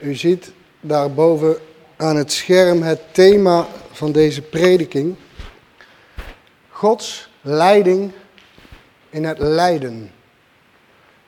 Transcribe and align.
U 0.00 0.14
ziet 0.14 0.52
daarboven 0.80 1.56
aan 1.96 2.16
het 2.16 2.32
scherm 2.32 2.82
het 2.82 3.00
thema 3.12 3.66
van 3.90 4.12
deze 4.12 4.42
prediking. 4.42 5.16
Gods 6.68 7.30
leiding 7.40 8.12
in 9.10 9.24
het 9.24 9.38
lijden. 9.38 10.10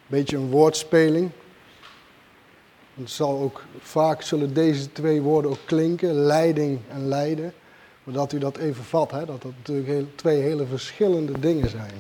Beetje 0.06 0.36
een 0.36 0.50
woordspeling. 0.50 1.30
Het 2.94 3.10
zal 3.10 3.40
ook, 3.40 3.62
vaak 3.80 4.22
zullen 4.22 4.54
deze 4.54 4.92
twee 4.92 5.20
woorden 5.20 5.50
ook 5.50 5.64
klinken, 5.64 6.14
leiding 6.14 6.78
en 6.88 7.08
lijden. 7.08 7.52
Maar 8.04 8.14
dat 8.14 8.32
u 8.32 8.38
dat 8.38 8.56
even 8.56 8.84
vat, 8.84 9.10
hè, 9.10 9.24
dat 9.24 9.42
dat 9.42 9.52
natuurlijk 9.56 10.16
twee 10.16 10.40
hele 10.40 10.66
verschillende 10.66 11.38
dingen 11.38 11.70
zijn. 11.70 11.92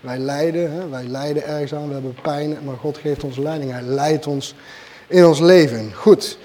Wij 0.00 0.18
lijden, 0.18 0.72
hè, 0.72 0.88
wij 0.88 1.04
lijden 1.04 1.46
ergens 1.46 1.74
aan, 1.74 1.86
we 1.86 1.92
hebben 1.92 2.16
pijn, 2.22 2.58
maar 2.64 2.76
God 2.76 2.98
geeft 2.98 3.24
ons 3.24 3.36
leiding. 3.36 3.70
Hij 3.70 3.82
leidt 3.82 4.26
ons 4.26 4.54
in 5.10 5.24
ons 5.24 5.40
leven. 5.40 5.94
Goed, 5.94 6.38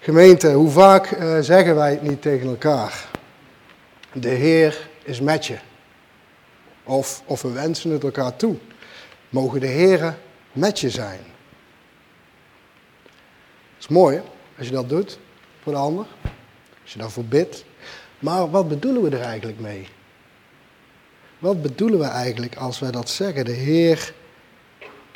gemeente, 0.00 0.52
hoe 0.52 0.70
vaak 0.70 1.10
uh, 1.10 1.38
zeggen 1.40 1.74
wij 1.74 1.90
het 1.90 2.02
niet 2.02 2.22
tegen 2.22 2.48
elkaar? 2.48 3.08
De 4.12 4.28
Heer 4.28 4.88
is 5.02 5.20
met 5.20 5.46
je. 5.46 5.56
Of, 6.84 7.22
of 7.24 7.42
we 7.42 7.52
wensen 7.52 7.90
het 7.90 8.04
elkaar 8.04 8.36
toe. 8.36 8.56
Mogen 9.28 9.60
de 9.60 9.66
Heer 9.66 10.18
met 10.52 10.80
je 10.80 10.90
zijn. 10.90 11.20
Dat 13.02 13.80
is 13.80 13.88
mooi, 13.88 14.20
als 14.58 14.66
je 14.66 14.72
dat 14.72 14.88
doet 14.88 15.18
voor 15.62 15.72
de 15.72 15.78
ander. 15.78 16.06
Als 16.82 16.92
je 16.92 16.98
daarvoor 16.98 17.24
bidt. 17.24 17.64
Maar 18.18 18.50
wat 18.50 18.68
bedoelen 18.68 19.02
we 19.02 19.16
er 19.16 19.22
eigenlijk 19.22 19.60
mee? 19.60 19.88
Wat 21.38 21.62
bedoelen 21.62 21.98
we 21.98 22.06
eigenlijk 22.06 22.56
als 22.56 22.78
wij 22.78 22.90
dat 22.90 23.08
zeggen? 23.08 23.44
De 23.44 23.52
Heer 23.52 24.14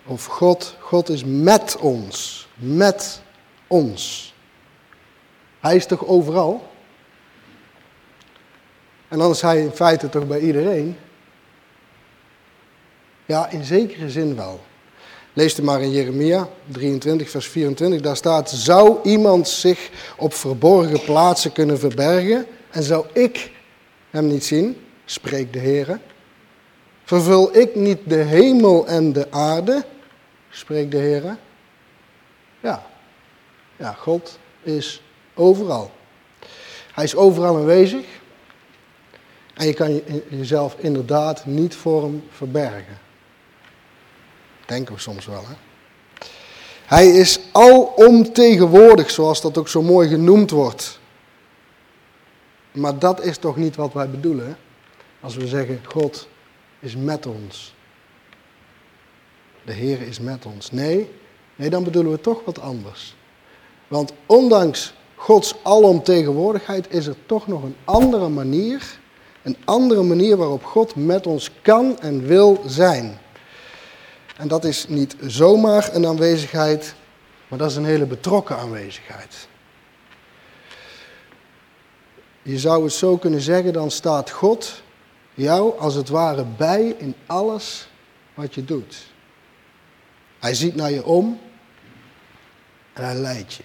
of 0.08 0.24
God, 0.24 0.74
God 0.80 1.08
is 1.08 1.24
met 1.24 1.76
ons. 1.76 2.48
Met 2.54 3.20
ons. 3.66 4.34
Hij 5.60 5.76
is 5.76 5.86
toch 5.86 6.06
overal? 6.06 6.68
En 9.08 9.18
dan 9.18 9.30
is 9.30 9.40
hij 9.40 9.60
in 9.60 9.70
feite 9.70 10.08
toch 10.08 10.26
bij 10.26 10.40
iedereen? 10.40 10.96
Ja, 13.26 13.50
in 13.50 13.64
zekere 13.64 14.10
zin 14.10 14.36
wel. 14.36 14.60
Lees 15.32 15.56
het 15.56 15.64
maar 15.64 15.82
in 15.82 15.90
Jeremia 15.90 16.48
23, 16.66 17.30
vers 17.30 17.48
24. 17.48 18.00
Daar 18.00 18.16
staat: 18.16 18.50
Zou 18.50 18.98
iemand 19.02 19.48
zich 19.48 19.90
op 20.16 20.34
verborgen 20.34 21.02
plaatsen 21.04 21.52
kunnen 21.52 21.78
verbergen? 21.78 22.46
En 22.70 22.82
zou 22.82 23.06
ik 23.12 23.50
hem 24.10 24.26
niet 24.26 24.44
zien? 24.44 24.76
Spreekt 25.04 25.52
de 25.52 25.58
Heer. 25.58 26.00
Vervul 27.04 27.56
ik 27.56 27.74
niet 27.74 27.98
de 28.04 28.14
hemel 28.14 28.86
en 28.86 29.12
de 29.12 29.26
aarde? 29.30 29.84
Spreekt 30.50 30.90
de 30.90 30.96
Heer. 30.96 31.36
Ja. 32.60 32.86
Ja, 33.76 33.92
God 33.92 34.38
is 34.62 35.02
overal. 35.34 35.90
Hij 36.92 37.04
is 37.04 37.16
overal 37.16 37.56
aanwezig. 37.56 38.06
En 39.54 39.66
je 39.66 39.74
kan 39.74 40.02
jezelf 40.28 40.76
inderdaad 40.78 41.46
niet 41.46 41.74
voor 41.74 42.02
hem 42.02 42.22
verbergen. 42.30 42.98
Denken 44.66 44.94
we 44.94 45.00
soms 45.00 45.26
wel, 45.26 45.44
hè? 45.46 45.54
Hij 46.86 47.08
is 47.08 47.40
alomtegenwoordig, 47.52 49.10
zoals 49.10 49.40
dat 49.40 49.58
ook 49.58 49.68
zo 49.68 49.82
mooi 49.82 50.08
genoemd 50.08 50.50
wordt. 50.50 51.00
Maar 52.72 52.98
dat 52.98 53.22
is 53.22 53.38
toch 53.38 53.56
niet 53.56 53.76
wat 53.76 53.92
wij 53.92 54.10
bedoelen, 54.10 54.58
als 55.20 55.36
we 55.36 55.46
zeggen 55.46 55.80
God 55.84 56.28
is 56.78 56.96
met 56.96 57.26
ons. 57.26 57.74
De 59.68 59.74
Heer 59.74 60.02
is 60.02 60.20
met 60.20 60.46
ons. 60.46 60.70
Nee, 60.70 61.10
nee, 61.56 61.70
dan 61.70 61.84
bedoelen 61.84 62.12
we 62.12 62.20
toch 62.20 62.44
wat 62.44 62.60
anders. 62.60 63.16
Want 63.88 64.12
ondanks 64.26 64.94
Gods 65.14 65.54
alomtegenwoordigheid 65.62 66.86
is 66.92 67.06
er 67.06 67.16
toch 67.26 67.46
nog 67.46 67.62
een 67.62 67.76
andere 67.84 68.28
manier, 68.28 68.98
een 69.42 69.56
andere 69.64 70.02
manier 70.02 70.36
waarop 70.36 70.64
God 70.64 70.94
met 70.94 71.26
ons 71.26 71.50
kan 71.62 72.00
en 72.00 72.26
wil 72.26 72.62
zijn. 72.66 73.18
En 74.36 74.48
dat 74.48 74.64
is 74.64 74.88
niet 74.88 75.16
zomaar 75.20 75.94
een 75.94 76.06
aanwezigheid, 76.06 76.94
maar 77.48 77.58
dat 77.58 77.70
is 77.70 77.76
een 77.76 77.84
hele 77.84 78.06
betrokken 78.06 78.56
aanwezigheid. 78.56 79.48
Je 82.42 82.58
zou 82.58 82.84
het 82.84 82.92
zo 82.92 83.16
kunnen 83.16 83.40
zeggen, 83.40 83.72
dan 83.72 83.90
staat 83.90 84.30
God 84.30 84.82
jou 85.34 85.78
als 85.78 85.94
het 85.94 86.08
ware 86.08 86.44
bij 86.56 86.94
in 86.98 87.14
alles 87.26 87.88
wat 88.34 88.54
je 88.54 88.64
doet. 88.64 89.16
Hij 90.38 90.54
ziet 90.54 90.74
naar 90.74 90.90
je 90.90 91.04
om 91.04 91.40
en 92.92 93.04
hij 93.04 93.14
leidt 93.14 93.54
je. 93.54 93.62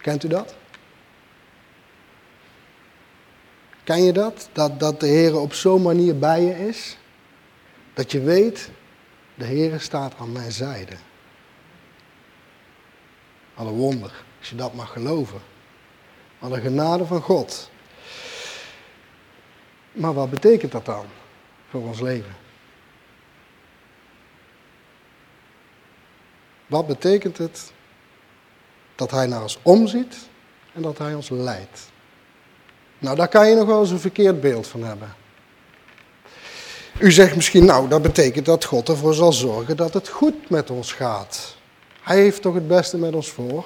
Kent 0.00 0.24
u 0.24 0.28
dat? 0.28 0.54
Ken 3.84 4.02
je 4.02 4.12
dat? 4.12 4.48
Dat, 4.52 4.80
dat 4.80 5.00
de 5.00 5.06
Heer 5.06 5.38
op 5.38 5.54
zo'n 5.54 5.82
manier 5.82 6.18
bij 6.18 6.42
je 6.42 6.68
is? 6.68 6.96
Dat 7.94 8.12
je 8.12 8.20
weet, 8.20 8.70
de 9.34 9.44
Heer 9.44 9.80
staat 9.80 10.14
aan 10.18 10.32
mijn 10.32 10.52
zijde. 10.52 10.96
Alle 13.54 13.70
wonder, 13.70 14.24
als 14.38 14.50
je 14.50 14.56
dat 14.56 14.74
mag 14.74 14.92
geloven. 14.92 15.40
Alle 16.38 16.60
genade 16.60 17.04
van 17.04 17.20
God. 17.20 17.70
Maar 19.92 20.14
wat 20.14 20.30
betekent 20.30 20.72
dat 20.72 20.84
dan 20.84 21.06
voor 21.68 21.80
ons 21.80 22.00
leven? 22.00 22.45
Wat 26.66 26.86
betekent 26.86 27.38
het 27.38 27.72
dat 28.94 29.10
Hij 29.10 29.26
naar 29.26 29.42
ons 29.42 29.58
omziet 29.62 30.16
en 30.72 30.82
dat 30.82 30.98
Hij 30.98 31.14
ons 31.14 31.28
leidt? 31.28 31.90
Nou, 32.98 33.16
daar 33.16 33.28
kan 33.28 33.48
je 33.48 33.54
nog 33.54 33.66
wel 33.66 33.80
eens 33.80 33.90
een 33.90 34.00
verkeerd 34.00 34.40
beeld 34.40 34.66
van 34.66 34.82
hebben. 34.82 35.14
U 36.98 37.12
zegt 37.12 37.36
misschien, 37.36 37.64
nou, 37.64 37.88
dat 37.88 38.02
betekent 38.02 38.46
dat 38.46 38.64
God 38.64 38.88
ervoor 38.88 39.14
zal 39.14 39.32
zorgen 39.32 39.76
dat 39.76 39.94
het 39.94 40.08
goed 40.08 40.50
met 40.50 40.70
ons 40.70 40.92
gaat. 40.92 41.56
Hij 42.02 42.20
heeft 42.20 42.42
toch 42.42 42.54
het 42.54 42.68
beste 42.68 42.98
met 42.98 43.14
ons 43.14 43.30
voor? 43.30 43.64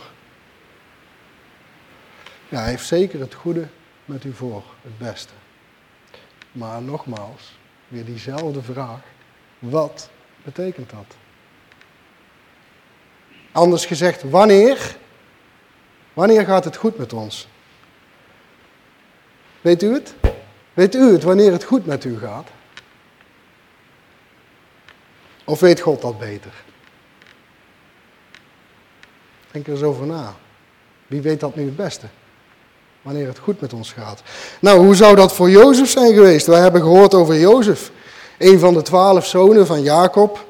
Ja, 2.48 2.60
hij 2.60 2.68
heeft 2.68 2.86
zeker 2.86 3.20
het 3.20 3.34
goede 3.34 3.68
met 4.04 4.24
u 4.24 4.32
voor, 4.32 4.62
het 4.82 4.98
beste. 4.98 5.32
Maar 6.52 6.82
nogmaals, 6.82 7.58
weer 7.88 8.04
diezelfde 8.04 8.62
vraag. 8.62 9.00
Wat 9.58 10.10
betekent 10.44 10.90
dat? 10.90 11.16
Anders 13.52 13.86
gezegd, 13.86 14.30
wanneer? 14.30 14.96
Wanneer 16.12 16.44
gaat 16.44 16.64
het 16.64 16.76
goed 16.76 16.98
met 16.98 17.12
ons? 17.12 17.48
Weet 19.60 19.82
u 19.82 19.92
het? 19.92 20.14
Weet 20.74 20.94
u 20.94 21.12
het 21.12 21.22
wanneer 21.22 21.52
het 21.52 21.64
goed 21.64 21.86
met 21.86 22.04
u 22.04 22.18
gaat? 22.18 22.48
Of 25.44 25.60
weet 25.60 25.80
God 25.80 26.00
dat 26.00 26.18
beter? 26.18 26.52
Denk 29.50 29.66
er 29.66 29.72
eens 29.72 29.82
over 29.82 30.06
na. 30.06 30.34
Wie 31.06 31.20
weet 31.20 31.40
dat 31.40 31.56
nu 31.56 31.64
het 31.64 31.76
beste? 31.76 32.06
Wanneer 33.02 33.26
het 33.26 33.38
goed 33.38 33.60
met 33.60 33.72
ons 33.72 33.92
gaat. 33.92 34.22
Nou, 34.60 34.84
hoe 34.84 34.94
zou 34.94 35.16
dat 35.16 35.32
voor 35.32 35.50
Jozef 35.50 35.90
zijn 35.90 36.14
geweest? 36.14 36.46
Wij 36.46 36.60
hebben 36.60 36.80
gehoord 36.80 37.14
over 37.14 37.38
Jozef. 37.38 37.90
Een 38.38 38.58
van 38.58 38.74
de 38.74 38.82
twaalf 38.82 39.26
zonen 39.26 39.66
van 39.66 39.82
Jacob. 39.82 40.46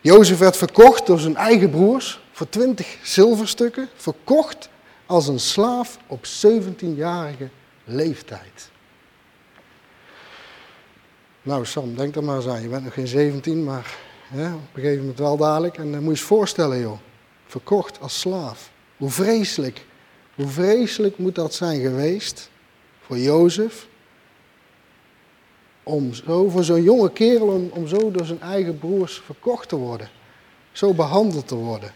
Jozef 0.00 0.38
werd 0.38 0.56
verkocht 0.56 1.06
door 1.06 1.18
zijn 1.18 1.36
eigen 1.36 1.70
broers 1.70 2.19
voor 2.40 2.48
twintig 2.48 2.98
zilverstukken. 3.02 3.88
Verkocht 3.94 4.68
als 5.06 5.28
een 5.28 5.40
slaaf 5.40 5.98
op 6.06 6.24
17-jarige 6.24 7.48
leeftijd. 7.84 8.70
Nou 11.42 11.66
Sam, 11.66 11.96
denk 11.96 12.16
er 12.16 12.24
maar 12.24 12.36
eens 12.36 12.46
aan. 12.46 12.62
Je 12.62 12.68
bent 12.68 12.84
nog 12.84 12.94
geen 12.94 13.06
17, 13.06 13.64
maar 13.64 13.96
hè, 14.28 14.54
op 14.54 14.60
een 14.60 14.82
gegeven 14.82 15.00
moment 15.00 15.18
wel 15.18 15.36
dadelijk. 15.36 15.76
En 15.76 15.82
dan 15.82 15.92
moet 15.92 16.02
je 16.02 16.10
eens 16.10 16.20
voorstellen 16.20 16.80
joh. 16.80 16.98
Verkocht 17.46 18.00
als 18.00 18.20
slaaf. 18.20 18.70
Hoe 18.96 19.10
vreselijk 19.10 19.86
hoe 20.34 20.48
vreselijk 20.48 21.18
moet 21.18 21.34
dat 21.34 21.54
zijn 21.54 21.80
geweest 21.80 22.50
voor 23.00 23.18
Jozef? 23.18 23.88
Om 25.82 26.14
zo, 26.14 26.48
voor 26.48 26.64
zo'n 26.64 26.82
jonge 26.82 27.12
kerel 27.12 27.70
om 27.72 27.86
zo 27.86 28.10
door 28.10 28.26
zijn 28.26 28.40
eigen 28.40 28.78
broers 28.78 29.22
verkocht 29.24 29.68
te 29.68 29.76
worden. 29.76 30.10
Zo 30.72 30.94
behandeld 30.94 31.48
te 31.48 31.54
worden. 31.54 31.92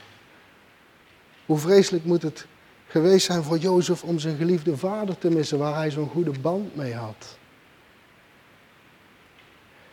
Hoe 1.47 1.59
vreselijk 1.59 2.05
moet 2.05 2.23
het 2.23 2.47
geweest 2.87 3.27
zijn 3.27 3.43
voor 3.43 3.59
Jozef 3.59 4.03
om 4.03 4.19
zijn 4.19 4.37
geliefde 4.37 4.77
vader 4.77 5.19
te 5.19 5.31
missen 5.31 5.59
waar 5.59 5.75
hij 5.75 5.91
zo'n 5.91 6.09
goede 6.09 6.39
band 6.41 6.77
mee 6.77 6.95
had. 6.95 7.37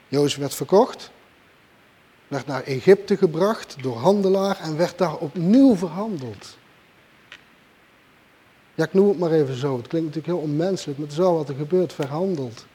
Jozef 0.07 0.39
werd 0.39 0.55
verkocht, 0.55 1.11
werd 2.27 2.45
naar 2.45 2.63
Egypte 2.63 3.17
gebracht 3.17 3.75
door 3.81 3.97
handelaar 3.97 4.59
en 4.59 4.77
werd 4.77 4.97
daar 4.97 5.15
opnieuw 5.15 5.75
verhandeld. 5.75 6.57
Ja, 8.75 8.83
ik 8.83 8.93
noem 8.93 9.09
het 9.09 9.19
maar 9.19 9.31
even 9.31 9.55
zo. 9.55 9.77
Het 9.77 9.87
klinkt 9.87 10.07
natuurlijk 10.07 10.33
heel 10.37 10.49
onmenselijk, 10.49 10.97
maar 10.97 11.07
het 11.07 11.17
is 11.17 11.23
wel 11.23 11.35
wat 11.35 11.49
er 11.49 11.55
gebeurt, 11.55 11.93
verhandeld. 11.93 12.65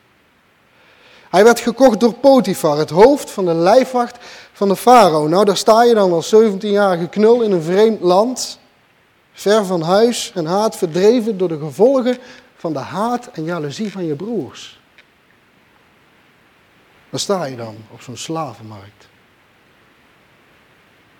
Hij 1.30 1.44
werd 1.44 1.60
gekocht 1.60 2.00
door 2.00 2.14
Potifar, 2.14 2.78
het 2.78 2.90
hoofd 2.90 3.30
van 3.30 3.44
de 3.44 3.54
lijfwacht 3.54 4.16
van 4.52 4.68
de 4.68 4.76
farao. 4.76 5.28
Nou, 5.28 5.44
daar 5.44 5.56
sta 5.56 5.82
je 5.82 5.94
dan 5.94 6.12
als 6.12 6.34
17-jarige 6.34 7.08
knul 7.08 7.42
in 7.42 7.52
een 7.52 7.62
vreemd 7.62 8.00
land. 8.00 8.58
Ver 9.36 9.64
van 9.64 9.82
huis 9.82 10.32
en 10.34 10.46
haat, 10.46 10.76
verdreven 10.76 11.38
door 11.38 11.48
de 11.48 11.58
gevolgen 11.58 12.18
van 12.56 12.72
de 12.72 12.78
haat 12.78 13.26
en 13.26 13.44
jaloezie 13.44 13.92
van 13.92 14.04
je 14.04 14.14
broers. 14.14 14.80
Waar 17.10 17.20
sta 17.20 17.44
je 17.44 17.56
dan 17.56 17.76
op 17.92 18.00
zo'n 18.00 18.16
slavenmarkt? 18.16 19.08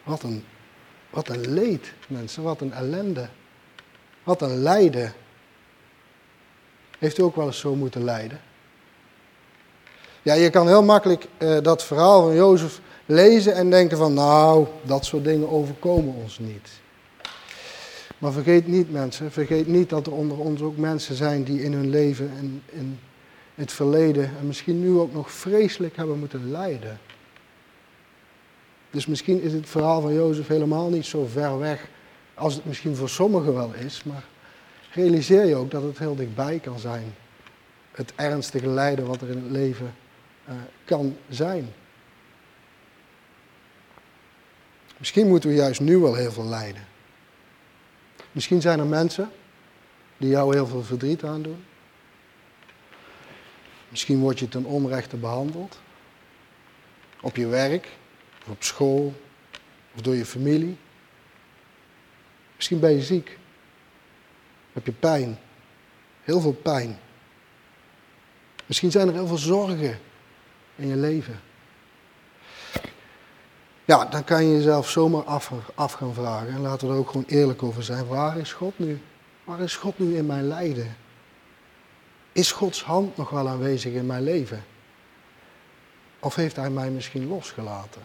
Wat 0.05 0.23
een, 0.23 0.45
wat 1.11 1.29
een 1.29 1.53
leed, 1.53 1.93
mensen, 2.09 2.43
wat 2.43 2.61
een 2.61 2.73
ellende. 2.73 3.29
Wat 4.25 4.43
een 4.43 4.57
lijden. 4.63 5.13
Heeft 6.99 7.19
u 7.19 7.23
ook 7.23 7.37
wel 7.37 7.47
eens 7.47 7.59
zo 7.59 7.75
moeten 7.75 8.05
lijden? 8.05 8.41
Ja, 10.23 10.35
je 10.35 10.51
kan 10.51 10.67
heel 10.67 10.83
makkelijk 10.83 11.27
uh, 11.39 11.59
dat 11.63 11.85
verhaal 11.85 12.23
van 12.23 12.35
Jozef 12.35 12.81
lezen 13.07 13.55
en 13.55 13.71
denken 13.71 13.97
van, 13.97 14.15
nou, 14.15 14.67
dat 14.83 15.05
soort 15.05 15.25
dingen 15.25 15.51
overkomen 15.51 16.15
ons 16.15 16.39
niet. 16.39 16.69
Maar 18.19 18.33
vergeet 18.33 18.67
niet 18.67 18.93
mensen, 18.93 19.33
vergeet 19.33 19.67
niet 19.67 19.89
dat 19.89 20.07
er 20.07 20.13
onder 20.13 20.39
ons 20.39 20.61
ook 20.61 20.77
mensen 20.77 21.15
zijn 21.15 21.43
die 21.45 21.63
in 21.63 21.73
hun 21.73 21.91
leven 21.91 22.31
en 22.37 22.63
in 22.67 22.99
het 23.55 23.73
verleden 23.73 24.25
en 24.39 24.47
misschien 24.47 24.81
nu 24.81 24.99
ook 24.99 25.13
nog 25.13 25.33
vreselijk 25.33 25.97
hebben 25.97 26.19
moeten 26.19 26.51
lijden. 26.51 27.01
Dus 28.91 29.07
misschien 29.07 29.43
is 29.43 29.53
het 29.53 29.69
verhaal 29.69 30.01
van 30.01 30.15
Jozef 30.15 30.47
helemaal 30.47 30.89
niet 30.89 31.07
zo 31.07 31.27
ver 31.27 31.59
weg 31.59 31.89
als 32.35 32.55
het 32.55 32.65
misschien 32.65 32.97
voor 32.97 33.09
sommigen 33.09 33.55
wel 33.55 33.75
is, 33.75 34.03
maar 34.05 34.25
realiseer 34.93 35.45
je 35.45 35.55
ook 35.55 35.71
dat 35.71 35.83
het 35.83 35.99
heel 35.99 36.17
dichtbij 36.17 36.59
kan 36.59 36.79
zijn. 36.79 37.15
Het 37.91 38.13
ernstige 38.15 38.69
lijden 38.69 39.07
wat 39.07 39.21
er 39.21 39.29
in 39.29 39.43
het 39.43 39.51
leven 39.51 39.95
uh, 40.49 40.55
kan 40.85 41.17
zijn. 41.29 41.69
Misschien 44.99 45.29
moeten 45.29 45.49
we 45.51 45.57
juist 45.57 45.81
nu 45.81 45.99
wel 45.99 46.15
heel 46.15 46.33
veel 46.33 46.45
lijden. 46.45 46.83
Misschien 48.37 48.61
zijn 48.61 48.79
er 48.79 48.87
mensen 48.87 49.31
die 50.17 50.29
jou 50.29 50.55
heel 50.55 50.67
veel 50.67 50.83
verdriet 50.83 51.25
aandoen. 51.25 51.65
Misschien 53.89 54.19
word 54.19 54.39
je 54.39 54.49
ten 54.49 54.65
onrechte 54.65 55.17
behandeld. 55.17 55.81
Op 57.21 57.37
je 57.37 57.47
werk, 57.47 57.89
of 58.43 58.49
op 58.49 58.63
school, 58.63 59.15
of 59.95 60.01
door 60.01 60.15
je 60.15 60.25
familie. 60.25 60.77
Misschien 62.57 62.81
ben 62.81 62.91
je 62.91 63.03
ziek. 63.03 63.39
Heb 64.73 64.87
je 64.87 64.93
pijn. 64.93 65.39
Heel 66.23 66.41
veel 66.41 66.55
pijn. 66.63 66.99
Misschien 68.67 68.91
zijn 68.91 69.09
er 69.09 69.15
heel 69.15 69.27
veel 69.27 69.37
zorgen 69.37 69.99
in 70.75 70.89
je 70.89 70.97
leven. 70.97 71.41
Ja, 73.87 74.05
dan 74.05 74.25
kan 74.25 74.45
je 74.45 74.53
jezelf 74.53 74.91
zomaar 74.91 75.23
af, 75.23 75.53
af 75.75 75.93
gaan 75.93 76.15
vragen. 76.15 76.49
En 76.49 76.61
laten 76.61 76.89
we 76.89 76.93
er 76.93 76.99
ook 76.99 77.11
gewoon 77.11 77.27
eerlijk 77.27 77.63
over 77.63 77.83
zijn. 77.83 78.07
Waar 78.07 78.39
is 78.39 78.53
God 78.53 78.79
nu? 78.79 79.01
Waar 79.45 79.61
is 79.61 79.77
God 79.77 79.99
nu 79.99 80.17
in 80.17 80.27
mijn 80.27 80.49
lijden? 80.49 80.97
Is 82.33 82.53
Gods 82.53 82.83
hand 82.83 83.17
nog 83.17 83.31
wel 83.31 83.49
aanwezig 83.49 83.93
in 83.93 84.07
mijn 84.07 84.23
leven? 84.23 84.65
Of 86.19 86.35
heeft 86.35 86.57
Hij 86.57 86.71
mij 86.71 86.91
misschien 86.91 87.29
losgelaten? 87.29 88.03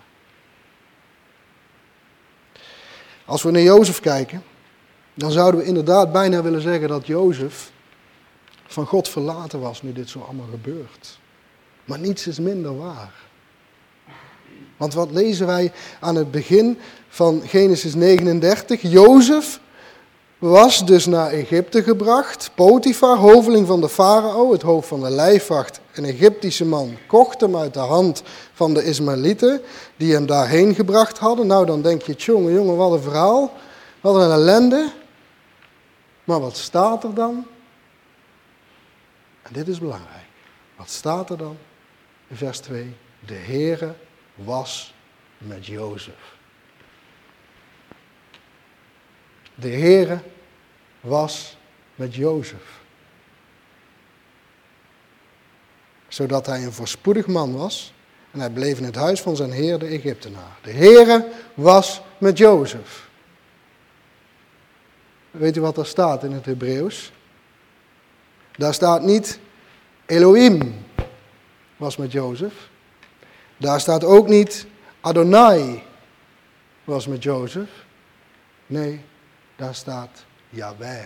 Als 3.25 3.43
we 3.43 3.51
naar 3.51 3.61
Jozef 3.61 3.99
kijken, 3.99 4.43
dan 5.13 5.31
zouden 5.31 5.59
we 5.59 5.65
inderdaad 5.65 6.11
bijna 6.11 6.41
willen 6.41 6.61
zeggen 6.61 6.87
dat 6.87 7.07
Jozef 7.07 7.71
van 8.65 8.85
God 8.85 9.09
verlaten 9.09 9.59
was 9.59 9.81
nu 9.81 9.93
dit 9.93 10.09
zo 10.09 10.19
allemaal 10.19 10.49
gebeurt. 10.51 11.19
Maar 11.85 11.99
niets 11.99 12.27
is 12.27 12.39
minder 12.39 12.77
waar. 12.77 13.13
Want 14.81 14.93
wat 14.93 15.11
lezen 15.11 15.47
wij 15.47 15.71
aan 15.99 16.15
het 16.15 16.31
begin 16.31 16.79
van 17.07 17.41
Genesis 17.45 17.95
39? 17.95 18.81
Jozef 18.81 19.59
was 20.37 20.85
dus 20.85 21.05
naar 21.05 21.31
Egypte 21.31 21.83
gebracht. 21.83 22.51
Potifar, 22.55 23.17
hoveling 23.17 23.67
van 23.67 23.81
de 23.81 23.89
farao, 23.89 24.51
het 24.51 24.61
hoofd 24.61 24.87
van 24.87 25.01
de 25.01 25.09
lijfwacht, 25.09 25.79
een 25.93 26.05
Egyptische 26.05 26.65
man, 26.65 26.97
kocht 27.07 27.41
hem 27.41 27.57
uit 27.57 27.73
de 27.73 27.79
hand 27.79 28.23
van 28.53 28.73
de 28.73 28.83
Ismaëlieten, 28.83 29.61
die 29.97 30.13
hem 30.13 30.25
daarheen 30.25 30.75
gebracht 30.75 31.17
hadden. 31.17 31.47
Nou, 31.47 31.65
dan 31.65 31.81
denk 31.81 32.01
je, 32.01 32.13
jongen, 32.13 32.53
jongen, 32.53 32.75
wat 32.75 32.91
een 32.91 33.01
verhaal, 33.01 33.53
wat 33.99 34.15
een 34.15 34.31
ellende. 34.31 34.91
Maar 36.23 36.39
wat 36.39 36.57
staat 36.57 37.03
er 37.03 37.13
dan? 37.13 37.45
En 39.41 39.53
dit 39.53 39.67
is 39.67 39.79
belangrijk. 39.79 40.27
Wat 40.77 40.89
staat 40.89 41.29
er 41.29 41.37
dan? 41.37 41.57
In 42.27 42.35
vers 42.35 42.59
2. 42.59 42.95
De 43.25 43.33
Heere 43.33 43.93
was 44.43 44.93
met 45.37 45.65
Jozef. 45.65 46.35
De 49.55 49.69
Heere 49.69 50.19
was 50.99 51.57
met 51.95 52.15
Jozef. 52.15 52.79
Zodat 56.07 56.45
hij 56.45 56.63
een 56.63 56.73
voorspoedig 56.73 57.27
man 57.27 57.55
was 57.57 57.93
en 58.31 58.39
hij 58.39 58.49
bleef 58.49 58.77
in 58.77 58.83
het 58.83 58.95
huis 58.95 59.21
van 59.21 59.35
zijn 59.35 59.51
heer 59.51 59.79
de 59.79 59.85
Egyptenaar. 59.85 60.57
De 60.61 60.71
Heere 60.71 61.31
was 61.53 62.01
met 62.17 62.37
Jozef. 62.37 63.09
Weet 65.31 65.57
u 65.57 65.61
wat 65.61 65.77
er 65.77 65.85
staat 65.85 66.23
in 66.23 66.31
het 66.31 66.45
Hebreeuws? 66.45 67.11
Daar 68.57 68.73
staat 68.73 69.01
niet 69.01 69.39
Elohim 70.05 70.85
was 71.77 71.97
met 71.97 72.11
Jozef. 72.11 72.69
Daar 73.61 73.79
staat 73.79 74.03
ook 74.03 74.27
niet 74.27 74.65
Adonai 75.01 75.83
was 76.83 77.07
met 77.07 77.23
Jozef. 77.23 77.69
Nee, 78.65 79.01
daar 79.55 79.75
staat 79.75 80.25
Yahweh 80.49 81.05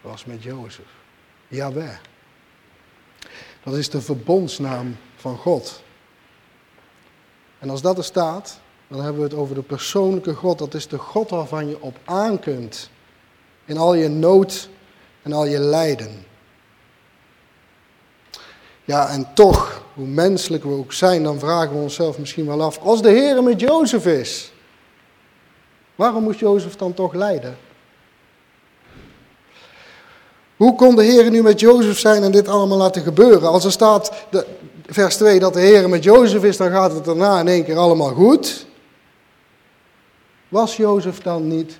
was 0.00 0.24
met 0.24 0.42
Jozef. 0.42 0.86
Yahweh. 1.48 1.96
Dat 3.62 3.74
is 3.74 3.90
de 3.90 4.00
verbondsnaam 4.00 4.96
van 5.16 5.36
God. 5.36 5.82
En 7.58 7.70
als 7.70 7.82
dat 7.82 7.98
er 7.98 8.04
staat, 8.04 8.60
dan 8.88 9.00
hebben 9.00 9.22
we 9.22 9.28
het 9.28 9.38
over 9.38 9.54
de 9.54 9.62
persoonlijke 9.62 10.34
God. 10.34 10.58
Dat 10.58 10.74
is 10.74 10.88
de 10.88 10.98
God 10.98 11.30
waarvan 11.30 11.68
je 11.68 11.80
op 11.80 11.98
aan 12.04 12.38
kunt. 12.38 12.90
In 13.64 13.76
al 13.76 13.94
je 13.94 14.08
nood 14.08 14.68
en 15.22 15.32
al 15.32 15.46
je 15.46 15.58
lijden. 15.58 16.26
Ja, 18.84 19.08
en 19.08 19.34
toch, 19.34 19.75
hoe 19.96 20.06
menselijk 20.06 20.64
we 20.64 20.70
ook 20.70 20.92
zijn, 20.92 21.22
dan 21.22 21.38
vragen 21.38 21.76
we 21.76 21.82
onszelf 21.82 22.18
misschien 22.18 22.46
wel 22.46 22.62
af, 22.62 22.78
als 22.78 23.02
de 23.02 23.10
Heer 23.10 23.42
met 23.42 23.60
Jozef 23.60 24.06
is, 24.06 24.52
waarom 25.94 26.22
moest 26.22 26.38
Jozef 26.38 26.76
dan 26.76 26.94
toch 26.94 27.14
lijden? 27.14 27.56
Hoe 30.56 30.74
kon 30.74 30.96
de 30.96 31.02
Heer 31.02 31.30
nu 31.30 31.42
met 31.42 31.60
Jozef 31.60 31.98
zijn 31.98 32.22
en 32.22 32.32
dit 32.32 32.48
allemaal 32.48 32.78
laten 32.78 33.02
gebeuren? 33.02 33.48
Als 33.48 33.64
er 33.64 33.72
staat, 33.72 34.12
de, 34.30 34.46
vers 34.86 35.16
2, 35.16 35.38
dat 35.38 35.54
de 35.54 35.60
Heer 35.60 35.88
met 35.88 36.04
Jozef 36.04 36.44
is, 36.44 36.56
dan 36.56 36.70
gaat 36.70 36.92
het 36.92 37.04
daarna 37.04 37.40
in 37.40 37.48
één 37.48 37.64
keer 37.64 37.76
allemaal 37.76 38.14
goed. 38.14 38.66
Was 40.48 40.76
Jozef 40.76 41.20
dan 41.22 41.48
niet, 41.48 41.78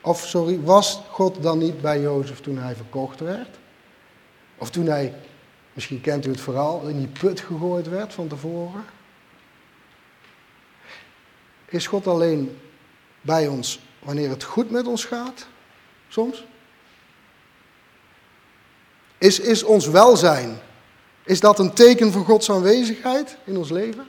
of 0.00 0.26
sorry, 0.26 0.60
was 0.60 1.00
God 1.10 1.42
dan 1.42 1.58
niet 1.58 1.80
bij 1.80 2.00
Jozef 2.00 2.40
toen 2.40 2.58
hij 2.58 2.74
verkocht 2.74 3.20
werd? 3.20 3.48
Of 4.58 4.70
toen 4.70 4.86
hij 4.86 5.14
Misschien 5.78 6.00
kent 6.00 6.26
u 6.26 6.30
het 6.30 6.40
verhaal, 6.40 6.88
in 6.88 6.98
die 6.98 7.06
put 7.06 7.40
gegooid 7.40 7.88
werd 7.88 8.14
van 8.14 8.28
tevoren. 8.28 8.84
Is 11.64 11.86
God 11.86 12.06
alleen 12.06 12.60
bij 13.20 13.48
ons 13.48 13.80
wanneer 13.98 14.28
het 14.28 14.42
goed 14.44 14.70
met 14.70 14.86
ons 14.86 15.04
gaat? 15.04 15.46
Soms? 16.08 16.44
Is, 19.18 19.40
is 19.40 19.62
ons 19.62 19.86
welzijn, 19.86 20.58
is 21.24 21.40
dat 21.40 21.58
een 21.58 21.72
teken 21.72 22.12
van 22.12 22.24
Gods 22.24 22.50
aanwezigheid 22.50 23.36
in 23.44 23.56
ons 23.56 23.70
leven? 23.70 24.08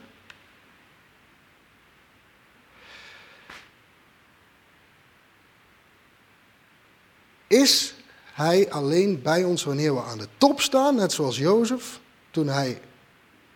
Is 7.46 7.94
hij 8.40 8.70
alleen 8.70 9.22
bij 9.22 9.44
ons 9.44 9.64
wanneer 9.64 9.94
we 9.94 10.02
aan 10.02 10.18
de 10.18 10.28
top 10.38 10.60
staan, 10.60 10.94
net 10.94 11.12
zoals 11.12 11.38
Jozef, 11.38 12.00
toen 12.30 12.46
hij 12.46 12.80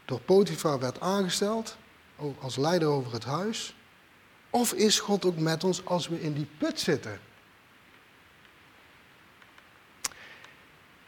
door 0.05 0.21
Potifar 0.21 0.79
werd 0.79 1.01
aangesteld, 1.01 1.77
als 2.41 2.57
leider 2.57 2.89
over 2.89 3.13
het 3.13 3.25
huis? 3.25 3.77
Of 4.51 4.73
is 4.73 5.01
God 5.01 5.25
ook 5.25 5.39
met 5.39 5.65
ons 5.65 5.85
als 5.85 6.09
we 6.09 6.21
in 6.21 6.33
die 6.33 6.49
put 6.59 6.81
zitten? 6.81 7.21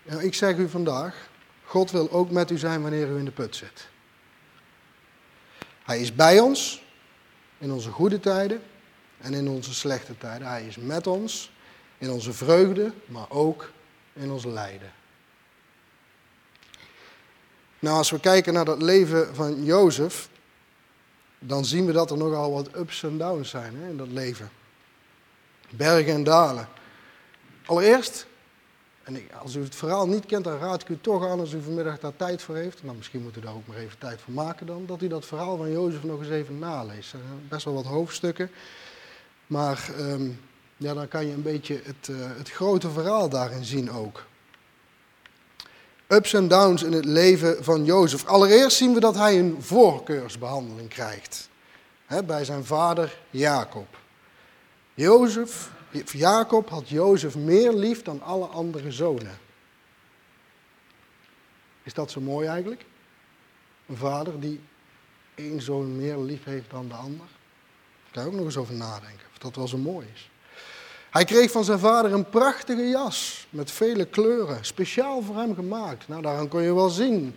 Nou, 0.03 0.23
ik 0.23 0.35
zeg 0.35 0.57
u 0.57 0.69
vandaag, 0.69 1.29
God 1.65 1.91
wil 1.91 2.11
ook 2.11 2.31
met 2.31 2.51
u 2.51 2.59
zijn 2.59 2.83
wanneer 2.83 3.09
u 3.09 3.19
in 3.19 3.25
de 3.25 3.31
put 3.31 3.57
zit. 3.57 3.89
Hij 5.85 6.01
is 6.01 6.15
bij 6.15 6.41
ons 6.41 6.83
in 7.59 7.73
onze 7.73 7.91
goede 7.91 8.21
tijden 8.21 8.63
en 9.19 9.35
in 9.35 9.49
onze 9.49 9.75
slechte 9.75 10.19
tijden. 10.19 10.49
Hij 10.49 10.67
is 10.67 10.77
met 10.77 11.07
ons 11.07 11.51
in 11.99 12.11
onze 12.11 12.33
vreugde, 12.33 12.93
maar 13.07 13.31
ook 13.31 13.71
in 14.13 14.31
ons 14.31 14.45
lijden. 14.45 14.93
Nou, 17.79 17.97
als 17.97 18.11
we 18.11 18.21
kijken 18.21 18.53
naar 18.53 18.65
dat 18.65 18.83
leven 18.83 19.35
van 19.35 19.65
Jozef, 19.65 20.29
dan 21.39 21.65
zien 21.65 21.87
we 21.87 21.93
dat 21.93 22.11
er 22.11 22.17
nogal 22.17 22.53
wat 22.53 22.77
ups 22.77 23.03
en 23.03 23.19
downs 23.19 23.51
zijn 23.51 23.77
hè, 23.77 23.89
in 23.89 23.97
dat 23.97 24.09
leven. 24.09 24.51
Bergen 25.71 26.13
en 26.13 26.25
dalen. 26.25 26.69
Allereerst, 27.67 28.27
en 29.03 29.21
als 29.43 29.55
u 29.55 29.63
het 29.63 29.75
verhaal 29.75 30.09
niet 30.09 30.27
kent, 30.27 30.45
dan 30.45 30.59
raad 30.59 30.83
ik 30.83 30.89
u 30.89 30.99
toch 31.01 31.27
aan 31.27 31.41
als 31.41 31.53
u 31.53 31.63
vanmiddag 31.63 31.99
daar 31.99 32.17
tijd 32.17 32.43
voor 32.43 32.57
heeft. 32.57 32.83
Nou, 32.83 32.97
misschien 32.97 33.23
moet 33.23 33.37
u 33.37 33.41
daar 33.41 33.55
ook 33.55 33.67
maar 33.67 33.77
even 33.77 33.99
tijd 33.99 34.21
voor 34.21 34.33
maken 34.33 34.67
dan. 34.67 34.87
Dat 34.87 35.03
u 35.03 35.09
dat 35.09 35.27
verhaal 35.27 35.57
van 35.57 35.73
Jozef 35.73 36.03
nog 36.03 36.21
eens 36.21 36.31
even 36.31 36.59
naleest. 36.59 37.13
Er 37.13 37.19
zijn 37.19 37.47
best 37.49 37.65
wel 37.65 37.75
wat 37.75 37.85
hoofdstukken. 37.85 38.51
Maar 39.47 39.91
ehm, 39.97 40.31
ja, 40.77 40.95
dan 40.95 41.09
kan 41.09 41.27
je 41.27 41.33
een 41.33 41.43
beetje 41.43 41.81
het, 41.85 42.09
uh, 42.09 42.17
het 42.37 42.51
grote 42.51 42.91
verhaal 42.91 43.29
daarin 43.29 43.65
zien 43.65 43.91
ook. 43.91 44.27
Ups 46.09 46.33
en 46.33 46.49
downs 46.49 46.83
in 46.83 46.93
het 46.93 47.05
leven 47.05 47.65
van 47.65 47.85
Jozef. 47.85 48.27
Allereerst 48.27 48.77
zien 48.77 48.95
we 48.95 49.01
dat 49.01 49.15
hij 49.15 49.39
een 49.39 49.63
voorkeursbehandeling 49.63 50.89
krijgt. 50.89 51.49
Bij 52.27 52.45
zijn 52.45 52.65
vader 52.65 53.19
Jacob. 53.31 53.99
Jozef, 54.95 55.71
Jacob 56.13 56.69
had 56.69 56.89
Jozef 56.89 57.37
meer 57.37 57.73
lief 57.73 58.03
dan 58.03 58.23
alle 58.23 58.47
andere 58.47 58.93
zonen. 58.93 59.39
Is 61.83 61.95
dat 61.95 62.11
zo 62.11 62.21
mooi 62.21 62.49
eigenlijk? 62.49 62.85
Een 63.87 63.97
vader 63.97 64.41
die 64.41 64.61
één 65.35 65.63
zoon 65.63 65.97
meer 65.97 66.19
lief 66.19 66.45
heeft 66.45 66.71
dan 66.71 66.89
de 66.89 66.95
ander? 66.95 67.27
Daar 68.05 68.13
kan 68.13 68.23
je 68.23 68.29
ook 68.29 68.35
nog 68.35 68.45
eens 68.45 68.57
over 68.57 68.75
nadenken, 68.75 69.27
of 69.33 69.39
dat 69.39 69.57
wel 69.57 69.69
zo 69.69 69.79
mooi 69.79 70.07
is. 70.15 70.31
Hij 71.11 71.25
kreeg 71.25 71.51
van 71.51 71.65
zijn 71.65 71.79
vader 71.79 72.13
een 72.13 72.29
prachtige 72.29 72.89
jas 72.89 73.47
met 73.51 73.71
vele 73.71 74.05
kleuren, 74.05 74.65
speciaal 74.65 75.23
voor 75.23 75.37
hem 75.37 75.55
gemaakt. 75.55 76.09
Nou, 76.09 76.23
daaraan 76.23 76.49
kon 76.49 76.63
je 76.63 76.75
wel 76.75 76.89
zien 76.89 77.35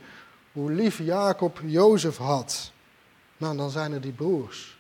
hoe 0.52 0.72
lief 0.72 1.00
Jacob 1.00 1.60
Jozef 1.66 2.18
had. 2.18 2.72
Nou, 3.38 3.58
dan 3.58 3.70
zijn 3.70 3.92
er 3.92 4.02
die 4.02 4.12
broers. 4.12 4.78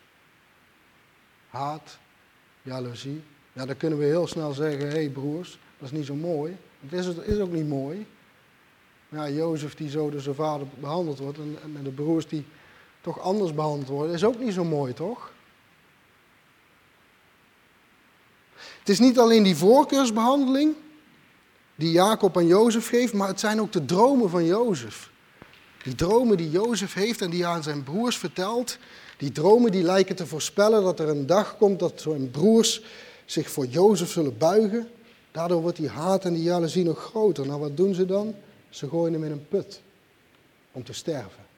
Haat, 1.50 1.98
jaloezie. 2.62 3.24
Ja, 3.54 3.66
dan 3.66 3.78
kunnen 3.78 4.00
we 4.00 4.06
heel 4.06 4.28
snel 4.28 4.54
zeggen, 4.54 4.88
hé 4.88 4.94
hey 4.94 5.10
broers, 5.10 5.60
dat 5.78 5.92
is 5.92 5.98
niet 5.98 6.06
zo 6.06 6.16
mooi. 6.16 6.58
Het 6.80 6.94
is, 6.94 7.16
is 7.16 7.40
ook 7.40 7.52
niet 7.52 7.68
mooi. 7.68 8.08
Ja, 9.10 9.30
Jozef 9.30 9.76
die 9.76 9.90
zo 9.90 10.10
door 10.10 10.22
zijn 10.22 10.36
vader 10.36 10.68
behandeld 10.80 11.20
wordt 11.20 11.38
en, 11.38 11.58
en 11.76 11.84
de 11.84 11.92
broers 11.92 12.28
die 12.28 12.46
toch 13.02 13.20
anders 13.20 13.54
behandeld 13.54 13.88
worden, 13.88 14.16
is 14.16 14.24
ook 14.24 14.40
niet 14.40 14.54
zo 14.54 14.64
mooi, 14.64 14.94
toch? 14.94 15.32
Het 18.90 19.00
is 19.00 19.06
niet 19.06 19.20
alleen 19.20 19.44
die 19.44 19.56
voorkeursbehandeling 19.56 20.76
die 21.76 21.92
Jacob 21.92 22.38
aan 22.38 22.48
Jozef 22.48 22.88
geeft, 22.88 23.14
maar 23.14 23.28
het 23.28 23.40
zijn 23.40 23.62
ook 23.62 23.72
de 23.72 23.86
dromen 23.86 24.30
van 24.30 24.46
Jozef. 24.46 25.10
Die 25.84 25.96
dromen 25.96 26.38
die 26.38 26.50
Jozef 26.50 26.94
heeft 26.94 27.22
en 27.22 27.30
die 27.30 27.46
aan 27.46 27.64
zijn 27.64 27.84
broers 27.84 28.18
vertelt, 28.18 28.78
die 29.18 29.32
dromen 29.32 29.72
die 29.72 29.84
lijken 29.84 30.16
te 30.16 30.28
voorspellen 30.28 30.84
dat 30.84 31.00
er 31.00 31.10
een 31.10 31.26
dag 31.26 31.58
komt 31.58 31.80
dat 31.80 32.02
zijn 32.02 32.32
broers 32.32 32.82
zich 33.26 33.50
voor 33.50 33.66
Jozef 33.66 34.12
zullen 34.12 34.38
buigen. 34.38 34.90
Daardoor 35.32 35.62
wordt 35.62 35.78
die 35.78 35.90
haat 35.90 36.26
en 36.26 36.34
die 36.34 36.44
jaloezie 36.44 36.84
nog 36.84 37.04
groter. 37.04 37.46
Nou, 37.46 37.60
wat 37.60 37.78
doen 37.78 37.94
ze 37.94 38.06
dan? 38.06 38.36
Ze 38.70 38.90
gooien 38.90 39.14
hem 39.14 39.24
in 39.24 39.32
een 39.32 39.48
put 39.48 39.82
om 40.72 40.84
te 40.84 40.94
sterven. 40.94 41.49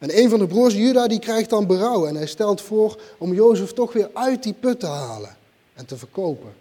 En 0.00 0.18
een 0.18 0.30
van 0.30 0.38
de 0.38 0.46
broers, 0.46 0.74
Juda, 0.74 1.06
die 1.06 1.18
krijgt 1.18 1.50
dan 1.50 1.66
berouw 1.66 2.06
en 2.06 2.14
hij 2.14 2.26
stelt 2.26 2.60
voor 2.60 3.00
om 3.18 3.34
Jozef 3.34 3.72
toch 3.72 3.92
weer 3.92 4.10
uit 4.12 4.42
die 4.42 4.52
put 4.52 4.80
te 4.80 4.86
halen 4.86 5.36
en 5.74 5.86
te 5.86 5.96
verkopen. 5.96 6.52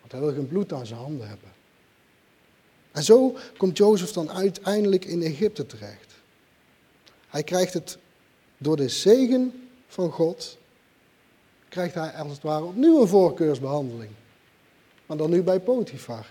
Want 0.00 0.12
hij 0.12 0.20
wil 0.20 0.32
geen 0.32 0.48
bloed 0.48 0.72
aan 0.72 0.86
zijn 0.86 1.00
handen 1.00 1.28
hebben. 1.28 1.48
En 2.92 3.02
zo 3.02 3.36
komt 3.56 3.76
Jozef 3.76 4.12
dan 4.12 4.30
uiteindelijk 4.30 5.04
in 5.04 5.22
Egypte 5.22 5.66
terecht. 5.66 6.14
Hij 7.28 7.42
krijgt 7.42 7.74
het 7.74 7.98
door 8.58 8.76
de 8.76 8.88
zegen 8.88 9.68
van 9.86 10.10
God, 10.10 10.58
krijgt 11.68 11.94
hij 11.94 12.12
als 12.12 12.32
het 12.32 12.42
ware 12.42 12.64
opnieuw 12.64 13.00
een 13.00 13.08
voorkeursbehandeling. 13.08 14.10
Maar 15.06 15.16
dan 15.16 15.30
nu 15.30 15.42
bij 15.42 15.60
Potifar. 15.60 16.26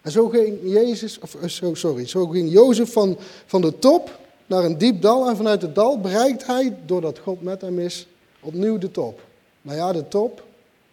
En 0.00 0.10
zo 0.10 0.28
ging 0.28 0.58
Jezus, 0.62 1.18
of 1.18 1.34
eh, 1.34 1.74
sorry, 1.74 2.06
zo 2.06 2.26
ging 2.26 2.52
Jozef 2.52 2.92
van, 2.92 3.18
van 3.46 3.60
de 3.60 3.78
top 3.78 4.20
naar 4.52 4.64
een 4.64 4.78
diep 4.78 5.02
dal 5.02 5.28
en 5.28 5.36
vanuit 5.36 5.62
het 5.62 5.74
dal 5.74 6.00
bereikt 6.00 6.46
hij, 6.46 6.76
doordat 6.86 7.18
God 7.18 7.42
met 7.42 7.60
hem 7.60 7.78
is, 7.78 8.06
opnieuw 8.40 8.78
de 8.78 8.90
top. 8.90 9.20
Nou 9.62 9.76
ja, 9.76 9.92
de 9.92 10.08
top, 10.08 10.44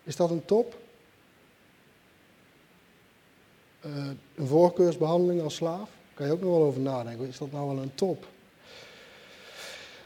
is 0.03 0.15
dat 0.15 0.29
een 0.29 0.45
top? 0.45 0.77
Uh, 3.85 3.91
een 4.35 4.47
voorkeursbehandeling 4.47 5.41
als 5.41 5.55
slaaf? 5.55 5.89
Kan 6.13 6.25
je 6.25 6.31
ook 6.31 6.41
nog 6.41 6.49
wel 6.49 6.63
over 6.63 6.81
nadenken. 6.81 7.27
Is 7.27 7.37
dat 7.37 7.51
nou 7.51 7.67
wel 7.67 7.83
een 7.83 7.95
top? 7.95 8.25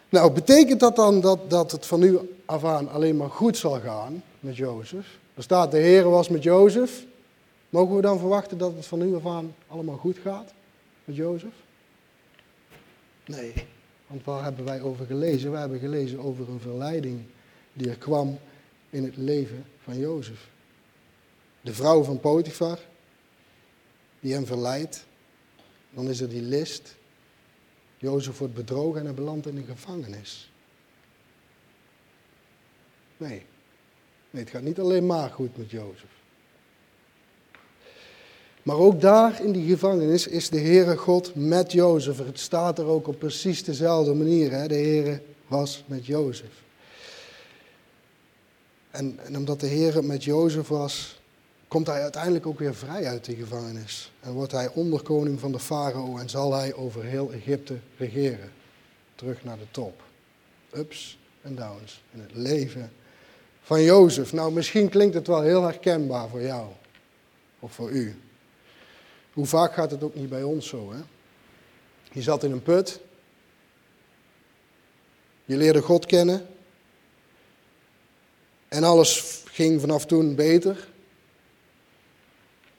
Nou, 0.10 0.31
betekent 0.31 0.79
dat 0.79 0.95
dan 0.95 1.22
dat, 1.22 1.50
dat 1.50 1.72
het 1.72 1.86
van 1.86 2.00
nu 2.00 2.19
af 2.45 2.63
aan 2.63 2.89
alleen 2.89 3.17
maar 3.17 3.29
goed 3.29 3.57
zal 3.57 3.79
gaan 3.79 4.24
met 4.39 4.55
Jozef? 4.55 5.17
Er 5.33 5.43
staat, 5.43 5.72
de 5.72 5.77
Heer 5.77 6.10
was 6.10 6.29
met 6.29 6.43
Jozef. 6.43 7.05
Mogen 7.69 7.95
we 7.95 8.01
dan 8.01 8.19
verwachten 8.19 8.57
dat 8.57 8.75
het 8.75 8.86
van 8.86 9.00
nu 9.00 9.15
af 9.15 9.25
aan 9.25 9.55
allemaal 9.67 9.98
goed 9.98 10.17
gaat 10.17 10.53
met 11.05 11.15
Jozef? 11.15 11.62
Nee, 13.25 13.53
want 14.08 14.24
waar 14.24 14.44
hebben 14.44 14.65
wij 14.65 14.82
over 14.82 15.06
gelezen? 15.06 15.51
We 15.51 15.58
hebben 15.58 15.80
gelezen 15.80 16.20
over 16.20 16.50
een 16.50 16.60
verleiding 16.60 17.22
die 17.74 17.89
er 17.89 17.98
kwam 17.98 18.39
in 18.89 19.03
het 19.03 19.18
leven 19.18 19.65
van 19.84 19.98
Jozef. 19.98 20.50
De 21.62 21.74
vrouw 21.74 22.03
van 22.03 22.20
Potifar, 22.20 22.80
die 24.20 24.34
hem 24.34 24.46
verleidt. 24.46 25.06
Dan 25.89 26.10
is 26.10 26.22
er 26.22 26.30
die 26.30 26.42
list. 26.42 26.96
Jozef 27.98 28.38
wordt 28.38 28.53
bedrogen 28.53 29.00
en 29.00 29.06
hij 29.06 29.13
belandt 29.13 29.48
in 29.48 29.56
de 29.56 29.63
gevangenis. 29.63 30.51
Nee. 33.18 33.46
nee, 34.30 34.44
het 34.44 34.51
gaat 34.51 34.62
niet 34.62 34.80
alleen 34.80 35.06
maar 35.06 35.30
goed 35.30 35.58
met 35.58 35.72
Jozef. 35.72 36.12
Maar 38.63 38.77
ook 38.77 39.01
daar 39.01 39.43
in 39.43 39.51
die 39.51 39.70
gevangenis 39.70 40.27
is 40.27 40.50
de 40.50 40.60
Heere 40.60 40.98
God 40.98 41.36
met 41.36 41.72
Jozef. 41.72 42.17
Het 42.17 42.39
staat 42.39 42.79
er 42.79 42.86
ook 42.86 43.08
op 43.08 43.20
precies 43.20 43.63
dezelfde 43.63 44.13
manier. 44.13 44.51
Hè? 44.51 44.67
De 44.67 44.74
Heere 44.74 45.22
was 45.48 45.84
met 45.88 46.05
Jozef. 46.05 46.62
En, 48.91 49.20
en 49.24 49.38
omdat 49.38 49.60
de 49.60 49.67
Heere 49.67 50.01
met 50.01 50.24
Jozef 50.24 50.67
was, 50.67 51.22
komt 51.67 51.88
hij 51.88 52.01
uiteindelijk 52.01 52.46
ook 52.46 52.60
weer 52.60 52.75
vrij 52.75 53.08
uit 53.08 53.25
die 53.25 53.36
gevangenis. 53.36 54.12
En 54.20 54.32
wordt 54.32 54.51
hij 54.51 54.70
onderkoning 54.74 55.39
van 55.39 55.51
de 55.51 55.60
farao 55.60 56.17
en 56.17 56.29
zal 56.29 56.53
hij 56.53 56.74
over 56.74 57.03
heel 57.03 57.32
Egypte 57.32 57.77
regeren. 57.98 58.51
Terug 59.15 59.43
naar 59.43 59.58
de 59.58 59.72
top. 59.72 60.01
Ups 60.74 61.20
en 61.41 61.55
downs 61.55 62.03
in 62.13 62.20
het 62.20 62.34
leven 62.34 62.91
van 63.62 63.84
Jozef. 63.84 64.34
Nou, 64.34 64.51
misschien 64.51 64.89
klinkt 64.89 65.13
het 65.13 65.27
wel 65.27 65.41
heel 65.41 65.63
herkenbaar 65.63 66.29
voor 66.29 66.41
jou 66.41 66.67
of 67.60 67.72
voor 67.72 67.89
u. 67.89 68.15
Hoe 69.33 69.45
vaak 69.45 69.73
gaat 69.73 69.91
het 69.91 70.03
ook 70.03 70.15
niet 70.15 70.29
bij 70.29 70.43
ons 70.43 70.67
zo, 70.67 70.91
hè? 70.91 70.99
Je 72.11 72.21
zat 72.21 72.43
in 72.43 72.51
een 72.51 72.63
put. 72.63 72.99
Je 75.45 75.57
leerde 75.57 75.81
God 75.81 76.05
kennen. 76.05 76.47
En 78.67 78.83
alles 78.83 79.41
ging 79.45 79.81
vanaf 79.81 80.05
toen 80.05 80.35
beter. 80.35 80.87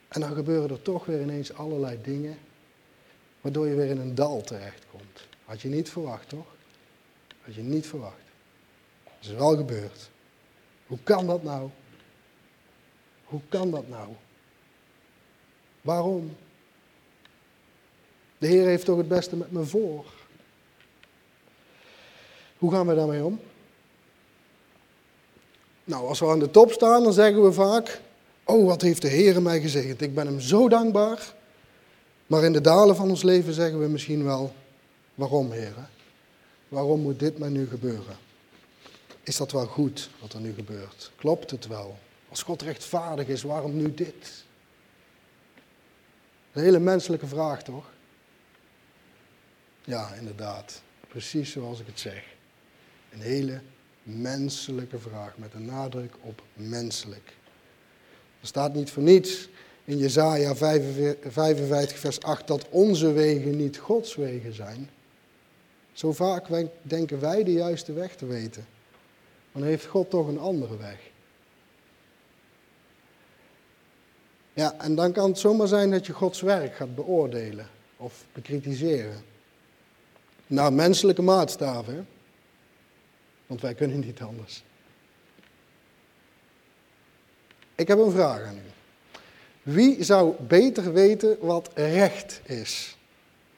En 0.08 0.20
dan 0.20 0.34
gebeuren 0.34 0.70
er 0.70 0.82
toch 0.82 1.04
weer 1.04 1.20
ineens 1.20 1.52
allerlei 1.52 1.98
dingen, 2.02 2.38
waardoor 3.40 3.66
je 3.66 3.74
weer 3.74 3.90
in 3.90 3.98
een 3.98 4.14
dal 4.14 4.40
terechtkomt. 4.40 5.26
Had 5.44 5.60
je 5.60 5.68
niet 5.68 5.90
verwacht, 5.90 6.28
toch? 6.28 6.46
Had 7.40 7.54
je 7.54 7.62
niet 7.62 7.86
verwacht. 7.86 8.22
Dat 9.04 9.12
is 9.20 9.30
wel 9.30 9.56
gebeurd. 9.56 10.10
Hoe 10.86 10.98
kan 11.02 11.26
dat 11.26 11.42
nou? 11.42 11.70
Hoe 13.24 13.40
kan 13.48 13.70
dat 13.70 13.88
nou? 13.88 14.08
Waarom? 15.80 16.36
De 18.38 18.46
Heer 18.46 18.66
heeft 18.66 18.84
toch 18.84 18.96
het 18.96 19.08
beste 19.08 19.36
met 19.36 19.50
me 19.50 19.64
voor. 19.64 20.04
Hoe 22.58 22.72
gaan 22.72 22.86
we 22.86 22.94
daarmee 22.94 23.24
om? 23.24 23.40
Nou, 25.84 26.06
als 26.08 26.20
we 26.20 26.26
aan 26.26 26.38
de 26.38 26.50
top 26.50 26.72
staan, 26.72 27.02
dan 27.02 27.12
zeggen 27.12 27.44
we 27.44 27.52
vaak: 27.52 28.00
Oh, 28.44 28.66
wat 28.66 28.82
heeft 28.82 29.02
de 29.02 29.08
Heer 29.08 29.42
mij 29.42 29.60
gezegend? 29.60 30.00
Ik 30.00 30.14
ben 30.14 30.26
hem 30.26 30.40
zo 30.40 30.68
dankbaar. 30.68 31.34
Maar 32.26 32.44
in 32.44 32.52
de 32.52 32.60
dalen 32.60 32.96
van 32.96 33.08
ons 33.08 33.22
leven 33.22 33.52
zeggen 33.54 33.80
we 33.80 33.88
misschien 33.88 34.24
wel: 34.24 34.54
Waarom, 35.14 35.52
Heer? 35.52 35.74
Waarom 36.68 37.00
moet 37.00 37.18
dit 37.18 37.38
mij 37.38 37.48
nu 37.48 37.68
gebeuren? 37.68 38.16
Is 39.22 39.36
dat 39.36 39.52
wel 39.52 39.66
goed 39.66 40.10
wat 40.20 40.32
er 40.32 40.40
nu 40.40 40.54
gebeurt? 40.54 41.10
Klopt 41.16 41.50
het 41.50 41.66
wel? 41.66 41.98
Als 42.28 42.42
God 42.42 42.62
rechtvaardig 42.62 43.26
is, 43.26 43.42
waarom 43.42 43.76
nu 43.76 43.94
dit? 43.94 44.44
Een 46.52 46.62
hele 46.62 46.78
menselijke 46.78 47.26
vraag, 47.26 47.62
toch? 47.62 47.92
Ja, 49.84 50.12
inderdaad. 50.12 50.82
Precies 51.08 51.50
zoals 51.50 51.80
ik 51.80 51.86
het 51.86 52.00
zeg. 52.00 52.24
Een 53.12 53.20
hele 53.20 53.60
menselijke 54.02 54.98
vraag 54.98 55.38
met 55.38 55.54
een 55.54 55.64
nadruk 55.64 56.14
op 56.20 56.42
menselijk. 56.54 57.32
Er 58.40 58.46
staat 58.46 58.74
niet 58.74 58.90
voor 58.90 59.02
niets 59.02 59.48
in 59.84 59.98
Jezaja 59.98 60.56
55 60.56 61.98
vers 61.98 62.20
8 62.20 62.46
dat 62.46 62.68
onze 62.68 63.12
wegen 63.12 63.56
niet 63.56 63.78
Gods 63.78 64.14
wegen 64.14 64.54
zijn. 64.54 64.90
Zo 65.92 66.12
vaak 66.12 66.46
denken 66.82 67.20
wij 67.20 67.44
de 67.44 67.52
juiste 67.52 67.92
weg 67.92 68.16
te 68.16 68.26
weten. 68.26 68.66
Maar 69.52 69.62
dan 69.62 69.70
heeft 69.70 69.86
God 69.86 70.10
toch 70.10 70.26
een 70.26 70.38
andere 70.38 70.76
weg. 70.76 70.98
Ja, 74.52 74.74
en 74.78 74.94
dan 74.94 75.12
kan 75.12 75.28
het 75.28 75.38
zomaar 75.38 75.68
zijn 75.68 75.90
dat 75.90 76.06
je 76.06 76.12
Gods 76.12 76.40
werk 76.40 76.74
gaat 76.74 76.94
beoordelen 76.94 77.68
of 77.96 78.24
bekritiseren. 78.32 79.33
Naar 80.46 80.72
menselijke 80.72 81.22
maatstaven, 81.22 82.08
want 83.46 83.60
wij 83.60 83.74
kunnen 83.74 84.00
niet 84.00 84.20
anders. 84.20 84.62
Ik 87.74 87.88
heb 87.88 87.98
een 87.98 88.10
vraag 88.10 88.42
aan 88.42 88.56
u. 88.56 88.72
Wie 89.62 90.04
zou 90.04 90.42
beter 90.42 90.92
weten 90.92 91.36
wat 91.40 91.70
recht 91.74 92.40
is? 92.44 92.96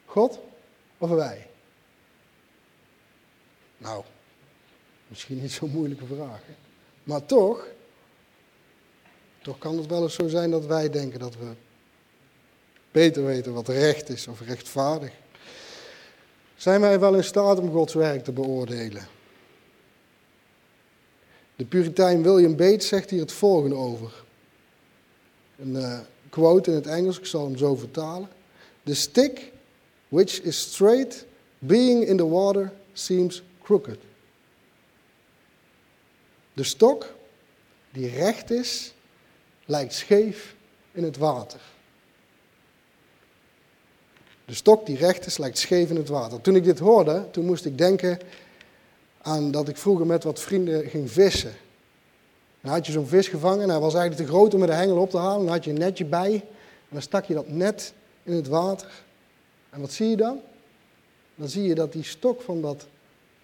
God 0.05 0.39
of 0.99 1.11
wij? 1.11 1.47
Nou, 3.79 4.05
misschien 5.09 5.41
niet 5.41 5.53
zo'n 5.53 5.71
moeilijke 5.71 6.07
vraag. 6.07 6.41
Hè? 6.47 6.55
Maar 7.03 7.27
toch, 7.27 7.67
toch 9.43 9.59
kan 9.59 9.77
het 9.77 9.87
wel 9.87 10.03
eens 10.03 10.15
zo 10.15 10.29
zijn 10.29 10.51
dat 10.51 10.67
wij 10.67 10.91
denken 10.91 11.19
dat 11.19 11.37
we 11.37 11.53
beter 12.91 13.25
weten 13.25 13.53
wat 13.53 13.69
recht 13.69 14.09
is 14.09 14.27
of 14.27 14.41
rechtvaardig. 14.41 15.13
Zijn 16.57 16.81
wij 16.81 17.01
wel 17.01 17.15
in 17.15 17.25
staat 17.25 17.59
om 17.59 17.71
Gods 17.71 17.95
werk 17.95 18.25
te 18.25 18.33
beoordelen? 18.33 19.09
De 21.57 21.65
Puritein 21.65 22.23
William 22.23 22.57
Bates 22.57 22.89
zegt 22.89 23.11
hier 23.11 23.21
het 23.21 23.33
volgende 23.33 23.75
over. 23.75 24.25
Een 25.59 25.75
uh, 25.75 25.99
quote 26.31 26.71
in 26.71 26.77
het 26.77 26.87
Engels, 26.87 27.19
ik 27.19 27.27
zal 27.27 27.45
hem 27.45 27.57
zo 27.57 27.75
vertalen. 27.75 28.29
The 28.83 28.95
stick 28.95 29.53
which 30.09 30.41
is 30.41 30.61
straight, 30.61 31.27
being 31.59 32.05
in 32.05 32.17
the 32.17 32.29
water, 32.29 32.73
seems 32.93 33.43
crooked. 33.63 33.99
De 36.53 36.65
stok 36.65 37.15
die 37.91 38.09
recht 38.09 38.51
is, 38.51 38.95
lijkt 39.65 39.95
scheef 39.95 40.55
in 40.93 41.05
het 41.05 41.17
water. 41.17 41.61
De 44.47 44.55
stok 44.55 44.87
die 44.87 44.97
recht 44.97 45.27
is, 45.27 45.39
lijkt 45.39 45.59
scheef 45.59 45.91
in 45.91 45.97
het 45.97 46.09
water. 46.09 46.41
Toen 46.41 46.57
ik 46.57 46.65
dit 46.65 46.79
hoorde, 46.79 47.27
toen 47.31 47.45
moest 47.45 47.65
ik 47.65 47.79
denken 47.79 48.19
aan 49.23 49.51
dat 49.51 49.69
ik 49.69 49.77
vroeger 49.77 50.07
met 50.07 50.25
wat 50.25 50.41
vrienden 50.41 50.89
ging 50.89 51.11
vissen. 51.11 51.53
Dan 52.61 52.73
had 52.73 52.87
je 52.87 52.93
zo'n 52.93 53.07
vis 53.07 53.29
gevangen 53.29 53.63
en 53.63 53.69
hij 53.69 53.79
was 53.79 53.95
eigenlijk 53.95 54.27
te 54.27 54.35
groot 54.35 54.55
om 54.55 54.61
met 54.61 54.69
de 54.69 54.75
hengel 54.75 54.97
op 54.97 55.11
te 55.11 55.19
halen. 55.19 55.45
Dan 55.45 55.55
had 55.55 55.65
je 55.65 55.71
een 55.71 55.79
netje 55.79 56.05
bij 56.05 56.33
en 56.33 56.89
dan 56.89 57.03
stak 57.03 57.25
je 57.25 57.35
dat 57.35 57.49
net 57.49 57.93
in 58.23 58.33
het 58.33 58.49
water. 58.49 58.91
En 59.71 59.81
wat 59.81 59.93
zie 59.93 60.09
je 60.09 60.17
dan? 60.17 60.41
Dan 61.35 61.49
zie 61.49 61.63
je 61.63 61.75
dat 61.75 61.93
die 61.93 62.05
stok 62.05 62.43
van 62.43 62.63
dat, 62.63 62.87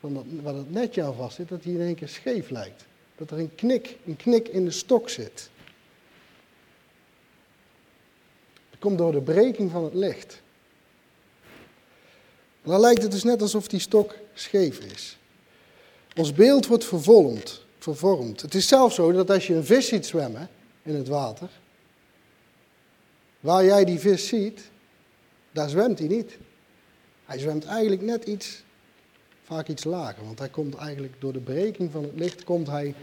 van 0.01 0.15
dat, 0.15 0.25
waar 0.43 0.55
dat 0.55 0.71
netje 0.71 1.03
aan 1.03 1.15
vast 1.15 1.37
zit, 1.37 1.49
dat 1.49 1.63
die 1.63 1.75
in 1.75 1.81
één 1.81 1.95
keer 1.95 2.09
scheef 2.09 2.51
lijkt. 2.51 2.85
Dat 3.17 3.31
er 3.31 3.39
een 3.39 3.55
knik, 3.55 3.97
een 4.07 4.17
knik 4.17 4.49
in 4.49 4.65
de 4.65 4.71
stok 4.71 5.09
zit. 5.09 5.51
Dat 8.71 8.79
komt 8.79 8.99
door 8.99 9.13
de 9.13 9.21
breking 9.21 9.71
van 9.71 9.85
het 9.85 9.95
licht. 9.95 10.43
Dan 12.63 12.81
lijkt 12.81 13.03
het 13.03 13.11
dus 13.11 13.25
net 13.25 13.43
alsof 13.43 13.69
die 13.69 13.81
stok 13.81 14.15
scheef 14.35 14.79
is. 14.79 15.19
Ons 16.17 16.33
beeld 16.33 16.67
wordt 16.67 16.85
vervormd, 16.85 17.65
vervormd. 17.79 18.41
Het 18.41 18.55
is 18.55 18.69
zelfs 18.69 18.95
zo 18.95 19.13
dat 19.13 19.31
als 19.31 19.47
je 19.47 19.55
een 19.55 19.65
vis 19.65 19.87
ziet 19.89 20.07
zwemmen 20.07 20.49
in 20.83 20.95
het 20.95 21.09
water, 21.09 21.49
waar 23.41 23.65
jij 23.65 23.85
die 23.85 23.99
vis 23.99 24.27
ziet, 24.27 24.61
daar 25.53 25.69
zwemt 25.69 25.99
hij 25.99 26.09
niet. 26.09 26.39
Hij 27.25 27.39
zwemt 27.39 27.65
eigenlijk 27.65 28.03
net 28.03 28.25
iets, 28.25 28.63
vaak 29.43 29.69
iets 29.69 29.85
lager, 29.85 30.25
want 30.25 30.39
hij 30.39 30.49
komt 30.49 30.75
eigenlijk 30.75 31.15
door 31.19 31.33
de 31.33 31.41
breking 31.41 31.93
van 31.93 32.03
het 32.03 32.15
licht, 32.15 32.45
komt 32.45 32.67
hij 32.67 32.95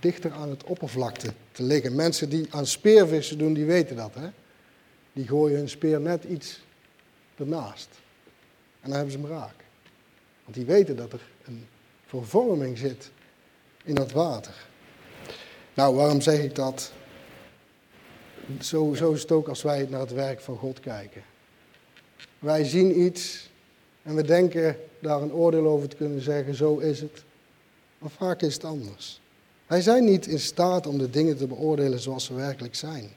dichter 0.00 0.32
aan 0.32 0.50
het 0.50 0.64
oppervlakte 0.64 1.32
te 1.52 1.62
liggen. 1.62 1.94
Mensen 1.94 2.28
die 2.28 2.46
aan 2.50 2.66
speervissen 2.66 3.38
doen, 3.38 3.52
die 3.52 3.64
weten 3.64 3.96
dat. 3.96 4.14
Hè? 4.14 4.28
Die 5.12 5.26
gooien 5.26 5.58
hun 5.58 5.68
speer 5.68 6.00
net 6.00 6.24
iets 6.24 6.60
ernaast. 7.36 7.88
En 8.86 8.92
dan 8.92 9.00
hebben 9.00 9.20
ze 9.20 9.26
hem 9.26 9.38
raak. 9.38 9.64
Want 10.44 10.56
die 10.56 10.64
weten 10.64 10.96
dat 10.96 11.12
er 11.12 11.20
een 11.44 11.66
vervorming 12.06 12.78
zit 12.78 13.10
in 13.84 13.94
dat 13.94 14.12
water. 14.12 14.54
Nou, 15.74 15.94
waarom 15.94 16.20
zeg 16.20 16.42
ik 16.42 16.54
dat? 16.54 16.92
Zo, 18.60 18.94
zo 18.94 19.12
is 19.12 19.22
het 19.22 19.32
ook 19.32 19.48
als 19.48 19.62
wij 19.62 19.86
naar 19.90 20.00
het 20.00 20.12
werk 20.12 20.40
van 20.40 20.56
God 20.56 20.80
kijken. 20.80 21.22
Wij 22.38 22.64
zien 22.64 23.00
iets 23.00 23.50
en 24.02 24.14
we 24.14 24.22
denken 24.22 24.76
daar 24.98 25.22
een 25.22 25.32
oordeel 25.32 25.66
over 25.66 25.88
te 25.88 25.96
kunnen 25.96 26.20
zeggen, 26.20 26.54
zo 26.54 26.78
is 26.78 27.00
het. 27.00 27.24
Maar 27.98 28.10
vaak 28.10 28.42
is 28.42 28.54
het 28.54 28.64
anders. 28.64 29.20
Wij 29.66 29.80
zijn 29.80 30.04
niet 30.04 30.26
in 30.26 30.40
staat 30.40 30.86
om 30.86 30.98
de 30.98 31.10
dingen 31.10 31.36
te 31.36 31.46
beoordelen 31.46 31.98
zoals 32.00 32.24
ze 32.24 32.34
werkelijk 32.34 32.74
zijn. 32.74 33.10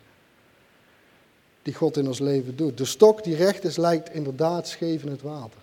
Die 1.61 1.73
God 1.73 1.97
in 1.97 2.07
ons 2.07 2.19
leven 2.19 2.55
doet. 2.55 2.77
De 2.77 2.85
stok 2.85 3.23
die 3.23 3.35
recht 3.35 3.63
is, 3.63 3.77
lijkt 3.77 4.09
inderdaad 4.09 4.67
scheef 4.67 5.03
in 5.03 5.11
het 5.11 5.21
water. 5.21 5.61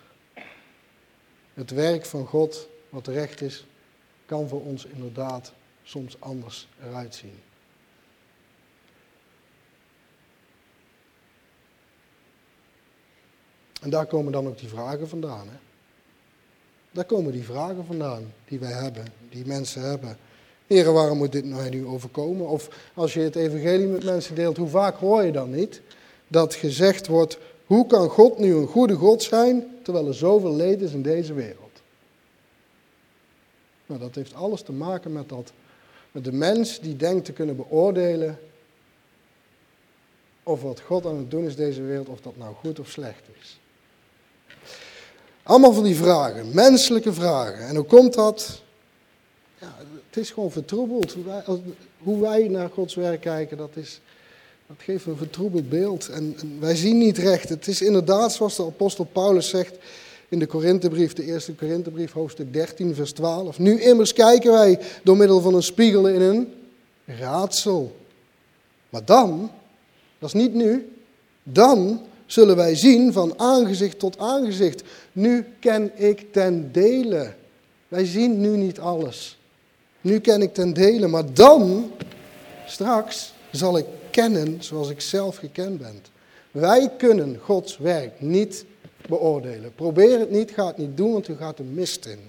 Het 1.53 1.71
werk 1.71 2.05
van 2.05 2.25
God, 2.25 2.67
wat 2.89 3.07
recht 3.07 3.41
is, 3.41 3.65
kan 4.25 4.47
voor 4.47 4.61
ons 4.61 4.85
inderdaad 4.85 5.53
soms 5.83 6.15
anders 6.19 6.67
eruit 6.83 7.15
zien. 7.15 7.39
En 13.81 13.89
daar 13.89 14.05
komen 14.05 14.31
dan 14.31 14.47
ook 14.47 14.57
die 14.57 14.69
vragen 14.69 15.09
vandaan. 15.09 15.47
Hè? 15.47 15.57
Daar 16.91 17.05
komen 17.05 17.31
die 17.31 17.43
vragen 17.43 17.85
vandaan 17.85 18.33
die 18.45 18.59
wij 18.59 18.71
hebben, 18.71 19.05
die 19.29 19.45
mensen 19.45 19.81
hebben. 19.81 20.17
Heren, 20.67 20.93
waarom 20.93 21.17
moet 21.17 21.31
dit 21.31 21.45
nou 21.45 21.69
nu 21.69 21.85
overkomen? 21.85 22.47
Of 22.47 22.69
als 22.93 23.13
je 23.13 23.19
het 23.19 23.35
evangelie 23.35 23.87
met 23.87 24.03
mensen 24.03 24.35
deelt, 24.35 24.57
hoe 24.57 24.67
vaak 24.67 24.97
hoor 24.97 25.23
je 25.23 25.31
dan 25.31 25.51
niet 25.51 25.81
dat 26.27 26.55
gezegd 26.55 27.07
wordt, 27.07 27.37
hoe 27.65 27.85
kan 27.87 28.09
God 28.09 28.39
nu 28.39 28.55
een 28.55 28.67
goede 28.67 28.95
God 28.95 29.23
zijn, 29.23 29.77
terwijl 29.83 30.07
er 30.07 30.13
zoveel 30.13 30.55
leed 30.55 30.81
is 30.81 30.91
in 30.91 31.01
deze 31.01 31.33
wereld? 31.33 31.81
Nou, 33.85 33.99
dat 33.99 34.15
heeft 34.15 34.33
alles 34.33 34.61
te 34.61 34.71
maken 34.71 35.13
met, 35.13 35.29
dat, 35.29 35.51
met 36.11 36.23
de 36.23 36.31
mens 36.31 36.79
die 36.79 36.95
denkt 36.95 37.25
te 37.25 37.31
kunnen 37.31 37.55
beoordelen 37.55 38.39
of 40.43 40.61
wat 40.61 40.79
God 40.79 41.05
aan 41.05 41.17
het 41.17 41.31
doen 41.31 41.45
is 41.45 41.55
deze 41.55 41.81
wereld, 41.81 42.07
of 42.07 42.21
dat 42.21 42.37
nou 42.37 42.55
goed 42.55 42.79
of 42.79 42.89
slecht 42.89 43.23
is. 43.39 43.59
Allemaal 45.43 45.73
van 45.73 45.83
die 45.83 45.95
vragen, 45.95 46.53
menselijke 46.53 47.13
vragen. 47.13 47.67
En 47.67 47.75
hoe 47.75 47.85
komt 47.85 48.13
dat? 48.13 48.61
Ja, 49.59 49.75
het 50.09 50.17
is 50.17 50.31
gewoon 50.31 50.51
vertroebeld. 50.51 51.15
Hoe 51.97 52.21
wij, 52.21 52.47
naar 52.47 52.69
Gods 52.69 52.95
werk 52.95 53.21
kijken, 53.21 53.57
dat, 53.57 53.75
is, 53.75 53.99
dat 54.67 54.77
geeft 54.79 55.05
een 55.05 55.17
vertroebeld 55.17 55.69
beeld. 55.69 56.09
En, 56.09 56.35
en, 56.39 56.59
wij 56.59 56.75
zien 56.75 56.97
niet 56.97 57.17
recht. 57.17 57.49
Het 57.49 57.67
is 57.67 57.81
inderdaad, 57.81 58.33
zoals 58.33 58.55
de 58.55 58.65
apostel 58.65 59.03
Paulus 59.05 59.49
zegt 59.49 59.75
in 60.29 60.39
de 60.39 60.45
Korinthebrief, 60.45 61.13
de 61.13 61.23
eerste 61.23 61.53
Korinthebrief, 61.53 62.11
hoofdstuk 62.11 62.53
13, 62.53 62.95
vers 62.95 63.11
12. 63.11 63.59
Nu 63.59 63.81
immers 63.81 64.13
kijken 64.13 64.51
wij 64.51 64.79
door 65.03 65.17
middel 65.17 65.41
van 65.41 65.53
een 65.53 65.63
spiegel 65.63 66.07
in 66.07 66.21
een 66.21 66.53
raadsel. 67.05 67.95
Maar 68.89 69.05
dan, 69.05 69.51
dat 70.19 70.33
is 70.33 70.41
niet 70.41 70.53
nu, 70.53 70.89
dan 71.43 72.01
zullen 72.25 72.55
wij 72.55 72.75
zien 72.75 73.13
van 73.13 73.39
aangezicht 73.39 73.99
tot 73.99 74.17
aangezicht. 74.17 74.83
Nu 75.11 75.45
ken 75.59 75.91
ik 75.95 76.33
ten 76.33 76.71
dele. 76.71 77.33
Wij 77.87 78.05
zien 78.05 78.41
nu 78.41 78.57
niet 78.57 78.79
alles. 78.79 79.36
Nu 80.01 80.19
ken 80.19 80.41
ik 80.41 80.53
ten 80.53 80.73
dele, 80.73 81.07
maar 81.07 81.33
dan, 81.33 81.91
straks, 82.65 83.33
zal 83.51 83.77
ik 83.77 83.85
kennen 84.11 84.63
zoals 84.63 84.89
ik 84.89 85.01
zelf 85.01 85.37
gekend 85.37 85.77
ben. 85.77 86.03
Wij 86.51 86.91
kunnen 86.97 87.39
Gods 87.43 87.77
werk 87.77 88.21
niet 88.21 88.65
beoordelen. 89.07 89.73
Probeer 89.75 90.19
het 90.19 90.31
niet, 90.31 90.51
ga 90.51 90.67
het 90.67 90.77
niet 90.77 90.97
doen, 90.97 91.11
want 91.11 91.27
u 91.27 91.35
gaat 91.35 91.59
er 91.59 91.65
mist 91.65 92.05
in. 92.05 92.19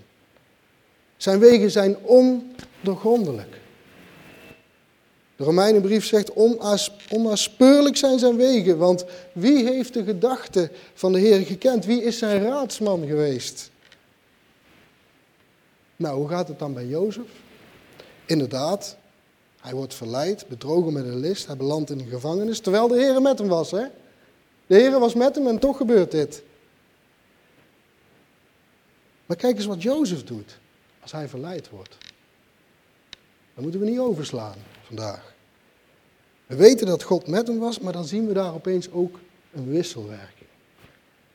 Zijn 1.16 1.38
wegen 1.38 1.70
zijn 1.70 1.96
ondoorgrondelijk. 2.02 3.60
De 5.36 5.44
Romeinenbrief 5.44 6.06
zegt, 6.06 6.32
onnaspeurlijk 7.10 7.96
zijn 7.96 8.18
zijn 8.18 8.36
wegen, 8.36 8.78
want 8.78 9.04
wie 9.32 9.64
heeft 9.64 9.94
de 9.94 10.04
gedachten 10.04 10.70
van 10.94 11.12
de 11.12 11.18
Heer 11.18 11.46
gekend? 11.46 11.84
Wie 11.84 12.02
is 12.02 12.18
zijn 12.18 12.42
raadsman 12.42 13.06
geweest? 13.06 13.70
Nou, 15.96 16.16
hoe 16.16 16.28
gaat 16.28 16.48
het 16.48 16.58
dan 16.58 16.74
bij 16.74 16.86
Jozef? 16.86 17.26
Inderdaad, 18.28 18.96
hij 19.60 19.74
wordt 19.74 19.94
verleid, 19.94 20.48
bedrogen 20.48 20.92
met 20.92 21.04
een 21.04 21.18
list, 21.18 21.46
hij 21.46 21.56
belandt 21.56 21.90
in 21.90 21.98
de 21.98 22.04
gevangenis, 22.04 22.60
terwijl 22.60 22.88
de 22.88 22.98
Heer 22.98 23.22
met 23.22 23.38
hem 23.38 23.48
was. 23.48 23.70
Hè? 23.70 23.84
De 24.66 24.74
Heer 24.74 25.00
was 25.00 25.14
met 25.14 25.34
hem 25.34 25.46
en 25.46 25.58
toch 25.58 25.76
gebeurt 25.76 26.10
dit. 26.10 26.42
Maar 29.26 29.36
kijk 29.36 29.56
eens 29.56 29.66
wat 29.66 29.82
Jozef 29.82 30.24
doet 30.24 30.58
als 31.02 31.12
hij 31.12 31.28
verleid 31.28 31.70
wordt. 31.70 31.96
Dat 33.54 33.62
moeten 33.62 33.80
we 33.80 33.90
niet 33.90 33.98
overslaan 33.98 34.56
vandaag. 34.82 35.34
We 36.46 36.56
weten 36.56 36.86
dat 36.86 37.02
God 37.02 37.26
met 37.26 37.46
hem 37.46 37.58
was, 37.58 37.78
maar 37.78 37.92
dan 37.92 38.04
zien 38.04 38.26
we 38.26 38.32
daar 38.32 38.54
opeens 38.54 38.90
ook 38.90 39.18
een 39.52 39.70
wisselwerking. 39.70 40.48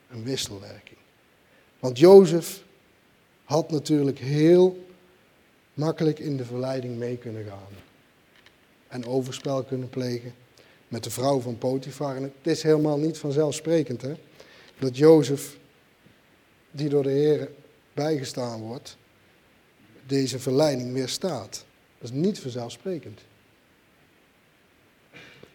Een 0.09 0.23
wisselwerking. 0.23 0.99
Want 1.79 1.99
Jozef 1.99 2.63
had 3.43 3.71
natuurlijk 3.71 4.19
heel 4.19 4.82
makkelijk 5.73 6.19
in 6.19 6.37
de 6.37 6.45
verleiding 6.45 6.97
mee 6.97 7.17
kunnen 7.17 7.45
gaan. 7.45 7.73
En 8.87 9.05
overspel 9.05 9.63
kunnen 9.63 9.89
plegen. 9.89 10.33
met 10.87 11.03
de 11.03 11.09
vrouw 11.09 11.39
van 11.39 11.57
Potifar. 11.57 12.15
Het 12.15 12.31
is 12.41 12.63
helemaal 12.63 12.97
niet 12.97 13.17
vanzelfsprekend 13.17 14.01
hè, 14.01 14.13
dat 14.79 14.97
Jozef, 14.97 15.57
die 16.71 16.89
door 16.89 17.03
de 17.03 17.09
Heer 17.09 17.49
bijgestaan 17.93 18.61
wordt, 18.61 18.97
deze 20.07 20.39
verleiding 20.39 20.93
weerstaat. 20.93 21.65
Dat 21.99 22.09
is 22.09 22.11
niet 22.11 22.39
vanzelfsprekend. 22.39 23.21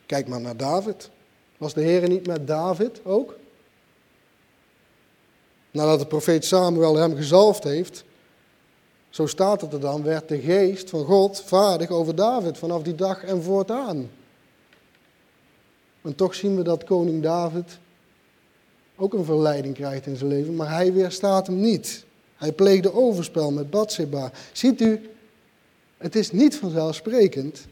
Kijk 0.07 0.29
maar 0.29 0.41
naar 0.41 0.57
David. 0.57 1.11
Was 1.57 1.75
de 1.75 1.81
Heer 1.81 2.09
niet 2.09 2.27
met 2.27 2.47
David 2.47 3.05
ook? 3.05 3.39
Nadat 5.71 5.99
de 5.99 6.07
profeet 6.07 6.45
Samuel 6.45 6.97
hem 6.97 7.17
gezalfd 7.17 7.65
heeft, 7.65 8.05
zo 9.11 9.27
staat 9.27 9.61
het 9.61 9.73
er 9.73 9.81
dan, 9.81 10.03
werd 10.03 10.29
de 10.29 10.41
geest 10.41 10.91
van 10.91 11.05
God 11.05 11.41
vaardig 11.41 11.91
over 11.91 12.15
David 12.15 12.59
vanaf 12.59 12.83
die 12.83 12.95
dag 12.95 13.25
en 13.25 13.43
voortaan. 13.43 14.11
En 16.03 16.15
toch 16.15 16.35
zien 16.35 16.57
we 16.57 16.63
dat 16.63 16.85
koning 16.85 17.23
David 17.23 17.79
ook 18.97 19.15
een 19.15 19.25
verleiding 19.25 19.75
krijgt 19.75 20.07
in 20.07 20.17
zijn 20.17 20.31
leven, 20.31 20.55
maar 20.55 20.71
hij 20.71 20.93
weerstaat 20.93 21.47
hem 21.47 21.61
niet. 21.61 22.05
Hij 22.37 22.53
pleegde 22.53 22.95
overspel 22.95 23.51
met 23.51 23.71
Bathsheba. 23.71 24.31
Ziet 24.53 24.81
u, 24.81 25.11
het 25.97 26.17
is 26.17 26.33
niet 26.33 26.57
vanzelfsprekend 26.57 27.67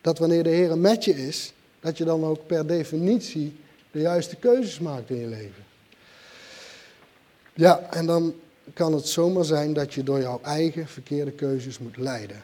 dat 0.00 0.18
wanneer 0.18 0.42
de 0.42 0.50
Heer 0.50 0.78
met 0.78 1.04
je 1.04 1.26
is, 1.26 1.52
dat 1.80 1.98
je 1.98 2.04
dan 2.04 2.24
ook 2.24 2.46
per 2.46 2.66
definitie 2.66 3.56
de 3.90 4.00
juiste 4.00 4.36
keuzes 4.36 4.78
maakt 4.78 5.10
in 5.10 5.16
je 5.16 5.26
leven. 5.26 5.64
Ja, 7.54 7.80
en 7.90 8.06
dan 8.06 8.34
kan 8.74 8.92
het 8.92 9.06
zomaar 9.06 9.44
zijn 9.44 9.72
dat 9.72 9.94
je 9.94 10.02
door 10.02 10.20
jouw 10.20 10.40
eigen 10.42 10.88
verkeerde 10.88 11.30
keuzes 11.30 11.78
moet 11.78 11.96
lijden 11.96 12.42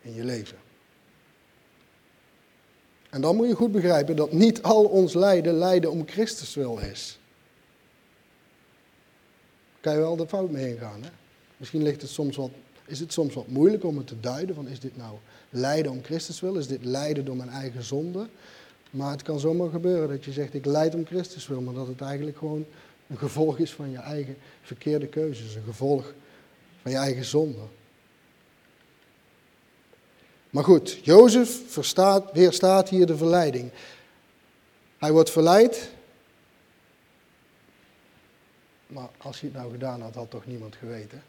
in 0.00 0.14
je 0.14 0.24
leven. 0.24 0.56
En 3.10 3.20
dan 3.20 3.36
moet 3.36 3.48
je 3.48 3.54
goed 3.54 3.72
begrijpen 3.72 4.16
dat 4.16 4.32
niet 4.32 4.62
al 4.62 4.84
ons 4.84 5.14
lijden 5.14 5.54
lijden 5.54 5.90
om 5.90 6.08
Christus 6.08 6.54
wil 6.54 6.78
is. 6.78 7.18
Kan 9.80 9.92
je 9.92 9.98
wel 9.98 10.16
de 10.16 10.26
fout 10.26 10.50
mee 10.50 10.68
ingaan. 10.68 11.02
Hè? 11.02 11.08
Misschien 11.56 11.82
ligt 11.82 12.02
het 12.02 12.10
soms 12.10 12.36
wat, 12.36 12.50
is 12.86 13.00
het 13.00 13.12
soms 13.12 13.34
wat 13.34 13.46
moeilijk 13.46 13.84
om 13.84 13.96
het 13.96 14.06
te 14.06 14.20
duiden. 14.20 14.54
Van 14.54 14.68
is 14.68 14.80
dit 14.80 14.96
nou 14.96 15.16
lijden 15.50 15.92
om 15.92 16.02
Christus 16.02 16.40
wil? 16.40 16.54
Is 16.54 16.66
dit 16.66 16.84
lijden 16.84 17.24
door 17.24 17.36
mijn 17.36 17.48
eigen 17.48 17.82
zonde? 17.82 18.28
Maar 18.90 19.10
het 19.10 19.22
kan 19.22 19.40
zomaar 19.40 19.70
gebeuren 19.70 20.08
dat 20.08 20.24
je 20.24 20.32
zegt 20.32 20.54
ik 20.54 20.64
lijd 20.64 20.94
om 20.94 21.06
Christus 21.06 21.46
wil. 21.46 21.60
Maar 21.60 21.74
dat 21.74 21.86
het 21.86 22.00
eigenlijk 22.00 22.38
gewoon 22.38 22.66
een 23.06 23.18
gevolg 23.18 23.58
is 23.58 23.72
van 23.72 23.90
je 23.90 23.98
eigen 23.98 24.36
verkeerde 24.62 25.06
keuzes. 25.06 25.54
Een 25.54 25.64
gevolg 25.64 26.14
van 26.82 26.90
je 26.90 26.96
eigen 26.96 27.24
zonde. 27.24 27.62
Maar 30.50 30.64
goed, 30.64 30.98
Jozef 31.02 31.72
verstaat, 31.72 32.32
weerstaat 32.32 32.88
hier 32.88 33.06
de 33.06 33.16
verleiding. 33.16 33.70
Hij 34.98 35.12
wordt 35.12 35.30
verleid. 35.30 35.90
Maar 38.86 39.08
als 39.16 39.40
hij 39.40 39.48
het 39.48 39.58
nou 39.58 39.72
gedaan 39.72 40.00
had, 40.00 40.14
had 40.14 40.30
toch 40.30 40.46
niemand 40.46 40.76
geweten? 40.76 41.22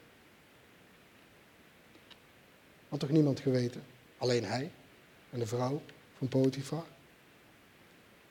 Had 2.90 3.00
toch 3.00 3.10
niemand 3.10 3.40
geweten? 3.40 3.84
Alleen 4.18 4.44
hij 4.44 4.72
en 5.30 5.40
de 5.40 5.48
vrouw 5.48 5.82
van 6.18 6.28
Potifar. 6.28 6.86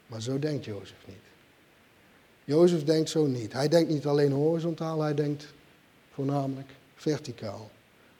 Maar 0.07 0.23
zo 0.23 0.39
denkt 0.39 0.65
Jozef 0.65 1.07
niet. 1.07 1.34
Jozef 2.45 2.85
denkt 2.85 3.11
zo 3.11 3.27
niet. 3.27 3.53
Hij 3.53 3.69
denkt 3.69 3.91
niet 3.91 4.07
alleen 4.07 4.33
horizontaal, 4.33 5.03
hij 5.03 5.15
denkt 5.15 5.47
voornamelijk 6.13 6.69
verticaal. 6.95 7.71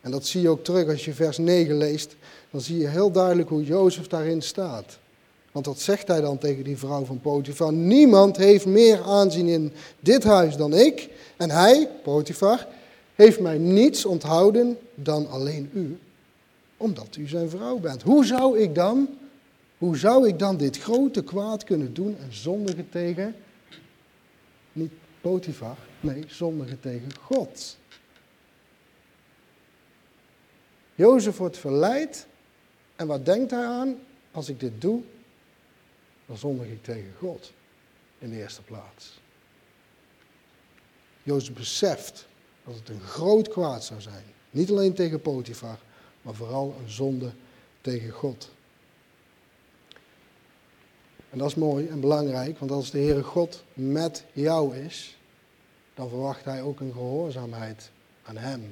En 0.01 0.11
dat 0.11 0.27
zie 0.27 0.41
je 0.41 0.49
ook 0.49 0.65
terug 0.65 0.89
als 0.89 1.05
je 1.05 1.13
vers 1.13 1.39
9 1.39 1.77
leest. 1.77 2.17
Dan 2.51 2.61
zie 2.61 2.79
je 2.79 2.89
heel 2.89 3.11
duidelijk 3.11 3.49
hoe 3.49 3.65
Jozef 3.65 4.07
daarin 4.07 4.43
staat. 4.43 4.99
Want 5.53 5.65
dat 5.65 5.81
zegt 5.81 6.09
hij 6.09 6.21
dan 6.21 6.39
tegen 6.39 6.65
die 6.65 6.79
vrouw 6.79 7.05
van 7.05 7.21
Potifar. 7.21 7.73
Niemand 7.73 8.37
heeft 8.37 8.67
meer 8.67 9.03
aanzien 9.03 9.47
in 9.47 9.73
dit 10.01 10.25
huis 10.25 10.57
dan 10.57 10.75
ik. 10.75 11.09
En 11.37 11.51
hij, 11.51 11.89
Potifar, 12.03 12.67
heeft 13.15 13.41
mij 13.41 13.59
niets 13.59 14.05
onthouden 14.05 14.79
dan 14.95 15.29
alleen 15.29 15.71
u. 15.75 15.99
Omdat 16.77 17.17
u 17.19 17.29
zijn 17.29 17.51
vrouw 17.51 17.79
bent. 17.79 18.03
Hoe 18.03 18.25
zou 18.25 18.59
ik 18.59 18.75
dan, 18.75 19.09
hoe 19.79 19.97
zou 19.97 20.29
ik 20.29 20.39
dan 20.39 20.57
dit 20.57 20.79
grote 20.79 21.23
kwaad 21.23 21.65
kunnen 21.65 21.95
doen 21.95 22.17
en 22.21 22.29
zondigen 22.31 22.89
tegen, 22.91 23.35
niet 24.75 24.93
Potifar, 25.21 25.77
nee, 26.01 26.25
zondigen 26.27 26.81
tegen 26.81 27.15
God. 27.21 27.77
Jozef 30.95 31.37
wordt 31.37 31.59
verleid 31.59 32.27
en 32.97 33.07
wat 33.07 33.25
denkt 33.25 33.51
hij 33.51 33.65
aan? 33.67 33.99
Als 34.31 34.49
ik 34.49 34.61
dit 34.61 34.81
doe, 34.81 35.03
dan 36.27 36.37
zondig 36.37 36.67
ik 36.67 36.83
tegen 36.83 37.13
God 37.19 37.53
in 38.19 38.31
de 38.31 38.37
eerste 38.37 38.63
plaats. 38.63 39.21
Jozef 41.23 41.55
beseft 41.55 42.27
dat 42.65 42.75
het 42.75 42.89
een 42.89 43.01
groot 43.01 43.49
kwaad 43.49 43.85
zou 43.85 44.01
zijn. 44.01 44.25
Niet 44.51 44.71
alleen 44.71 44.95
tegen 44.95 45.21
Potifar, 45.21 45.79
maar 46.23 46.35
vooral 46.35 46.77
een 46.83 46.91
zonde 46.91 47.33
tegen 47.81 48.11
God. 48.11 48.51
En 51.35 51.41
dat 51.41 51.49
is 51.49 51.55
mooi 51.55 51.87
en 51.87 52.01
belangrijk, 52.01 52.59
want 52.59 52.71
als 52.71 52.91
de 52.91 52.99
Heere 52.99 53.23
God 53.23 53.63
met 53.73 54.25
jou 54.33 54.77
is, 54.77 55.17
dan 55.95 56.09
verwacht 56.09 56.45
Hij 56.45 56.63
ook 56.63 56.81
een 56.81 56.93
gehoorzaamheid 56.93 57.91
aan 58.23 58.37
Hem. 58.37 58.69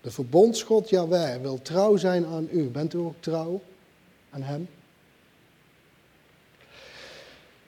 De 0.00 0.10
verbondsgod 0.10 0.88
Jaweh 0.88 1.40
wil 1.40 1.62
trouw 1.62 1.96
zijn 1.96 2.26
aan 2.26 2.48
u. 2.50 2.68
Bent 2.68 2.94
u 2.94 2.98
ook 2.98 3.14
trouw 3.20 3.60
aan 4.30 4.42
hem? 4.42 4.68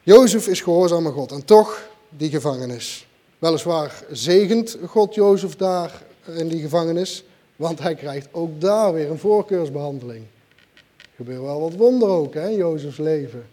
Jozef 0.02 0.48
is 0.48 0.60
gehoorzaam 0.60 1.06
aan 1.06 1.12
God 1.12 1.32
en 1.32 1.44
toch 1.44 1.88
die 2.08 2.30
gevangenis. 2.30 3.06
Weliswaar 3.38 4.04
zegent 4.10 4.78
God 4.86 5.14
Jozef 5.14 5.56
daar 5.56 6.02
in 6.26 6.48
die 6.48 6.60
gevangenis, 6.60 7.24
want 7.56 7.78
hij 7.78 7.94
krijgt 7.94 8.28
ook 8.32 8.60
daar 8.60 8.92
weer 8.92 9.10
een 9.10 9.18
voorkeursbehandeling. 9.18 10.24
Gebeuren 11.16 11.44
wel 11.44 11.60
wat 11.60 11.74
wonderen 11.74 12.14
ook 12.14 12.34
hè, 12.34 12.48
in 12.48 12.56
Jozefs 12.56 12.98
leven. 12.98 13.46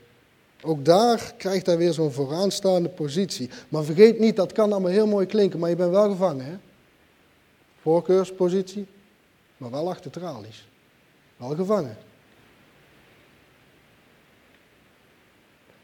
Ook 0.61 0.85
daar 0.85 1.33
krijgt 1.37 1.65
hij 1.65 1.77
weer 1.77 1.93
zo'n 1.93 2.11
vooraanstaande 2.11 2.89
positie. 2.89 3.49
Maar 3.69 3.83
vergeet 3.83 4.19
niet, 4.19 4.35
dat 4.35 4.51
kan 4.51 4.71
allemaal 4.71 4.91
heel 4.91 5.07
mooi 5.07 5.25
klinken, 5.25 5.59
maar 5.59 5.69
je 5.69 5.75
bent 5.75 5.91
wel 5.91 6.09
gevangen. 6.09 6.45
Hè? 6.45 6.57
Voorkeurspositie, 7.81 8.87
maar 9.57 9.71
wel 9.71 9.89
achter 9.89 10.11
tralies. 10.11 10.67
Wel 11.37 11.55
gevangen. 11.55 11.97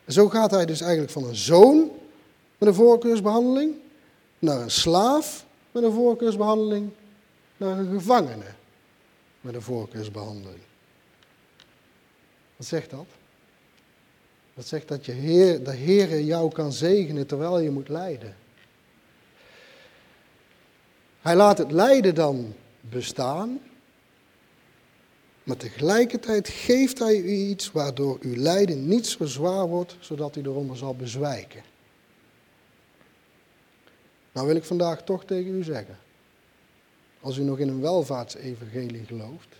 En 0.06 0.13
zo 0.13 0.30
gaat 0.30 0.52
hij 0.52 0.66
dus 0.66 0.82
eigenlijk 0.82 1.12
van 1.12 1.24
een 1.24 1.36
zoon 1.36 1.92
met 2.58 2.70
een 2.70 2.76
voorkeursbehandeling 2.76 3.76
naar 4.40 4.62
een 4.62 4.72
slaaf 4.72 5.46
met 5.72 5.84
een 5.84 5.92
voorkeursbehandeling 5.92 6.90
naar 7.58 7.78
een 7.78 7.94
gevangene 7.94 8.46
met 9.42 9.56
een 9.56 9.62
voorkeursbehandeling. 9.62 10.66
Wat 12.58 12.67
zegt 12.67 12.89
dat? 12.89 13.06
Dat 14.54 14.65
zegt 14.65 14.88
dat 14.88 15.06
je 15.06 15.12
heer, 15.12 15.63
de 15.63 15.74
Heer 15.74 16.22
jou 16.22 16.52
kan 16.52 16.72
zegenen 16.72 17.28
terwijl 17.28 17.60
je 17.60 17.72
moet 17.72 17.89
lijden. 17.89 18.36
Hij 21.22 21.36
laat 21.36 21.58
het 21.58 21.72
lijden 21.72 22.15
dan 22.15 22.54
bestaan, 22.82 23.60
maar 25.43 25.58
tegelijkertijd 25.58 26.50
geeft 26.50 27.00
hij 27.00 27.17
u 27.17 27.32
iets 27.32 27.72
waardoor 27.72 28.17
uw 28.22 28.36
lijden 28.36 28.88
niet 28.88 29.08
zo 29.08 29.26
zwaar 29.26 29.67
wordt, 29.67 29.96
zodat 30.00 30.36
u 30.36 30.41
eronder 30.41 30.78
zal 30.78 30.96
bezwijken. 30.96 31.63
Nou 34.32 34.48
wil 34.48 34.56
ik 34.56 34.63
vandaag 34.63 35.04
toch 35.04 35.26
tegen 35.26 35.56
u 35.56 35.63
zeggen, 35.63 35.98
als 37.20 37.38
u 37.38 37.43
nog 37.43 37.60
in 37.60 37.67
een 37.67 37.82
welvaartsevangelie 37.82 39.06
gelooft, 39.06 39.56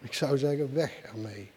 ik 0.00 0.12
zou 0.12 0.38
zeggen 0.38 0.74
weg 0.74 1.00
ermee. 1.02 1.50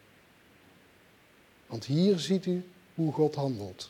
Want 1.68 1.86
hier 1.86 2.20
ziet 2.20 2.46
u 2.46 2.64
hoe 2.96 3.14
God 3.14 3.36
handelt. 3.36 3.90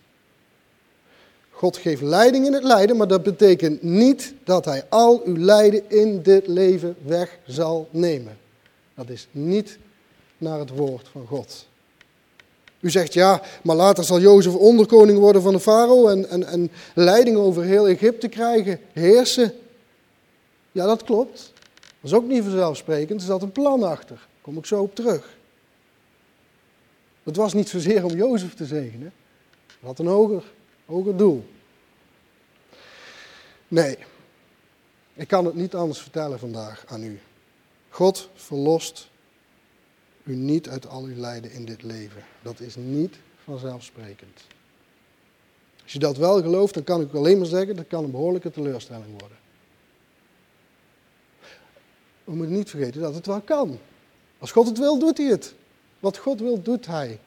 God 1.49 1.77
geeft 1.77 2.01
leiding 2.01 2.45
in 2.45 2.53
het 2.53 2.63
lijden, 2.63 2.97
maar 2.97 3.07
dat 3.07 3.23
betekent 3.23 3.83
niet 3.83 4.33
dat 4.43 4.65
hij 4.65 4.83
al 4.89 5.21
uw 5.25 5.37
lijden 5.37 5.89
in 5.89 6.21
dit 6.21 6.47
leven 6.47 6.95
weg 7.05 7.39
zal 7.45 7.87
nemen. 7.91 8.37
Dat 8.95 9.09
is 9.09 9.27
niet 9.31 9.77
naar 10.37 10.59
het 10.59 10.69
woord 10.69 11.07
van 11.07 11.27
God. 11.27 11.67
U 12.79 12.89
zegt 12.89 13.13
ja, 13.13 13.41
maar 13.63 13.75
later 13.75 14.03
zal 14.03 14.19
Jozef 14.19 14.55
onderkoning 14.55 15.19
worden 15.19 15.41
van 15.41 15.53
de 15.53 15.59
farao 15.59 16.07
en, 16.07 16.29
en, 16.29 16.43
en 16.43 16.71
leiding 16.93 17.37
over 17.37 17.63
heel 17.63 17.87
Egypte 17.87 18.27
krijgen, 18.27 18.79
heersen. 18.93 19.53
Ja, 20.71 20.85
dat 20.85 21.03
klopt. 21.03 21.53
Dat 21.73 22.11
is 22.11 22.13
ook 22.13 22.27
niet 22.27 22.43
vanzelfsprekend, 22.43 23.21
er 23.21 23.27
zat 23.27 23.41
een 23.41 23.51
plan 23.51 23.83
achter. 23.83 24.15
Daar 24.15 24.41
kom 24.41 24.57
ik 24.57 24.65
zo 24.65 24.81
op 24.81 24.95
terug. 24.95 25.36
Het 27.27 27.35
was 27.35 27.53
niet 27.53 27.69
zozeer 27.69 28.05
om 28.05 28.15
Jozef 28.15 28.53
te 28.53 28.65
zegenen, 28.65 29.13
het 29.65 29.77
had 29.81 29.99
een 29.99 30.07
hoger 30.07 30.43
Hoger 30.85 31.17
doel. 31.17 31.45
Nee, 33.67 33.97
ik 35.13 35.27
kan 35.27 35.45
het 35.45 35.55
niet 35.55 35.75
anders 35.75 35.99
vertellen 35.99 36.39
vandaag 36.39 36.85
aan 36.87 37.03
u. 37.03 37.19
God 37.89 38.29
verlost 38.35 39.09
u 40.23 40.35
niet 40.35 40.69
uit 40.69 40.87
al 40.87 41.03
uw 41.03 41.15
lijden 41.15 41.51
in 41.51 41.65
dit 41.65 41.83
leven. 41.83 42.23
Dat 42.41 42.59
is 42.59 42.75
niet 42.75 43.15
vanzelfsprekend. 43.43 44.41
Als 45.83 45.93
je 45.93 45.99
dat 45.99 46.17
wel 46.17 46.41
gelooft, 46.41 46.73
dan 46.73 46.83
kan 46.83 47.01
ik 47.01 47.13
alleen 47.13 47.37
maar 47.37 47.47
zeggen, 47.47 47.75
dat 47.75 47.87
kan 47.87 48.03
een 48.03 48.11
behoorlijke 48.11 48.51
teleurstelling 48.51 49.19
worden. 49.19 49.37
We 52.23 52.35
moeten 52.35 52.55
niet 52.55 52.69
vergeten 52.69 53.01
dat 53.01 53.15
het 53.15 53.25
wel 53.25 53.41
kan. 53.41 53.79
Als 54.39 54.51
God 54.51 54.67
het 54.67 54.77
wil, 54.77 54.99
doet 54.99 55.17
hij 55.17 55.27
het. 55.27 55.55
Wat 55.99 56.17
God 56.17 56.39
wil, 56.39 56.61
doet 56.61 56.85
hij. 56.85 57.19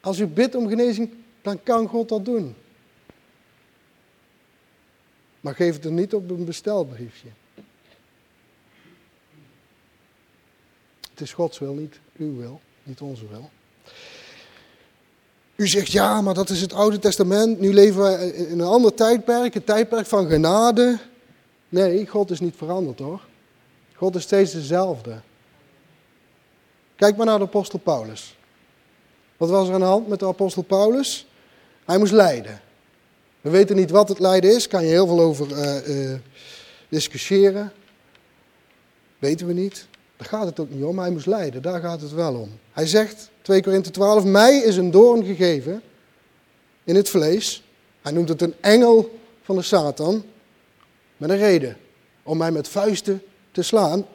Als 0.00 0.18
u 0.18 0.26
bidt 0.26 0.54
om 0.54 0.68
genezing, 0.68 1.10
dan 1.42 1.62
kan 1.62 1.88
God 1.88 2.08
dat 2.08 2.24
doen. 2.24 2.54
Maar 5.40 5.54
geef 5.54 5.74
het 5.74 5.84
er 5.84 5.92
niet 5.92 6.14
op 6.14 6.30
een 6.30 6.44
bestelbriefje. 6.44 7.28
Het 11.10 11.20
is 11.20 11.32
Gods 11.32 11.58
wil, 11.58 11.74
niet 11.74 12.00
uw 12.16 12.36
wil, 12.36 12.60
niet 12.82 13.00
onze 13.00 13.28
wil. 13.28 13.50
U 15.56 15.68
zegt 15.68 15.92
ja, 15.92 16.20
maar 16.20 16.34
dat 16.34 16.50
is 16.50 16.60
het 16.60 16.72
Oude 16.72 16.98
Testament. 16.98 17.60
Nu 17.60 17.74
leven 17.74 18.02
we 18.02 18.36
in 18.36 18.58
een 18.58 18.66
ander 18.66 18.94
tijdperk, 18.94 19.54
een 19.54 19.64
tijdperk 19.64 20.06
van 20.06 20.28
genade. 20.28 20.98
Nee, 21.68 22.06
God 22.06 22.30
is 22.30 22.40
niet 22.40 22.56
veranderd 22.56 22.98
hoor. 22.98 23.20
God 23.94 24.14
is 24.14 24.22
steeds 24.22 24.52
dezelfde. 24.52 25.20
Kijk 26.96 27.16
maar 27.16 27.26
naar 27.26 27.38
de 27.38 27.44
apostel 27.44 27.78
Paulus. 27.78 28.36
Wat 29.36 29.50
was 29.50 29.68
er 29.68 29.74
aan 29.74 29.80
de 29.80 29.86
hand 29.86 30.08
met 30.08 30.18
de 30.18 30.26
apostel 30.26 30.62
Paulus? 30.62 31.26
Hij 31.84 31.98
moest 31.98 32.12
lijden. 32.12 32.60
We 33.40 33.50
weten 33.50 33.76
niet 33.76 33.90
wat 33.90 34.08
het 34.08 34.18
lijden 34.18 34.54
is, 34.54 34.68
kan 34.68 34.82
je 34.82 34.88
heel 34.88 35.06
veel 35.06 35.20
over 35.20 35.50
uh, 35.50 35.88
uh, 35.88 36.18
discussiëren. 36.88 37.72
Weten 39.18 39.46
we 39.46 39.52
niet. 39.52 39.86
Daar 40.16 40.28
gaat 40.28 40.46
het 40.46 40.60
ook 40.60 40.70
niet 40.70 40.84
om, 40.84 40.98
hij 40.98 41.10
moest 41.10 41.26
lijden, 41.26 41.62
daar 41.62 41.80
gaat 41.80 42.00
het 42.00 42.12
wel 42.12 42.34
om. 42.34 42.58
Hij 42.72 42.86
zegt, 42.86 43.30
2 43.42 43.62
Korinthe 43.62 43.90
12, 43.90 44.24
mij 44.24 44.56
is 44.56 44.76
een 44.76 44.90
doorn 44.90 45.24
gegeven 45.24 45.82
in 46.84 46.96
het 46.96 47.08
vlees. 47.08 47.62
Hij 48.02 48.12
noemt 48.12 48.28
het 48.28 48.42
een 48.42 48.54
engel 48.60 49.18
van 49.42 49.56
de 49.56 49.62
Satan, 49.62 50.24
met 51.16 51.30
een 51.30 51.36
reden. 51.36 51.76
Om 52.22 52.38
mij 52.38 52.50
met 52.50 52.68
vuisten 52.68 53.22
te 53.52 53.62
slaan, 53.62 54.06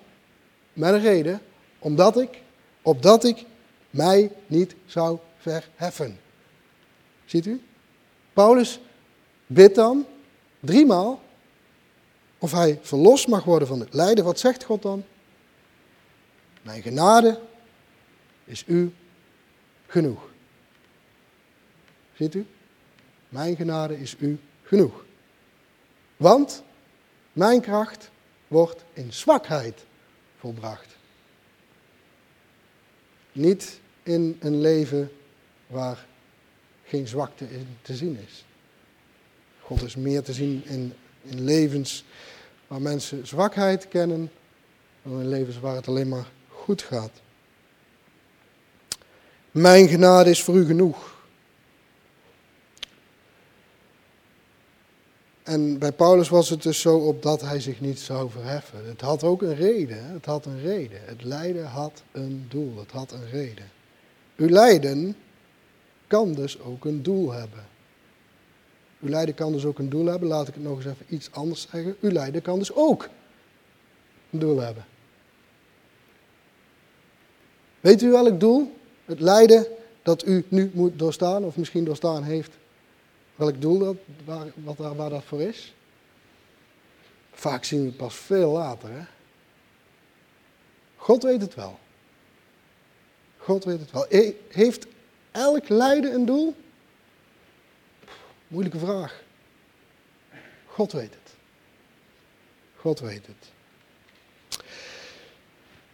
met 0.74 0.94
een 0.94 1.02
reden, 1.02 1.42
omdat 1.80 2.20
ik, 2.20 2.42
opdat 2.82 3.24
ik 3.24 3.46
mij 3.90 4.32
niet 4.48 4.76
zou 4.86 5.20
verheffen. 5.38 6.20
Ziet 7.26 7.46
u? 7.46 7.62
Paulus 8.34 8.80
bidt 9.48 9.76
dan 9.76 10.06
driemaal 10.60 11.22
of 12.38 12.52
hij 12.52 12.80
verlost 12.82 13.28
mag 13.28 13.44
worden 13.44 13.68
van 13.68 13.80
het 13.80 13.94
lijden. 13.94 14.24
Wat 14.24 14.40
zegt 14.40 14.64
God 14.64 14.82
dan? 14.82 15.04
Mijn 16.62 16.82
genade 16.82 17.42
is 18.46 18.64
u 18.68 18.94
genoeg. 19.88 20.30
Ziet 22.16 22.36
u? 22.36 22.46
Mijn 23.30 23.56
genade 23.56 24.00
is 24.00 24.16
u 24.20 24.40
genoeg. 24.64 25.06
Want 26.18 26.64
mijn 27.34 27.62
kracht 27.62 28.10
wordt 28.48 28.84
in 28.94 29.14
zwakheid 29.14 29.86
volbracht. 30.40 30.98
Niet 33.32 33.80
in 34.04 34.38
een 34.40 34.62
leven 34.62 35.12
waar 35.68 36.06
geen 36.86 37.08
zwakte 37.08 37.52
in 37.52 37.68
te 37.82 37.96
zien 37.96 38.20
is. 38.28 38.46
God 39.62 39.82
is 39.82 39.96
meer 39.96 40.22
te 40.22 40.34
zien 40.34 40.66
in, 40.66 40.94
in 41.24 41.44
levens 41.44 42.04
waar 42.68 42.82
mensen 42.82 43.28
zwakheid 43.28 43.88
kennen 43.88 44.32
dan 45.04 45.20
in 45.20 45.28
levens 45.28 45.60
waar 45.60 45.76
het 45.76 45.88
alleen 45.88 46.10
maar 46.10 46.28
goed 46.48 46.82
gaat. 46.82 47.12
Mijn 49.52 49.88
genade 49.88 50.30
is 50.30 50.44
voor 50.44 50.56
u 50.56 50.66
genoeg. 50.66 51.19
En 55.50 55.78
bij 55.78 55.92
Paulus 55.92 56.30
was 56.30 56.50
het 56.50 56.64
dus 56.64 56.82
zo 56.82 56.98
opdat 56.98 57.42
hij 57.42 57.60
zich 57.60 57.82
niet 57.82 58.00
zou 58.00 58.30
verheffen. 58.30 58.86
Het 58.86 59.02
had 59.02 59.24
ook 59.24 59.42
een 59.42 59.56
reden. 59.56 60.12
Het 60.12 60.26
had 60.26 60.46
een 60.46 60.62
reden. 60.62 61.00
Het 61.06 61.24
lijden 61.24 61.66
had 61.66 62.04
een 62.12 62.46
doel. 62.50 62.78
Het 62.78 62.92
had 62.92 63.12
een 63.12 63.30
reden. 63.30 63.70
Uw 64.36 64.50
lijden 64.50 65.16
kan 66.08 66.34
dus 66.34 66.60
ook 66.60 66.86
een 66.86 67.04
doel 67.04 67.32
hebben. 67.32 67.68
Uw 69.02 69.10
lijden 69.10 69.36
kan 69.36 69.52
dus 69.52 69.66
ook 69.66 69.80
een 69.80 69.90
doel 69.90 70.06
hebben. 70.06 70.28
Laat 70.28 70.48
ik 70.48 70.54
het 70.54 70.64
nog 70.64 70.76
eens 70.76 70.86
even 70.86 71.06
iets 71.08 71.32
anders 71.32 71.68
zeggen. 71.72 71.96
Uw 72.00 72.12
lijden 72.12 72.42
kan 72.42 72.60
dus 72.60 72.74
ook 72.74 73.10
een 74.32 74.40
doel 74.40 74.60
hebben. 74.60 74.86
Weet 77.80 78.02
u 78.02 78.12
welk 78.12 78.40
doel? 78.40 78.76
Het 79.06 79.20
lijden 79.20 79.68
dat 80.04 80.26
u 80.26 80.46
nu 80.48 80.72
moet 80.74 81.00
doorstaan, 81.00 81.44
of 81.44 81.58
misschien 81.58 81.84
doorstaan 81.84 82.24
heeft. 82.24 82.52
Welk 83.40 83.62
doel 83.62 83.80
dat, 83.80 83.96
waar, 84.26 84.48
wat, 84.56 84.78
waar 84.96 85.10
dat 85.10 85.24
voor 85.24 85.42
is? 85.42 85.74
Vaak 87.32 87.64
zien 87.64 87.80
we 87.80 87.86
het 87.86 87.98
pas 87.98 88.16
veel 88.16 88.52
later. 88.52 88.90
Hè? 88.90 89.02
God 90.96 91.24
weet 91.24 91.42
het 91.42 91.56
wel. 91.56 91.80
God 93.38 93.64
weet 93.64 93.80
het 93.80 93.92
wel. 93.92 94.06
Heeft 94.50 94.88
elk 95.32 95.70
lijden 95.70 96.14
een 96.14 96.26
doel? 96.26 96.56
Moeilijke 98.48 98.80
vraag. 98.80 99.24
God 100.66 100.92
weet 100.92 101.14
het. 101.14 101.34
God 102.76 103.00
weet 103.00 103.28
het. 103.28 103.52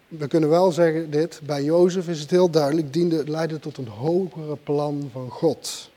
We 0.07 0.27
kunnen 0.27 0.49
wel 0.49 0.71
zeggen 0.71 1.11
dit, 1.11 1.39
bij 1.43 1.63
Jozef 1.63 2.07
is 2.07 2.19
het 2.19 2.29
heel 2.29 2.49
duidelijk, 2.49 2.93
diende 2.93 3.17
het 3.17 3.29
lijden 3.29 3.59
tot 3.59 3.77
een 3.77 3.87
hogere 3.87 4.55
plan 4.55 5.09
van 5.11 5.29
God. 5.29 5.93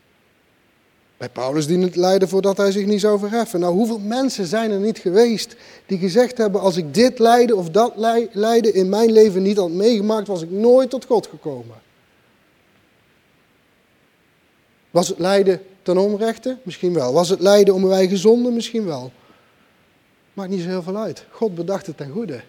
Bij 1.19 1.29
Paulus 1.29 1.67
diende 1.67 1.85
het 1.85 1.95
lijden 1.95 2.29
voordat 2.29 2.57
hij 2.57 2.71
zich 2.71 2.85
niet 2.85 2.99
zou 2.99 3.19
verheffen. 3.19 3.59
Nou, 3.59 3.73
hoeveel 3.73 3.99
mensen 3.99 4.45
zijn 4.45 4.71
er 4.71 4.79
niet 4.79 4.97
geweest 4.97 5.55
die 5.85 5.97
gezegd 5.97 6.37
hebben, 6.37 6.61
als 6.61 6.77
ik 6.77 6.93
dit 6.93 7.19
lijden 7.19 7.57
of 7.57 7.69
dat 7.69 7.93
lijden 8.31 8.73
in 8.73 8.89
mijn 8.89 9.11
leven 9.11 9.41
niet 9.41 9.57
had 9.57 9.69
meegemaakt, 9.69 10.27
was 10.27 10.41
ik 10.41 10.51
nooit 10.51 10.89
tot 10.89 11.05
God 11.05 11.27
gekomen. 11.27 11.75
Was 14.91 15.07
het 15.07 15.19
lijden 15.19 15.61
ten 15.81 15.97
onrechte? 15.97 16.57
Misschien 16.63 16.93
wel. 16.93 17.13
Was 17.13 17.29
het 17.29 17.39
lijden 17.39 17.73
om 17.73 17.83
uw 17.83 17.91
eigen? 17.91 18.53
Misschien 18.53 18.85
wel. 18.85 19.11
Maakt 20.33 20.49
niet 20.49 20.61
zo 20.61 20.67
heel 20.67 20.83
veel 20.83 20.97
uit. 20.97 21.25
God 21.31 21.55
bedacht 21.55 21.85
het 21.85 21.97
ten 21.97 22.11
goede. 22.11 22.41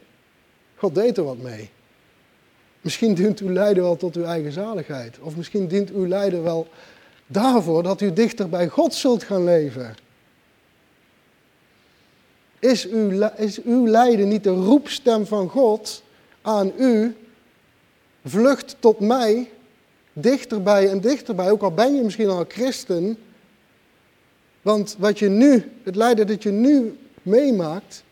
God 0.77 0.95
deed 0.95 1.17
er 1.17 1.25
wat 1.25 1.39
mee. 1.39 1.71
Misschien 2.81 3.15
dient 3.15 3.41
uw 3.41 3.53
lijden 3.53 3.83
wel 3.83 3.97
tot 3.97 4.17
uw 4.17 4.25
eigen 4.25 4.53
zaligheid. 4.53 5.19
Of 5.21 5.37
misschien 5.37 5.69
dient 5.69 5.91
uw 5.91 6.07
lijden 6.07 6.43
wel 6.43 6.69
daarvoor 7.31 7.83
dat 7.83 8.01
u 8.01 8.13
dichter 8.13 8.49
bij 8.49 8.69
God 8.69 8.95
zult 8.95 9.23
gaan 9.23 9.45
leven. 9.45 9.95
Is 12.59 12.89
uw, 12.89 13.29
is 13.37 13.63
uw 13.63 13.87
lijden 13.87 14.29
niet 14.29 14.45
de 14.45 14.51
roepstem 14.51 15.27
van 15.27 15.49
God 15.49 16.03
aan 16.43 16.73
u? 16.79 17.17
Vlucht 18.25 18.77
tot 18.79 19.01
mij, 19.01 19.51
dichterbij 20.13 20.91
en 20.91 21.01
dichterbij, 21.01 21.51
ook 21.51 21.63
al 21.63 21.73
ben 21.73 21.95
je 21.95 22.03
misschien 22.03 22.29
al 22.29 22.45
christen. 22.49 23.19
Want 24.63 24.97
wat 24.99 25.19
je 25.19 25.29
nu, 25.29 25.73
het 25.83 25.97
lijden 25.97 26.27
dat 26.27 26.43
je 26.43 26.51
nu 26.51 26.99
meemaakt, 27.23 28.05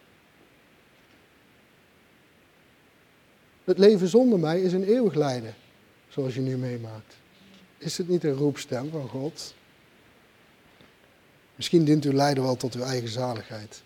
Het 3.68 3.78
leven 3.78 4.09
zonder 4.09 4.38
mij 4.38 4.61
is 4.61 4.72
een 4.72 4.85
eeuwig 4.85 5.14
lijden, 5.14 5.54
zoals 6.09 6.35
je 6.35 6.40
nu 6.40 6.57
meemaakt. 6.57 7.14
Is 7.78 7.98
het 7.98 8.08
niet 8.08 8.24
een 8.24 8.34
roepstem 8.34 8.90
van 8.90 9.08
God? 9.08 9.54
Misschien 11.54 11.84
dient 11.84 12.04
uw 12.04 12.12
lijden 12.12 12.42
wel 12.42 12.56
tot 12.56 12.74
uw 12.74 12.82
eigen 12.82 13.08
zaligheid. 13.08 13.82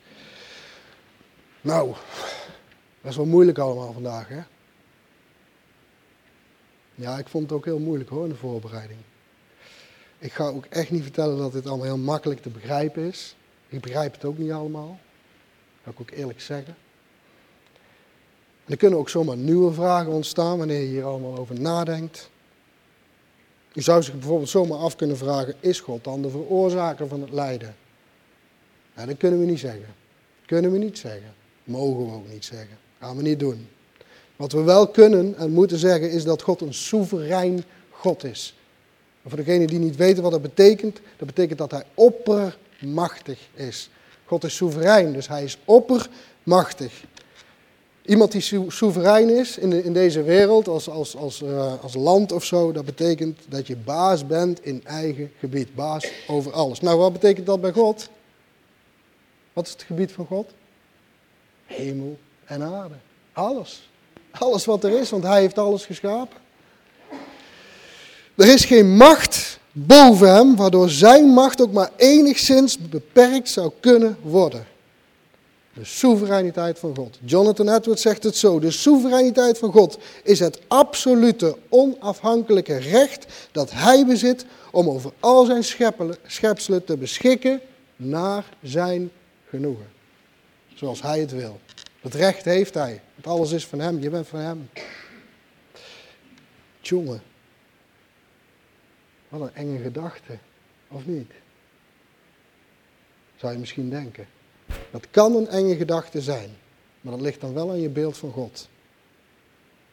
Nou, 1.61 1.95
dat 3.01 3.11
is 3.11 3.17
wel 3.17 3.27
moeilijk 3.27 3.59
allemaal 3.59 3.93
vandaag, 3.93 4.29
hè? 4.29 4.41
Ja, 6.95 7.19
ik 7.19 7.29
vond 7.29 7.45
het 7.45 7.53
ook 7.53 7.65
heel 7.65 7.79
moeilijk 7.79 8.11
hoor, 8.11 8.25
in 8.25 8.29
de 8.29 8.37
voorbereiding. 8.37 8.99
Ik 10.19 10.33
ga 10.33 10.49
ook 10.49 10.65
echt 10.65 10.91
niet 10.91 11.03
vertellen 11.03 11.39
dat 11.39 11.53
dit 11.53 11.67
allemaal 11.67 11.87
heel 11.87 11.99
makkelijk 11.99 12.43
te 12.43 12.49
begrijpen 12.49 13.03
is. 13.03 13.37
Ik 13.69 13.81
begrijp 13.81 14.13
het 14.13 14.25
ook 14.25 14.39
niet 14.39 14.51
allemaal. 14.51 14.99
Dat 15.85 15.93
ik 15.93 16.01
ook 16.01 16.11
eerlijk 16.11 16.41
zeggen. 16.41 16.77
Er 18.65 18.77
kunnen 18.77 18.99
ook 18.99 19.09
zomaar 19.09 19.37
nieuwe 19.37 19.73
vragen 19.73 20.13
ontstaan 20.13 20.59
wanneer 20.59 20.81
je 20.81 20.87
hier 20.87 21.05
allemaal 21.05 21.39
over 21.39 21.61
nadenkt. 21.61 22.31
Je 23.73 23.81
zou 23.81 24.03
zich 24.03 24.15
bijvoorbeeld 24.15 24.49
zomaar 24.49 24.79
af 24.79 24.97
kunnen 24.97 25.17
vragen, 25.17 25.55
is 25.61 25.81
God 25.81 26.05
dan 26.05 26.23
de 26.23 26.31
veroorzaker 26.31 27.09
van 27.09 27.21
het 27.21 27.31
lijden? 27.31 27.75
Nou, 28.95 29.09
dat 29.09 29.17
kunnen 29.17 29.41
we 29.41 29.47
niet 29.47 29.61
zeggen. 29.61 29.95
Kunnen 30.47 30.73
we 30.73 30.79
niet 30.79 30.99
zeggen. 30.99 31.35
Mogen 31.65 32.07
we 32.07 32.13
ook 32.13 32.29
niet 32.29 32.45
zeggen. 32.45 32.79
Gaan 32.99 33.17
we 33.17 33.23
niet 33.23 33.41
doen. 33.41 33.69
Wat 34.37 34.53
we 34.53 34.63
wel 34.63 34.89
kunnen 34.89 35.35
en 35.37 35.51
moeten 35.51 35.79
zeggen 35.79 36.11
is 36.11 36.25
dat 36.25 36.43
God 36.43 36.61
een 36.61 36.75
soeverein 36.75 37.65
God 37.91 38.25
is. 38.25 38.55
Voor 39.27 39.37
degenen 39.37 39.67
die 39.67 39.79
niet 39.79 39.97
weten 39.97 40.23
wat 40.23 40.33
dat 40.33 40.43
betekent, 40.43 41.01
dat 41.17 41.27
betekent 41.27 41.59
dat 41.59 41.71
hij 41.71 41.85
oppermachtig 41.95 43.39
is. 43.55 43.91
God 44.25 44.45
is 44.45 44.57
soeverein, 44.57 45.13
dus 45.13 45.29
hij 45.29 45.45
is 45.45 45.59
oppermachtig. 45.65 47.05
Iemand 48.05 48.33
die 48.33 48.65
soeverein 48.69 49.31
is 49.31 49.59
in, 49.59 49.85
in 49.85 49.93
deze 49.93 50.23
wereld 50.23 50.69
als, 50.69 50.89
als, 50.89 51.17
als, 51.17 51.43
uh, 51.43 51.73
als 51.83 51.95
land 51.95 52.33
of 52.33 52.45
zo, 52.45 52.73
dat 52.73 52.85
betekent 52.85 53.39
dat 53.49 53.67
je 53.67 53.77
baas 53.77 54.27
bent 54.27 54.65
in 54.65 54.81
eigen 54.85 55.33
gebied. 55.39 55.75
Baas 55.75 56.09
over 56.27 56.53
alles. 56.53 56.81
Nou, 56.81 56.99
wat 56.99 57.13
betekent 57.13 57.47
dat 57.47 57.61
bij 57.61 57.73
God? 57.73 58.09
Wat 59.53 59.67
is 59.67 59.73
het 59.73 59.83
gebied 59.83 60.13
van 60.13 60.27
God? 60.27 60.51
Hemel 61.67 62.19
en 62.45 62.63
aarde. 62.63 62.95
Alles. 63.33 63.91
Alles 64.31 64.65
wat 64.65 64.85
er 64.85 65.01
is, 65.01 65.11
want 65.11 65.23
Hij 65.23 65.41
heeft 65.41 65.59
alles 65.59 65.87
geschapen. 65.87 66.37
Er 68.35 68.53
is 68.53 68.65
geen 68.65 68.97
macht 68.97 69.59
boven 69.73 70.35
Hem, 70.35 70.57
waardoor 70.57 70.91
Zijn 70.91 71.25
macht 71.25 71.61
ook 71.61 71.73
maar 71.73 71.91
enigszins 71.97 72.79
beperkt 72.79 73.49
zou 73.49 73.73
kunnen 73.81 74.17
worden. 74.23 74.67
De 75.73 75.85
soevereiniteit 75.85 76.79
van 76.79 76.97
God. 76.97 77.19
Jonathan 77.25 77.69
Edwards 77.69 78.03
zegt 78.03 78.23
het 78.23 78.37
zo. 78.37 78.59
De 78.59 78.71
soevereiniteit 78.71 79.59
van 79.59 79.73
God 79.73 79.99
is 80.23 80.39
het 80.39 80.61
absolute 80.69 81.57
onafhankelijke 81.69 82.77
recht 82.77 83.49
dat 83.53 83.71
hij 83.71 84.07
bezit 84.07 84.47
om 84.71 84.89
over 84.89 85.13
al 85.21 85.45
zijn 85.45 85.65
schepselen 86.27 86.85
te 86.85 86.97
beschikken 86.97 87.61
naar 87.97 88.45
zijn 88.63 89.11
genoegen. 89.49 89.91
Zoals 90.75 91.03
hij 91.03 91.21
het 91.21 91.31
wil. 91.31 91.61
Dat 92.01 92.15
recht 92.15 92.45
heeft 92.45 92.75
hij. 92.75 93.01
Want 93.15 93.27
alles 93.27 93.53
is 93.53 93.67
van 93.67 93.79
hem. 93.79 94.01
Je 94.01 94.11
bent 94.11 94.29
van 94.29 94.39
hem. 94.39 94.69
Jongen. 96.81 97.23
Wat 99.29 99.41
een 99.41 99.55
enge 99.55 99.79
gedachte. 99.79 100.39
Of 100.89 101.07
niet? 101.07 101.33
Zou 103.37 103.53
je 103.53 103.59
misschien 103.59 103.91
denken. 103.91 104.27
Dat 104.91 105.07
kan 105.11 105.35
een 105.35 105.49
enge 105.49 105.77
gedachte 105.77 106.21
zijn, 106.21 106.51
maar 107.01 107.13
dat 107.13 107.23
ligt 107.23 107.41
dan 107.41 107.55
wel 107.55 107.71
aan 107.71 107.81
je 107.81 107.89
beeld 107.89 108.17
van 108.17 108.33
God. 108.33 108.69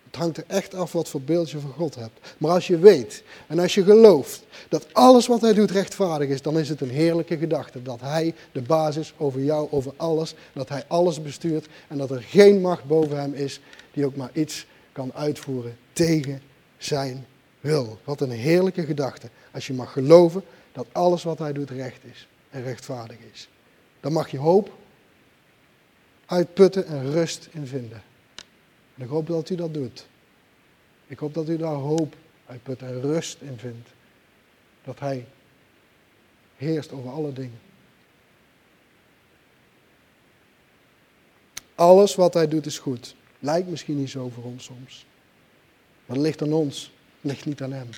Het 0.09 0.19
hangt 0.19 0.37
er 0.37 0.43
echt 0.47 0.73
af 0.75 0.91
wat 0.91 1.09
voor 1.09 1.21
beeld 1.21 1.51
je 1.51 1.59
van 1.59 1.71
God 1.71 1.95
hebt. 1.95 2.35
Maar 2.37 2.51
als 2.51 2.67
je 2.67 2.79
weet 2.79 3.23
en 3.47 3.59
als 3.59 3.73
je 3.73 3.83
gelooft 3.83 4.43
dat 4.69 4.93
alles 4.93 5.27
wat 5.27 5.41
Hij 5.41 5.53
doet 5.53 5.71
rechtvaardig 5.71 6.29
is, 6.29 6.41
dan 6.41 6.59
is 6.59 6.69
het 6.69 6.81
een 6.81 6.89
heerlijke 6.89 7.37
gedachte 7.37 7.81
dat 7.81 8.01
Hij 8.01 8.33
de 8.51 8.61
basis 8.61 9.13
over 9.17 9.43
jou, 9.43 9.67
over 9.71 9.93
alles, 9.97 10.35
dat 10.53 10.69
Hij 10.69 10.83
alles 10.87 11.21
bestuurt 11.21 11.67
en 11.87 11.97
dat 11.97 12.11
er 12.11 12.21
geen 12.21 12.61
macht 12.61 12.83
boven 12.83 13.19
Hem 13.19 13.33
is 13.33 13.59
die 13.93 14.05
ook 14.05 14.15
maar 14.15 14.31
iets 14.33 14.65
kan 14.91 15.13
uitvoeren 15.13 15.77
tegen 15.93 16.41
Zijn 16.77 17.25
wil. 17.59 17.99
Wat 18.03 18.21
een 18.21 18.31
heerlijke 18.31 18.85
gedachte 18.85 19.29
als 19.51 19.67
je 19.67 19.73
mag 19.73 19.91
geloven 19.91 20.43
dat 20.71 20.87
alles 20.91 21.23
wat 21.23 21.39
Hij 21.39 21.53
doet 21.53 21.69
recht 21.69 22.01
is 22.11 22.27
en 22.49 22.63
rechtvaardig 22.63 23.17
is. 23.33 23.49
Dan 23.99 24.11
mag 24.11 24.31
je 24.31 24.37
hoop 24.37 24.77
uitputten 26.25 26.85
en 26.85 27.11
rust 27.11 27.49
in 27.51 27.67
vinden. 27.67 28.03
En 28.95 29.03
ik 29.03 29.09
hoop 29.09 29.27
dat 29.27 29.49
u 29.49 29.55
dat 29.55 29.73
doet. 29.73 30.07
Ik 31.07 31.19
hoop 31.19 31.33
dat 31.33 31.49
u 31.49 31.57
daar 31.57 31.73
hoop 31.73 32.15
uitput 32.45 32.81
en 32.81 33.01
rust 33.01 33.37
in 33.41 33.57
vindt. 33.57 33.89
Dat 34.83 34.99
Hij 34.99 35.25
heerst 36.55 36.91
over 36.91 37.09
alle 37.09 37.33
dingen. 37.33 37.59
Alles 41.75 42.15
wat 42.15 42.33
Hij 42.33 42.47
doet 42.47 42.65
is 42.65 42.79
goed. 42.79 43.15
Lijkt 43.39 43.69
misschien 43.69 43.97
niet 43.97 44.09
zo 44.09 44.29
voor 44.29 44.43
ons 44.43 44.63
soms. 44.63 45.05
Maar 46.05 46.15
het 46.15 46.25
ligt 46.25 46.41
aan 46.41 46.53
ons, 46.53 46.93
het 47.21 47.31
ligt 47.31 47.45
niet 47.45 47.61
aan 47.61 47.71
Hem. 47.71 47.89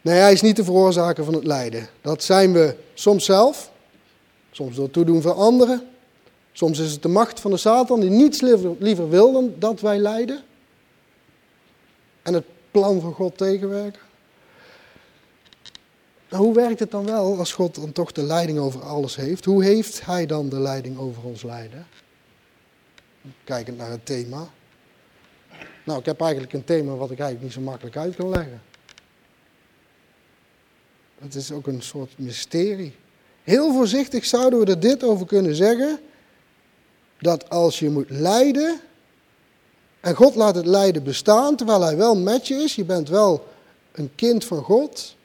Nee, 0.00 0.18
Hij 0.18 0.32
is 0.32 0.42
niet 0.42 0.56
de 0.56 0.64
veroorzaker 0.64 1.24
van 1.24 1.34
het 1.34 1.44
lijden. 1.44 1.88
Dat 2.00 2.22
zijn 2.22 2.52
we 2.52 2.76
soms 2.94 3.24
zelf, 3.24 3.72
soms 4.54 4.74
door 4.74 4.84
het 4.84 4.92
toedoen 4.92 5.22
van 5.22 5.36
anderen, 5.36 5.88
Soms 6.56 6.78
is 6.78 6.92
het 6.92 7.02
de 7.02 7.08
macht 7.08 7.40
van 7.40 7.50
de 7.50 7.56
Satan 7.56 8.00
die 8.00 8.10
niets 8.10 8.40
liever, 8.78 9.08
wil 9.08 9.32
dan 9.32 9.54
dat 9.58 9.80
wij 9.80 9.98
lijden. 9.98 10.42
En 12.22 12.34
het 12.34 12.44
plan 12.70 13.00
van 13.00 13.12
God 13.12 13.38
tegenwerken. 13.38 14.00
Nou, 16.28 16.44
hoe 16.44 16.54
werkt 16.54 16.78
het 16.78 16.90
dan 16.90 17.04
wel 17.04 17.38
als 17.38 17.52
God 17.52 17.74
dan 17.74 17.92
toch 17.92 18.12
de 18.12 18.22
leiding 18.22 18.58
over 18.58 18.82
alles 18.82 19.16
heeft? 19.16 19.44
Hoe 19.44 19.64
heeft 19.64 20.04
Hij 20.04 20.26
dan 20.26 20.48
de 20.48 20.58
leiding 20.58 20.98
over 20.98 21.24
ons 21.24 21.42
lijden? 21.42 21.86
Kijkend 23.44 23.76
naar 23.76 23.90
het 23.90 24.06
thema. 24.06 24.48
Nou, 25.84 25.98
ik 25.98 26.06
heb 26.06 26.20
eigenlijk 26.20 26.52
een 26.52 26.64
thema 26.64 26.92
wat 26.92 27.10
ik 27.10 27.18
eigenlijk 27.18 27.42
niet 27.42 27.52
zo 27.52 27.70
makkelijk 27.70 27.96
uit 27.96 28.16
kan 28.16 28.28
leggen. 28.28 28.62
Het 31.18 31.34
is 31.34 31.52
ook 31.52 31.66
een 31.66 31.82
soort 31.82 32.18
mysterie. 32.18 32.94
Heel 33.44 33.72
voorzichtig 33.72 34.24
zouden 34.24 34.58
we 34.58 34.66
er 34.66 34.80
dit 34.80 35.04
over 35.04 35.26
kunnen 35.26 35.54
zeggen 35.54 35.98
dat 37.18 37.50
als 37.50 37.78
je 37.78 37.90
moet 37.90 38.10
lijden, 38.10 38.80
en 40.00 40.14
God 40.14 40.34
laat 40.34 40.54
het 40.54 40.66
lijden 40.66 41.02
bestaan, 41.02 41.56
terwijl 41.56 41.82
hij 41.82 41.96
wel 41.96 42.16
met 42.16 42.48
je 42.48 42.54
is, 42.54 42.74
je 42.74 42.84
bent 42.84 43.08
wel 43.08 43.46
een 43.92 44.10
kind 44.14 44.44
van 44.44 44.62
God, 44.62 45.16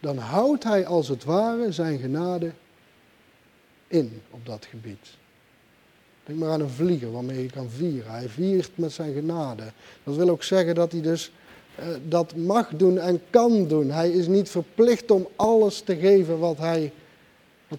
dan 0.00 0.18
houdt 0.18 0.64
hij 0.64 0.86
als 0.86 1.08
het 1.08 1.24
ware 1.24 1.72
zijn 1.72 1.98
genade 1.98 2.52
in 3.86 4.22
op 4.30 4.46
dat 4.46 4.66
gebied. 4.70 5.08
Denk 6.24 6.38
maar 6.38 6.50
aan 6.50 6.60
een 6.60 6.68
vlieger 6.68 7.12
waarmee 7.12 7.42
je 7.42 7.50
kan 7.50 7.70
vieren. 7.70 8.10
Hij 8.10 8.28
viert 8.28 8.70
met 8.74 8.92
zijn 8.92 9.14
genade. 9.14 9.62
Dat 10.04 10.16
wil 10.16 10.28
ook 10.28 10.42
zeggen 10.42 10.74
dat 10.74 10.92
hij 10.92 11.00
dus 11.00 11.32
eh, 11.74 11.86
dat 12.08 12.36
mag 12.36 12.68
doen 12.76 12.98
en 12.98 13.20
kan 13.30 13.68
doen. 13.68 13.90
Hij 13.90 14.10
is 14.10 14.26
niet 14.26 14.48
verplicht 14.48 15.10
om 15.10 15.28
alles 15.36 15.80
te 15.80 15.96
geven 15.96 16.38
wat 16.38 16.58
hij 16.58 16.92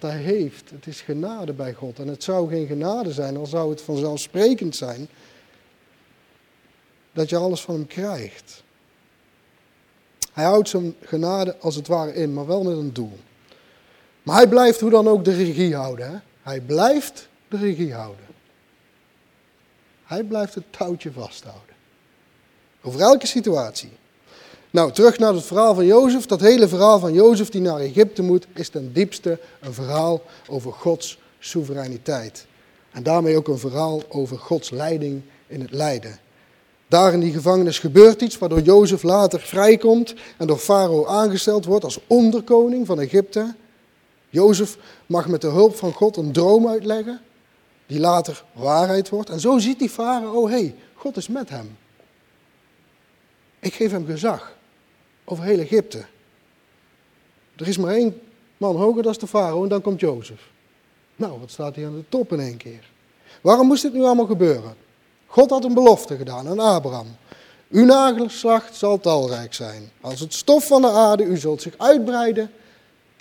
wat 0.02 0.10
hij 0.10 0.20
heeft. 0.20 0.70
Het 0.70 0.86
is 0.86 1.00
genade 1.00 1.52
bij 1.52 1.72
God. 1.72 1.98
En 1.98 2.08
het 2.08 2.22
zou 2.22 2.48
geen 2.48 2.66
genade 2.66 3.12
zijn, 3.12 3.34
dan 3.34 3.46
zou 3.46 3.70
het 3.70 3.82
vanzelfsprekend 3.82 4.76
zijn 4.76 5.08
dat 7.12 7.28
je 7.28 7.36
alles 7.36 7.60
van 7.60 7.74
hem 7.74 7.86
krijgt. 7.86 8.62
Hij 10.32 10.44
houdt 10.44 10.68
zijn 10.68 10.94
genade 11.00 11.56
als 11.58 11.74
het 11.74 11.86
ware 11.86 12.14
in, 12.14 12.32
maar 12.32 12.46
wel 12.46 12.62
met 12.62 12.76
een 12.76 12.92
doel. 12.92 13.18
Maar 14.22 14.36
hij 14.36 14.48
blijft 14.48 14.80
hoe 14.80 14.90
dan 14.90 15.08
ook 15.08 15.24
de 15.24 15.34
regie 15.34 15.74
houden. 15.74 16.10
Hè? 16.10 16.18
Hij 16.42 16.60
blijft 16.60 17.28
de 17.48 17.56
regie 17.56 17.94
houden. 17.94 18.24
Hij 20.04 20.24
blijft 20.24 20.54
het 20.54 20.64
touwtje 20.70 21.12
vasthouden. 21.12 21.74
Over 22.82 23.00
elke 23.00 23.26
situatie. 23.26 23.90
Nou, 24.76 24.92
terug 24.92 25.18
naar 25.18 25.34
het 25.34 25.44
verhaal 25.44 25.74
van 25.74 25.86
Jozef. 25.86 26.26
Dat 26.26 26.40
hele 26.40 26.68
verhaal 26.68 26.98
van 26.98 27.12
Jozef 27.12 27.48
die 27.48 27.60
naar 27.60 27.80
Egypte 27.80 28.22
moet, 28.22 28.46
is 28.54 28.68
ten 28.68 28.92
diepste 28.92 29.38
een 29.60 29.72
verhaal 29.72 30.22
over 30.48 30.72
Gods 30.72 31.18
soevereiniteit. 31.38 32.46
En 32.90 33.02
daarmee 33.02 33.36
ook 33.36 33.48
een 33.48 33.58
verhaal 33.58 34.02
over 34.08 34.38
Gods 34.38 34.70
leiding 34.70 35.22
in 35.46 35.60
het 35.60 35.70
lijden. 35.72 36.18
Daar 36.88 37.12
in 37.12 37.20
die 37.20 37.32
gevangenis 37.32 37.78
gebeurt 37.78 38.22
iets 38.22 38.38
waardoor 38.38 38.60
Jozef 38.60 39.02
later 39.02 39.40
vrijkomt 39.40 40.14
en 40.36 40.46
door 40.46 40.58
Farao 40.58 41.06
aangesteld 41.06 41.64
wordt 41.64 41.84
als 41.84 42.00
onderkoning 42.06 42.86
van 42.86 43.00
Egypte. 43.00 43.54
Jozef 44.28 44.76
mag 45.06 45.28
met 45.28 45.40
de 45.40 45.50
hulp 45.50 45.76
van 45.76 45.92
God 45.92 46.16
een 46.16 46.32
droom 46.32 46.68
uitleggen, 46.68 47.20
die 47.86 48.00
later 48.00 48.44
waarheid 48.52 49.08
wordt. 49.08 49.30
En 49.30 49.40
zo 49.40 49.58
ziet 49.58 49.78
die 49.78 49.90
Farao, 49.90 50.48
hé, 50.48 50.52
hey, 50.52 50.74
God 50.94 51.16
is 51.16 51.28
met 51.28 51.48
hem. 51.48 51.76
Ik 53.60 53.74
geef 53.74 53.90
hem 53.90 54.06
gezag 54.06 54.55
over 55.26 55.44
heel 55.44 55.58
Egypte. 55.58 56.04
Er 57.56 57.68
is 57.68 57.76
maar 57.76 57.94
één 57.94 58.20
man 58.56 58.76
hoger, 58.76 59.06
is 59.06 59.18
de 59.18 59.26
farao, 59.26 59.62
en 59.62 59.68
dan 59.68 59.80
komt 59.80 60.00
Jozef. 60.00 60.50
Nou, 61.16 61.40
wat 61.40 61.50
staat 61.50 61.74
hier 61.74 61.86
aan 61.86 61.94
de 61.94 62.04
top 62.08 62.32
in 62.32 62.40
één 62.40 62.56
keer? 62.56 62.90
Waarom 63.40 63.66
moest 63.66 63.82
dit 63.82 63.92
nu 63.92 64.02
allemaal 64.02 64.26
gebeuren? 64.26 64.74
God 65.26 65.50
had 65.50 65.64
een 65.64 65.74
belofte 65.74 66.16
gedaan 66.16 66.48
aan 66.48 66.58
Abraham. 66.58 67.16
Uw 67.68 67.84
nageslacht 67.84 68.76
zal 68.76 69.00
talrijk 69.00 69.54
zijn. 69.54 69.90
Als 70.00 70.20
het 70.20 70.34
stof 70.34 70.66
van 70.66 70.82
de 70.82 70.90
aarde, 70.90 71.24
u 71.24 71.36
zult 71.36 71.62
zich 71.62 71.74
uitbreiden 71.76 72.50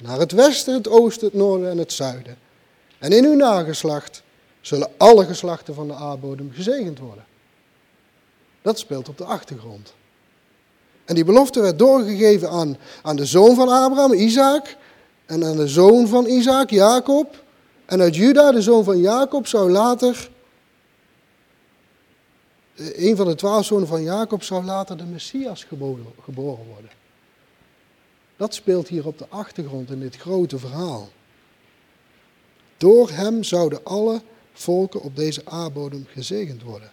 naar 0.02 0.20
het 0.20 0.32
westen, 0.32 0.74
het 0.74 0.88
oosten, 0.88 1.28
het 1.28 1.36
noorden 1.36 1.70
en 1.70 1.78
het 1.78 1.94
zuiden. 1.94 2.38
En 2.98 3.12
in 3.12 3.26
uw 3.26 3.36
nageslacht 3.36 4.24
zullen 4.62 4.91
alle 4.97 5.26
geslachten 5.26 5.74
van 5.74 5.88
de 5.88 5.93
aardbodem 5.93 6.51
gezegend 6.53 6.99
worden. 6.99 7.26
Dat 8.62 8.80
speelt 8.80 9.10
op 9.10 9.18
de 9.18 9.24
achtergrond. 9.24 9.93
En 11.06 11.16
die 11.16 11.24
belofte 11.24 11.62
werd 11.62 11.80
doorgegeven 11.80 12.49
aan, 12.49 12.78
aan 13.01 13.16
de 13.16 13.26
zoon 13.26 13.56
van 13.56 13.70
Abraham, 13.70 14.14
Isaac. 14.14 14.76
En 15.26 15.45
aan 15.45 15.58
de 15.58 15.68
zoon 15.68 16.08
van 16.08 16.26
Isaac, 16.26 16.70
Jacob. 16.70 17.43
En 17.86 18.01
uit 18.01 18.16
Juda, 18.16 18.51
de 18.51 18.62
zoon 18.62 18.84
van 18.84 18.99
Jacob, 18.99 19.47
zou 19.47 19.72
later. 19.72 20.30
Eh, 22.76 23.08
een 23.08 23.16
van 23.16 23.28
de 23.28 23.36
twaalf 23.36 23.66
zonen 23.66 23.88
van 23.88 24.03
Jacob 24.03 24.43
zou 24.43 24.64
later 24.64 24.97
de 24.97 25.03
Messias 25.03 25.64
geboren, 25.64 26.06
geboren 26.24 26.66
worden. 26.66 26.89
Dat 28.38 28.53
speelt 28.53 28.88
hier 28.88 29.08
op 29.08 29.18
de 29.18 29.26
achtergrond 29.30 29.89
in 29.89 29.99
dit 29.99 30.16
grote 30.16 30.60
verhaal. 30.60 31.10
Door 32.78 33.10
hem 33.10 33.43
zouden 33.43 33.84
alle 33.84 34.22
volken 34.53 35.01
op 35.01 35.16
deze 35.16 35.41
aardbodem 35.45 36.06
gezegend 36.08 36.64
worden. 36.64 36.91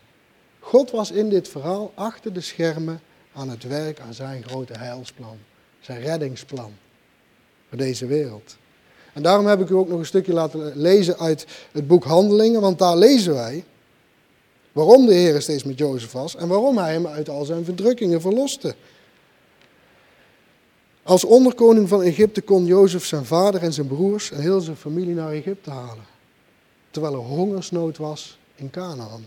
God 0.61 0.91
was 0.91 1.11
in 1.11 1.29
dit 1.29 1.49
verhaal 1.49 1.93
achter 1.95 2.33
de 2.33 2.41
schermen 2.41 3.01
aan 3.35 3.49
het 3.49 3.63
werk 3.63 4.01
aan 4.01 4.15
zijn 4.15 4.45
grote 4.45 4.79
heilsplan. 4.79 5.39
Zijn 5.81 6.01
reddingsplan 6.01 6.73
voor 7.69 7.79
deze 7.79 8.07
wereld. 8.07 8.57
En 9.13 9.23
daarom 9.23 9.47
heb 9.47 9.61
ik 9.61 9.69
u 9.69 9.75
ook 9.75 9.89
nog 9.89 9.99
een 9.99 10.07
stukje 10.07 10.33
laten 10.33 10.73
lezen 10.75 11.19
uit 11.19 11.47
het 11.73 11.87
boek 11.87 12.05
Handelingen, 12.05 12.61
want 12.61 12.79
daar 12.79 12.97
lezen 12.97 13.35
wij 13.35 13.65
waarom 14.73 15.07
de 15.07 15.15
Heer 15.15 15.43
steeds 15.43 15.65
met 15.65 15.79
Jozef 15.79 16.13
was 16.13 16.37
en 16.37 16.49
waarom 16.49 16.79
hij 16.79 16.93
hem 16.93 17.07
uit 17.07 17.29
al 17.29 17.45
zijn 17.45 17.65
verdrukkingen 17.65 18.21
verloste. 18.21 18.75
Als 21.03 21.25
onderkoning 21.25 21.89
van 21.89 22.03
Egypte 22.03 22.41
kon 22.41 22.65
Jozef 22.65 23.05
zijn 23.05 23.25
vader 23.25 23.63
en 23.63 23.73
zijn 23.73 23.87
broers 23.87 24.31
en 24.31 24.41
heel 24.41 24.61
zijn 24.61 24.77
familie 24.77 25.15
naar 25.15 25.33
Egypte 25.33 25.71
halen. 25.71 26.05
Terwijl 26.91 27.15
er 27.15 27.21
hongersnood 27.21 27.97
was 27.97 28.39
in 28.55 28.71
Canaan. 28.71 29.25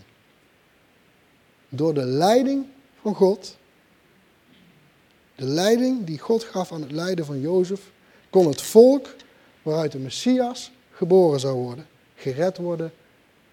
Door 1.69 1.93
de 1.93 2.05
leiding 2.05 2.65
van 3.01 3.15
God, 3.15 3.57
de 5.35 5.45
leiding 5.45 6.05
die 6.05 6.19
God 6.19 6.43
gaf 6.43 6.71
aan 6.71 6.81
het 6.81 6.91
lijden 6.91 7.25
van 7.25 7.39
Jozef, 7.39 7.81
kon 8.29 8.47
het 8.47 8.61
volk 8.61 9.15
waaruit 9.61 9.91
de 9.91 9.97
Messias 9.97 10.71
geboren 10.91 11.39
zou 11.39 11.55
worden, 11.55 11.87
gered 12.15 12.57
worden 12.57 12.93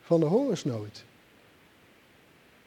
van 0.03 0.21
de 0.21 0.27
hongersnood. 0.27 1.05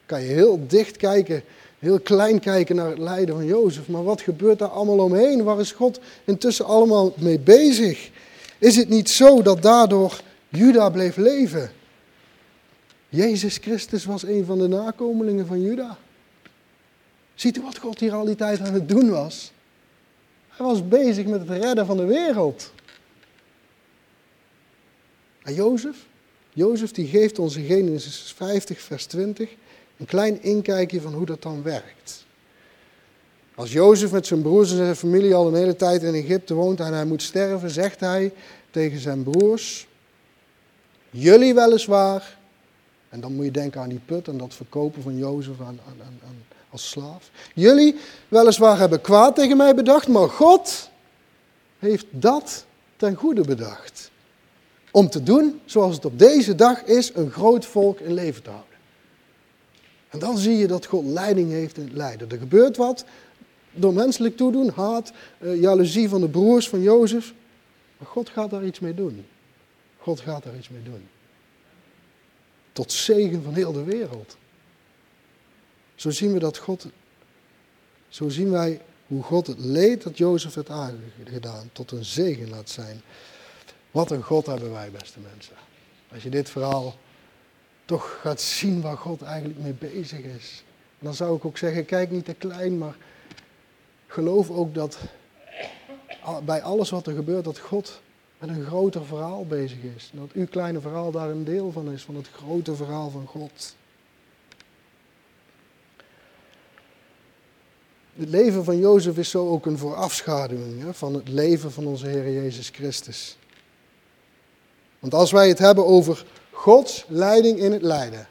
Kan 0.05 0.21
je 0.21 0.27
heel 0.27 0.67
dicht 0.67 0.97
kijken, 0.97 1.43
heel 1.79 1.99
klein 1.99 2.39
kijken 2.39 2.75
naar 2.75 2.89
het 2.89 2.97
lijden 2.97 3.35
van 3.35 3.45
Jozef, 3.45 3.87
maar 3.87 4.03
wat 4.03 4.21
gebeurt 4.21 4.59
daar 4.59 4.69
allemaal 4.69 4.99
omheen? 4.99 5.43
Waar 5.43 5.59
is 5.59 5.71
God 5.71 5.99
intussen 6.23 6.65
allemaal 6.65 7.13
mee 7.17 7.39
bezig? 7.39 8.09
Is 8.57 8.75
het 8.75 8.89
niet 8.89 9.09
zo 9.09 9.41
dat 9.41 9.61
daardoor 9.61 10.21
Juda 10.49 10.89
bleef 10.89 11.15
leven? 11.15 11.71
Jezus 13.09 13.57
Christus 13.57 14.05
was 14.05 14.23
een 14.23 14.45
van 14.45 14.57
de 14.57 14.67
nakomelingen 14.67 15.47
van 15.47 15.61
Juda. 15.61 15.97
Ziet 17.35 17.57
u 17.57 17.61
wat 17.61 17.77
God 17.77 17.99
hier 17.99 18.13
al 18.13 18.25
die 18.25 18.35
tijd 18.35 18.59
aan 18.59 18.73
het 18.73 18.89
doen 18.89 19.09
was? 19.09 19.51
Hij 20.49 20.65
was 20.65 20.87
bezig 20.87 21.25
met 21.25 21.39
het 21.39 21.49
redden 21.49 21.85
van 21.85 21.97
de 21.97 22.05
wereld. 22.05 22.71
En 25.43 25.53
Jozef? 25.53 26.05
Jozef 26.53 26.91
die 26.91 27.07
geeft 27.07 27.39
ons 27.39 27.55
in 27.55 27.65
Genesis 27.65 28.33
50 28.35 28.81
vers 28.81 29.05
20 29.05 29.49
een 29.97 30.05
klein 30.05 30.43
inkijkje 30.43 31.01
van 31.01 31.13
hoe 31.13 31.25
dat 31.25 31.41
dan 31.41 31.63
werkt. 31.63 32.25
Als 33.55 33.71
Jozef 33.71 34.11
met 34.11 34.27
zijn 34.27 34.41
broers 34.41 34.69
en 34.69 34.75
zijn 34.75 34.95
familie 34.95 35.35
al 35.35 35.47
een 35.47 35.55
hele 35.55 35.75
tijd 35.75 36.03
in 36.03 36.13
Egypte 36.13 36.53
woont 36.53 36.79
en 36.79 36.93
hij 36.93 37.05
moet 37.05 37.21
sterven, 37.21 37.69
zegt 37.69 37.99
hij 37.99 38.33
tegen 38.71 38.99
zijn 38.99 39.23
broers, 39.23 39.87
jullie 41.09 41.53
weliswaar, 41.53 42.37
en 43.09 43.19
dan 43.19 43.35
moet 43.35 43.45
je 43.45 43.51
denken 43.51 43.81
aan 43.81 43.89
die 43.89 44.01
put 44.05 44.27
en 44.27 44.37
dat 44.37 44.53
verkopen 44.53 45.01
van 45.01 45.17
Jozef 45.17 45.59
aan, 45.59 45.79
aan, 45.87 45.97
aan, 46.01 46.43
als 46.75 46.89
slaaf. 46.89 47.29
Jullie 47.53 47.95
weliswaar 48.27 48.77
hebben 48.77 49.01
kwaad 49.01 49.35
tegen 49.35 49.57
mij 49.57 49.75
bedacht, 49.75 50.07
maar 50.07 50.29
God 50.29 50.89
heeft 51.79 52.05
dat 52.09 52.65
ten 52.97 53.15
goede 53.15 53.41
bedacht. 53.41 54.11
Om 54.91 55.09
te 55.09 55.23
doen 55.23 55.61
zoals 55.65 55.95
het 55.95 56.05
op 56.05 56.19
deze 56.19 56.55
dag 56.55 56.83
is, 56.83 57.11
een 57.13 57.31
groot 57.31 57.65
volk 57.65 57.99
in 57.99 58.13
leven 58.13 58.43
te 58.43 58.49
houden. 58.49 58.77
En 60.09 60.19
dan 60.19 60.37
zie 60.37 60.57
je 60.57 60.67
dat 60.67 60.85
God 60.85 61.05
leiding 61.05 61.51
heeft 61.51 61.77
in 61.77 61.83
het 61.83 61.93
lijden. 61.93 62.29
Er 62.29 62.37
gebeurt 62.37 62.77
wat 62.77 63.05
door 63.71 63.93
menselijk 63.93 64.37
toedoen, 64.37 64.69
haat, 64.69 65.11
uh, 65.39 65.61
jaloezie 65.61 66.09
van 66.09 66.21
de 66.21 66.29
broers 66.29 66.69
van 66.69 66.81
Jozef. 66.81 67.33
Maar 67.97 68.07
God 68.07 68.29
gaat 68.29 68.49
daar 68.49 68.65
iets 68.65 68.79
mee 68.79 68.93
doen. 68.93 69.25
God 69.97 70.19
gaat 70.19 70.43
daar 70.43 70.55
iets 70.55 70.69
mee 70.69 70.83
doen. 70.83 71.07
Tot 72.71 72.91
zegen 72.91 73.43
van 73.43 73.53
heel 73.53 73.71
de 73.71 73.83
wereld. 73.83 74.37
Zo 75.95 76.09
zien 76.09 76.33
we 76.33 76.39
dat 76.39 76.57
God, 76.57 76.87
zo 78.07 78.29
zien 78.29 78.51
wij 78.51 78.81
hoe 79.07 79.23
God 79.23 79.47
het 79.47 79.59
leed 79.59 80.03
dat 80.03 80.17
Jozef 80.17 80.53
heeft 80.53 80.69
aangedaan 80.69 81.69
tot 81.71 81.91
een 81.91 82.05
zegen 82.05 82.49
laat 82.49 82.69
zijn. 82.69 83.01
Wat 83.91 84.11
een 84.11 84.23
God 84.23 84.45
hebben 84.45 84.71
wij, 84.71 84.91
beste 84.91 85.19
mensen. 85.19 85.55
Als 86.13 86.23
je 86.23 86.29
dit 86.29 86.49
verhaal 86.49 86.95
toch 87.85 88.19
gaat 88.21 88.41
zien 88.41 88.81
waar 88.81 88.97
God 88.97 89.21
eigenlijk 89.21 89.59
mee 89.59 89.91
bezig 89.91 90.19
is. 90.19 90.63
dan 90.99 91.13
zou 91.13 91.35
ik 91.35 91.45
ook 91.45 91.57
zeggen, 91.57 91.85
kijk 91.85 92.11
niet 92.11 92.25
te 92.25 92.33
klein, 92.33 92.77
maar 92.77 92.95
geloof 94.07 94.49
ook 94.49 94.73
dat 94.73 94.97
bij 96.43 96.61
alles 96.61 96.89
wat 96.89 97.07
er 97.07 97.15
gebeurt, 97.15 97.43
dat 97.43 97.59
God 97.59 98.01
met 98.37 98.49
een 98.49 98.65
groter 98.65 99.05
verhaal 99.05 99.45
bezig 99.45 99.77
is. 99.95 100.09
dat 100.13 100.31
uw 100.31 100.47
kleine 100.47 100.79
verhaal 100.79 101.11
daar 101.11 101.29
een 101.29 101.43
deel 101.43 101.71
van 101.71 101.91
is, 101.91 102.03
van 102.03 102.15
het 102.15 102.27
grote 102.27 102.75
verhaal 102.75 103.09
van 103.09 103.25
God. 103.25 103.75
Het 108.15 108.29
leven 108.29 108.63
van 108.63 108.77
Jozef 108.77 109.17
is 109.17 109.29
zo 109.29 109.49
ook 109.49 109.65
een 109.65 109.77
voorafschaduwing 109.77 110.81
hè, 110.81 110.93
van 110.93 111.13
het 111.13 111.27
leven 111.27 111.71
van 111.71 111.85
onze 111.85 112.07
Heer 112.07 112.31
Jezus 112.31 112.69
Christus. 112.69 113.37
Want 114.99 115.13
als 115.13 115.31
wij 115.31 115.47
het 115.47 115.59
hebben 115.59 115.85
over 115.85 116.25
Gods 116.51 117.05
leiding 117.07 117.59
in 117.59 117.71
het 117.71 117.81
lijden, 117.81 118.27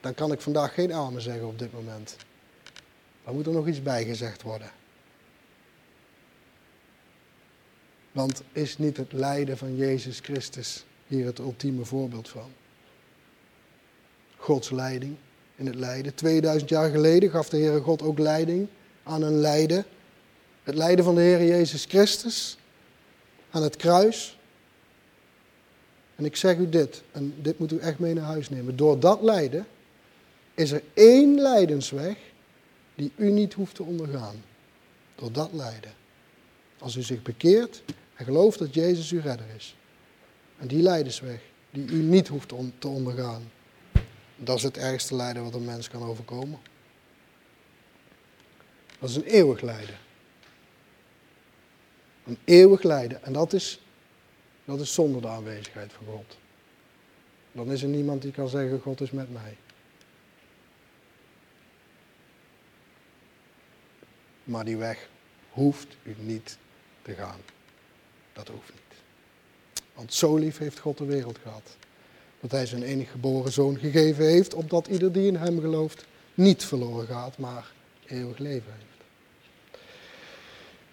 dan 0.00 0.14
kan 0.14 0.32
ik 0.32 0.40
vandaag 0.40 0.74
geen 0.74 0.92
amen 0.92 1.22
zeggen 1.22 1.46
op 1.46 1.58
dit 1.58 1.72
moment. 1.72 2.16
Dan 3.24 3.34
moet 3.34 3.46
er 3.46 3.52
nog 3.52 3.66
iets 3.66 3.82
bijgezegd 3.82 4.42
worden. 4.42 4.70
Want 8.12 8.42
is 8.52 8.78
niet 8.78 8.96
het 8.96 9.12
lijden 9.12 9.58
van 9.58 9.76
Jezus 9.76 10.18
Christus 10.18 10.84
hier 11.06 11.26
het 11.26 11.38
ultieme 11.38 11.84
voorbeeld 11.84 12.28
van? 12.28 12.50
Gods 14.36 14.70
leiding 14.70 15.16
in 15.56 15.66
het 15.66 15.74
lijden. 15.74 16.14
2000 16.14 16.70
jaar 16.70 16.90
geleden 16.90 17.30
gaf 17.30 17.48
de 17.48 17.56
Heere 17.56 17.80
God 17.80 18.02
ook 18.02 18.18
leiding 18.18 18.68
aan 19.02 19.22
een 19.22 19.38
lijden. 19.40 19.84
Het 20.62 20.74
lijden 20.74 21.04
van 21.04 21.14
de 21.14 21.20
Heer 21.20 21.44
Jezus 21.44 21.84
Christus 21.84 22.58
aan 23.50 23.62
het 23.62 23.76
kruis. 23.76 24.38
En 26.14 26.24
ik 26.24 26.36
zeg 26.36 26.56
u 26.56 26.68
dit, 26.68 27.02
en 27.12 27.34
dit 27.42 27.58
moet 27.58 27.72
u 27.72 27.78
echt 27.78 27.98
mee 27.98 28.14
naar 28.14 28.24
huis 28.24 28.50
nemen. 28.50 28.76
Door 28.76 29.00
dat 29.00 29.22
lijden 29.22 29.66
is 30.54 30.70
er 30.70 30.82
één 30.94 31.40
lijdensweg 31.40 32.16
die 32.94 33.12
u 33.16 33.30
niet 33.30 33.52
hoeft 33.52 33.74
te 33.74 33.82
ondergaan. 33.82 34.44
Door 35.14 35.32
dat 35.32 35.50
lijden. 35.52 35.92
Als 36.78 36.96
u 36.96 37.02
zich 37.02 37.22
bekeert 37.22 37.82
en 38.14 38.24
gelooft 38.24 38.58
dat 38.58 38.74
Jezus 38.74 39.10
uw 39.10 39.20
redder 39.20 39.46
is. 39.56 39.76
En 40.58 40.66
die 40.68 40.82
lijdensweg 40.82 41.40
die 41.70 41.86
u 41.86 42.02
niet 42.02 42.28
hoeft 42.28 42.52
te 42.78 42.88
ondergaan. 42.88 43.42
Dat 44.44 44.56
is 44.56 44.62
het 44.62 44.76
ergste 44.76 45.14
lijden 45.14 45.42
wat 45.42 45.54
een 45.54 45.64
mens 45.64 45.88
kan 45.88 46.02
overkomen. 46.02 46.60
Dat 48.98 49.10
is 49.10 49.16
een 49.16 49.24
eeuwig 49.24 49.60
lijden. 49.60 49.98
Een 52.24 52.38
eeuwig 52.44 52.82
lijden. 52.82 53.24
En 53.24 53.32
dat 53.32 53.52
is, 53.52 53.80
dat 54.64 54.80
is 54.80 54.94
zonder 54.94 55.22
de 55.22 55.28
aanwezigheid 55.28 55.92
van 55.92 56.06
God. 56.06 56.38
Dan 57.52 57.72
is 57.72 57.82
er 57.82 57.88
niemand 57.88 58.22
die 58.22 58.32
kan 58.32 58.48
zeggen, 58.48 58.80
God 58.80 59.00
is 59.00 59.10
met 59.10 59.32
mij. 59.32 59.56
Maar 64.44 64.64
die 64.64 64.76
weg 64.76 65.08
hoeft 65.50 65.96
u 66.02 66.16
niet 66.18 66.58
te 67.02 67.14
gaan. 67.14 67.40
Dat 68.32 68.48
hoeft 68.48 68.72
niet. 68.72 69.00
Want 69.94 70.14
zo 70.14 70.36
lief 70.36 70.58
heeft 70.58 70.78
God 70.78 70.98
de 70.98 71.04
wereld 71.04 71.38
gehad 71.38 71.76
dat 72.42 72.50
hij 72.50 72.66
zijn 72.66 72.82
enige 72.82 73.10
geboren 73.10 73.52
zoon 73.52 73.78
gegeven 73.78 74.26
heeft, 74.26 74.54
opdat 74.54 74.86
ieder 74.86 75.12
die 75.12 75.26
in 75.26 75.36
hem 75.36 75.60
gelooft 75.60 76.04
niet 76.34 76.64
verloren 76.64 77.06
gaat, 77.06 77.38
maar 77.38 77.72
eeuwig 78.06 78.38
leven 78.38 78.72
heeft. 78.78 78.90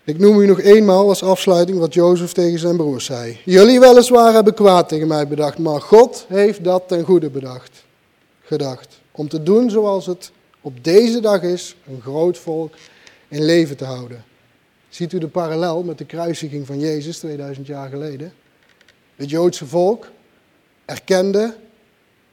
Ik 0.03 0.19
noem 0.19 0.39
u 0.39 0.45
nog 0.45 0.59
eenmaal 0.59 1.07
als 1.07 1.23
afsluiting 1.23 1.79
wat 1.79 1.93
Jozef 1.93 2.31
tegen 2.31 2.59
zijn 2.59 2.77
broers 2.77 3.05
zei. 3.05 3.39
Jullie 3.45 3.79
weliswaar 3.79 4.33
hebben 4.33 4.53
kwaad 4.53 4.89
tegen 4.89 5.07
mij 5.07 5.27
bedacht, 5.27 5.57
maar 5.57 5.81
God 5.81 6.25
heeft 6.27 6.63
dat 6.63 6.87
ten 6.87 7.03
goede 7.03 7.29
bedacht, 7.29 7.83
gedacht. 8.41 8.99
Om 9.11 9.29
te 9.29 9.43
doen 9.43 9.69
zoals 9.69 10.05
het 10.05 10.31
op 10.61 10.83
deze 10.83 11.19
dag 11.19 11.41
is, 11.41 11.75
een 11.87 12.01
groot 12.01 12.37
volk 12.37 12.73
in 13.27 13.43
leven 13.43 13.77
te 13.77 13.85
houden. 13.85 14.23
Ziet 14.89 15.13
u 15.13 15.17
de 15.17 15.27
parallel 15.27 15.83
met 15.83 15.97
de 15.97 16.05
kruisiging 16.05 16.65
van 16.65 16.79
Jezus 16.79 17.17
2000 17.17 17.67
jaar 17.67 17.89
geleden? 17.89 18.33
Het 19.15 19.29
Joodse 19.29 19.65
volk 19.65 20.07
erkende 20.89 21.55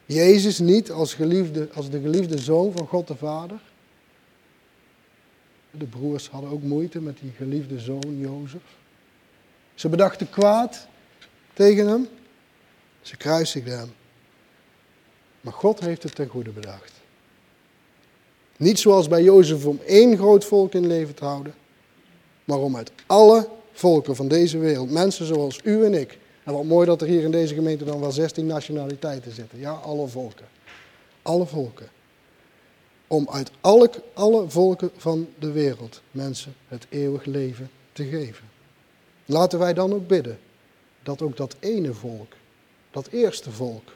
Jezus 0.07 0.59
niet 0.59 0.91
als, 0.91 1.15
geliefde, 1.15 1.69
als 1.75 1.91
de 1.91 2.01
geliefde 2.01 2.39
zoon 2.39 2.73
van 2.73 2.87
God 2.87 3.09
de 3.09 3.17
Vader. 3.17 3.61
De 5.71 5.85
broers 5.85 6.29
hadden 6.29 6.51
ook 6.51 6.63
moeite 6.63 7.01
met 7.01 7.19
die 7.21 7.33
geliefde 7.37 7.79
zoon 7.79 8.19
Jozef. 8.19 8.63
Ze 9.75 9.89
bedachten 9.89 10.31
kwaad 10.31 10.87
tegen 11.53 11.87
hem. 11.89 12.09
Ze 13.03 13.17
kruisigden 13.17 13.79
hem. 13.79 13.93
Maar 15.41 15.53
God 15.53 15.81
heeft 15.81 16.03
het 16.03 16.15
ten 16.15 16.29
goede 16.29 16.51
bedacht. 16.51 16.93
Niet 18.57 18.79
zoals 18.79 19.09
bij 19.09 19.23
Jozef 19.23 19.67
om 19.67 19.81
één 19.87 20.17
groot 20.17 20.45
volk 20.45 20.73
in 20.73 20.87
leven 20.87 21.15
te 21.15 21.25
houden, 21.25 21.55
maar 22.45 22.59
om 22.59 22.77
uit 22.77 22.93
alle 23.07 23.49
volken 23.73 24.17
van 24.17 24.29
deze 24.29 24.59
wereld, 24.59 24.91
mensen 24.91 25.27
zoals 25.27 25.61
u 25.65 25.85
en 25.85 25.95
ik, 25.95 26.19
en 26.47 26.53
wat 26.53 26.65
mooi 26.65 26.87
dat 26.87 27.01
er 27.01 27.07
hier 27.07 27.23
in 27.23 27.31
deze 27.31 27.55
gemeente 27.55 27.85
dan 27.85 28.01
wel 28.01 28.13
16 28.13 28.47
nationaliteiten 28.47 29.33
zitten. 29.33 29.59
Ja, 29.59 29.73
alle 29.73 30.07
volken. 30.07 30.47
Alle 31.23 31.47
volken. 31.47 31.89
Om 33.07 33.29
uit 33.31 33.51
alle, 33.61 33.91
alle 34.15 34.51
volken 34.51 34.91
van 34.97 35.29
de 35.39 35.51
wereld 35.51 36.03
mensen 36.11 36.55
het 36.69 36.87
eeuwig 36.89 37.25
leven 37.25 37.71
te 37.93 38.05
geven. 38.05 38.45
Laten 39.25 39.59
wij 39.59 39.75
dan 39.75 39.93
ook 39.93 40.07
bidden 40.07 40.39
dat 41.03 41.23
ook 41.23 41.37
dat 41.37 41.57
ene 41.61 41.95
volk, 41.95 42.33
dat 42.91 43.07
eerste 43.07 43.51
volk, 43.51 43.93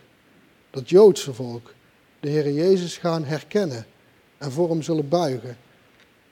dat 0.70 0.88
Joodse 0.88 1.34
volk, 1.34 1.74
de 2.20 2.28
Heer 2.28 2.52
Jezus 2.52 2.96
gaan 2.96 3.24
herkennen 3.24 3.86
en 4.38 4.52
voor 4.52 4.68
hem 4.68 4.82
zullen 4.82 5.08
buigen. 5.08 5.56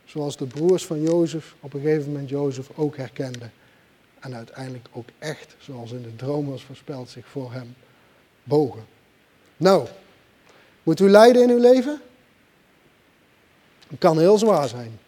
Zoals 0.04 0.36
de 0.36 0.46
broers 0.46 0.86
van 0.86 1.02
Jozef 1.02 1.54
op 1.60 1.74
een 1.74 1.80
gegeven 1.80 2.12
moment 2.12 2.28
Jozef 2.28 2.70
ook 2.74 2.96
herkenden. 2.96 3.52
En 4.20 4.34
uiteindelijk 4.34 4.88
ook 4.92 5.08
echt, 5.18 5.54
zoals 5.58 5.92
in 5.92 6.02
de 6.02 6.16
droom 6.16 6.50
was 6.50 6.62
voorspeld, 6.62 7.08
zich 7.10 7.26
voor 7.26 7.52
hem 7.52 7.74
bogen. 8.42 8.86
Nou, 9.56 9.88
moet 10.82 11.00
u 11.00 11.08
lijden 11.08 11.42
in 11.42 11.50
uw 11.50 11.60
leven? 11.60 12.00
Het 13.88 13.98
kan 13.98 14.18
heel 14.18 14.38
zwaar 14.38 14.68
zijn. 14.68 14.98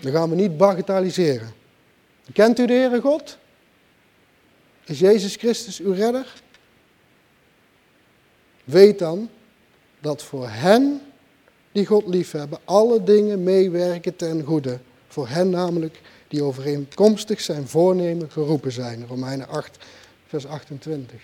Dat 0.00 0.12
gaan 0.12 0.30
we 0.30 0.36
niet 0.36 0.56
bagatelliseren. 0.56 1.52
Kent 2.32 2.58
u 2.58 2.66
de 2.66 2.72
Heere 2.72 3.00
God? 3.00 3.38
Is 4.84 4.98
Jezus 4.98 5.36
Christus 5.36 5.80
uw 5.80 5.92
redder? 5.92 6.42
Weet 8.64 8.98
dan 8.98 9.30
dat 10.00 10.22
voor 10.22 10.48
hen 10.48 11.00
die 11.72 11.86
God 11.86 12.06
liefhebben, 12.06 12.58
alle 12.64 13.04
dingen 13.04 13.42
meewerken 13.42 14.16
ten 14.16 14.42
goede. 14.42 14.78
Voor 15.08 15.28
hen 15.28 15.50
namelijk 15.50 16.00
die 16.34 16.42
overeenkomstig 16.42 17.40
zijn 17.40 17.68
voornemen 17.68 18.30
geroepen 18.30 18.72
zijn. 18.72 19.06
Romeinen 19.06 19.48
8, 19.48 19.84
vers 20.26 20.46
28. 20.46 21.20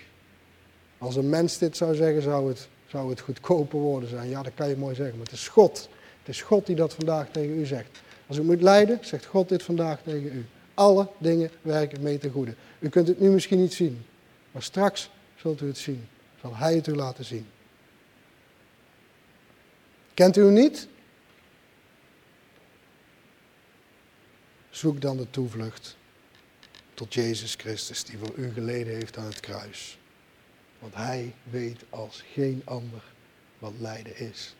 Als 0.98 1.16
een 1.16 1.28
mens 1.28 1.58
dit 1.58 1.76
zou 1.76 1.94
zeggen, 1.94 2.22
zou 2.22 2.48
het, 2.48 2.68
zou 2.86 3.10
het 3.10 3.20
goedkope 3.20 3.76
woorden 3.76 4.08
zijn. 4.08 4.28
Ja, 4.28 4.42
dat 4.42 4.52
kan 4.54 4.68
je 4.68 4.76
mooi 4.76 4.94
zeggen, 4.94 5.16
maar 5.16 5.26
het 5.26 5.34
is 5.34 5.48
God. 5.48 5.88
Het 6.18 6.28
is 6.28 6.42
God 6.42 6.66
die 6.66 6.76
dat 6.76 6.94
vandaag 6.94 7.28
tegen 7.30 7.58
u 7.58 7.66
zegt. 7.66 8.00
Als 8.26 8.38
u 8.38 8.42
moet 8.42 8.62
lijden, 8.62 8.98
zegt 9.02 9.26
God 9.26 9.48
dit 9.48 9.62
vandaag 9.62 10.02
tegen 10.02 10.36
u. 10.36 10.46
Alle 10.74 11.08
dingen 11.18 11.50
werken 11.62 12.02
mee 12.02 12.18
ten 12.18 12.30
goede. 12.30 12.54
U 12.78 12.88
kunt 12.88 13.08
het 13.08 13.20
nu 13.20 13.30
misschien 13.30 13.60
niet 13.60 13.74
zien, 13.74 14.04
maar 14.50 14.62
straks 14.62 15.10
zult 15.36 15.60
u 15.60 15.66
het 15.66 15.78
zien. 15.78 16.06
Zal 16.40 16.56
Hij 16.56 16.74
het 16.74 16.86
u 16.86 16.94
laten 16.94 17.24
zien. 17.24 17.46
Kent 20.14 20.36
u 20.36 20.44
hem 20.44 20.52
niet? 20.52 20.88
Zoek 24.70 25.00
dan 25.00 25.16
de 25.16 25.30
toevlucht 25.30 25.96
tot 26.94 27.14
Jezus 27.14 27.54
Christus, 27.54 28.04
die 28.04 28.18
voor 28.18 28.34
u 28.36 28.52
geleden 28.52 28.94
heeft 28.94 29.16
aan 29.16 29.24
het 29.24 29.40
kruis. 29.40 29.98
Want 30.78 30.94
Hij 30.94 31.34
weet 31.42 31.84
als 31.88 32.24
geen 32.32 32.62
ander 32.64 33.02
wat 33.58 33.72
lijden 33.78 34.18
is. 34.18 34.54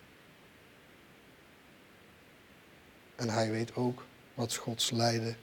En 3.17 3.29
Hij 3.29 3.51
weet 3.51 3.75
ook 3.75 4.05
wat 4.35 4.55
Gods 4.55 4.91
lijden, 4.91 5.37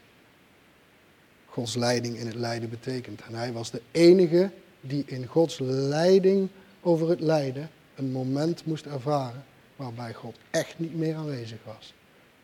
Gods 1.45 1.75
leiding 1.75 2.17
in 2.17 2.25
het 2.25 2.35
lijden 2.35 2.69
betekent. 2.69 3.21
En 3.21 3.33
Hij 3.33 3.53
was 3.53 3.71
de 3.71 3.81
enige 3.91 4.51
die 4.81 5.03
in 5.05 5.25
Gods 5.25 5.59
leiding 5.59 6.49
over 6.81 7.09
het 7.09 7.19
lijden 7.19 7.69
een 7.95 8.11
moment 8.11 8.65
moest 8.65 8.85
ervaren 8.85 9.45
waarbij 9.75 10.13
God 10.13 10.35
echt 10.49 10.79
niet 10.79 10.95
meer 10.95 11.15
aanwezig 11.15 11.59
was. 11.63 11.93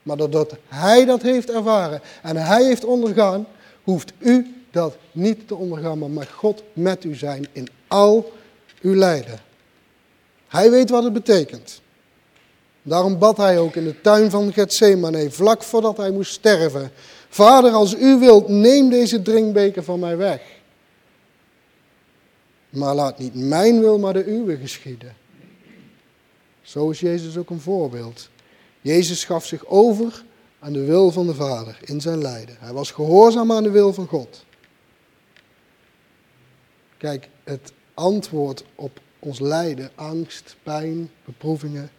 Maar 0.03 0.17
doordat 0.17 0.55
hij 0.67 1.05
dat 1.05 1.21
heeft 1.21 1.49
ervaren 1.49 2.01
en 2.21 2.35
hij 2.35 2.63
heeft 2.63 2.85
ondergaan, 2.85 3.47
hoeft 3.83 4.13
u 4.19 4.63
dat 4.71 4.97
niet 5.11 5.47
te 5.47 5.55
ondergaan, 5.55 5.97
maar 5.97 6.09
mag 6.09 6.31
God 6.31 6.63
met 6.73 7.03
u 7.03 7.15
zijn 7.15 7.47
in 7.51 7.67
al 7.87 8.31
uw 8.81 8.95
lijden. 8.95 9.39
Hij 10.47 10.71
weet 10.71 10.89
wat 10.89 11.03
het 11.03 11.13
betekent. 11.13 11.81
Daarom 12.81 13.17
bad 13.17 13.37
hij 13.37 13.59
ook 13.59 13.75
in 13.75 13.83
de 13.83 14.01
tuin 14.01 14.29
van 14.29 14.53
Gethsemane, 14.53 15.31
vlak 15.31 15.63
voordat 15.63 15.97
hij 15.97 16.11
moest 16.11 16.31
sterven. 16.31 16.91
Vader, 17.29 17.71
als 17.71 17.95
u 17.95 18.19
wilt, 18.19 18.47
neem 18.47 18.89
deze 18.89 19.21
drinkbeker 19.21 19.83
van 19.83 19.99
mij 19.99 20.17
weg. 20.17 20.41
Maar 22.69 22.95
laat 22.95 23.19
niet 23.19 23.35
mijn 23.35 23.79
wil, 23.79 23.99
maar 23.99 24.13
de 24.13 24.25
uwe 24.25 24.57
geschieden. 24.57 25.15
Zo 26.61 26.89
is 26.89 26.99
Jezus 26.99 27.37
ook 27.37 27.49
een 27.49 27.59
voorbeeld. 27.59 28.29
Jezus 28.83 29.23
gaf 29.23 29.45
zich 29.45 29.65
over 29.65 30.23
aan 30.59 30.73
de 30.73 30.85
wil 30.85 31.11
van 31.11 31.25
de 31.25 31.35
Vader 31.35 31.77
in 31.81 32.01
zijn 32.01 32.21
lijden. 32.21 32.55
Hij 32.59 32.73
was 32.73 32.91
gehoorzaam 32.91 33.51
aan 33.51 33.63
de 33.63 33.69
wil 33.69 33.93
van 33.93 34.07
God. 34.07 34.45
Kijk, 36.97 37.29
het 37.43 37.73
antwoord 37.93 38.65
op 38.75 38.99
ons 39.19 39.39
lijden, 39.39 39.91
angst, 39.95 40.55
pijn, 40.63 41.09
beproevingen, 41.25 41.91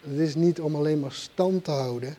het 0.00 0.18
is 0.18 0.34
niet 0.34 0.60
om 0.60 0.74
alleen 0.74 1.00
maar 1.00 1.12
stand 1.12 1.64
te 1.64 1.70
houden 1.70 2.16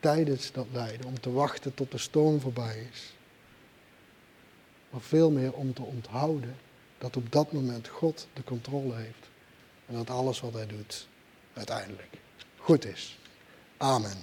tijdens 0.00 0.52
dat 0.52 0.66
lijden, 0.72 1.06
om 1.06 1.20
te 1.20 1.32
wachten 1.32 1.74
tot 1.74 1.90
de 1.90 1.98
storm 1.98 2.40
voorbij 2.40 2.88
is. 2.92 3.14
Maar 4.90 5.00
veel 5.00 5.30
meer 5.30 5.52
om 5.52 5.74
te 5.74 5.82
onthouden 5.82 6.56
dat 6.98 7.16
op 7.16 7.32
dat 7.32 7.52
moment 7.52 7.88
God 7.88 8.26
de 8.32 8.44
controle 8.44 8.94
heeft. 8.94 9.30
En 9.86 9.94
dat 9.94 10.10
alles 10.10 10.40
wat 10.40 10.52
hij 10.52 10.66
doet 10.66 11.08
uiteindelijk 11.52 12.24
goed 12.66 12.84
is. 12.84 13.16
Amen. 13.80 14.16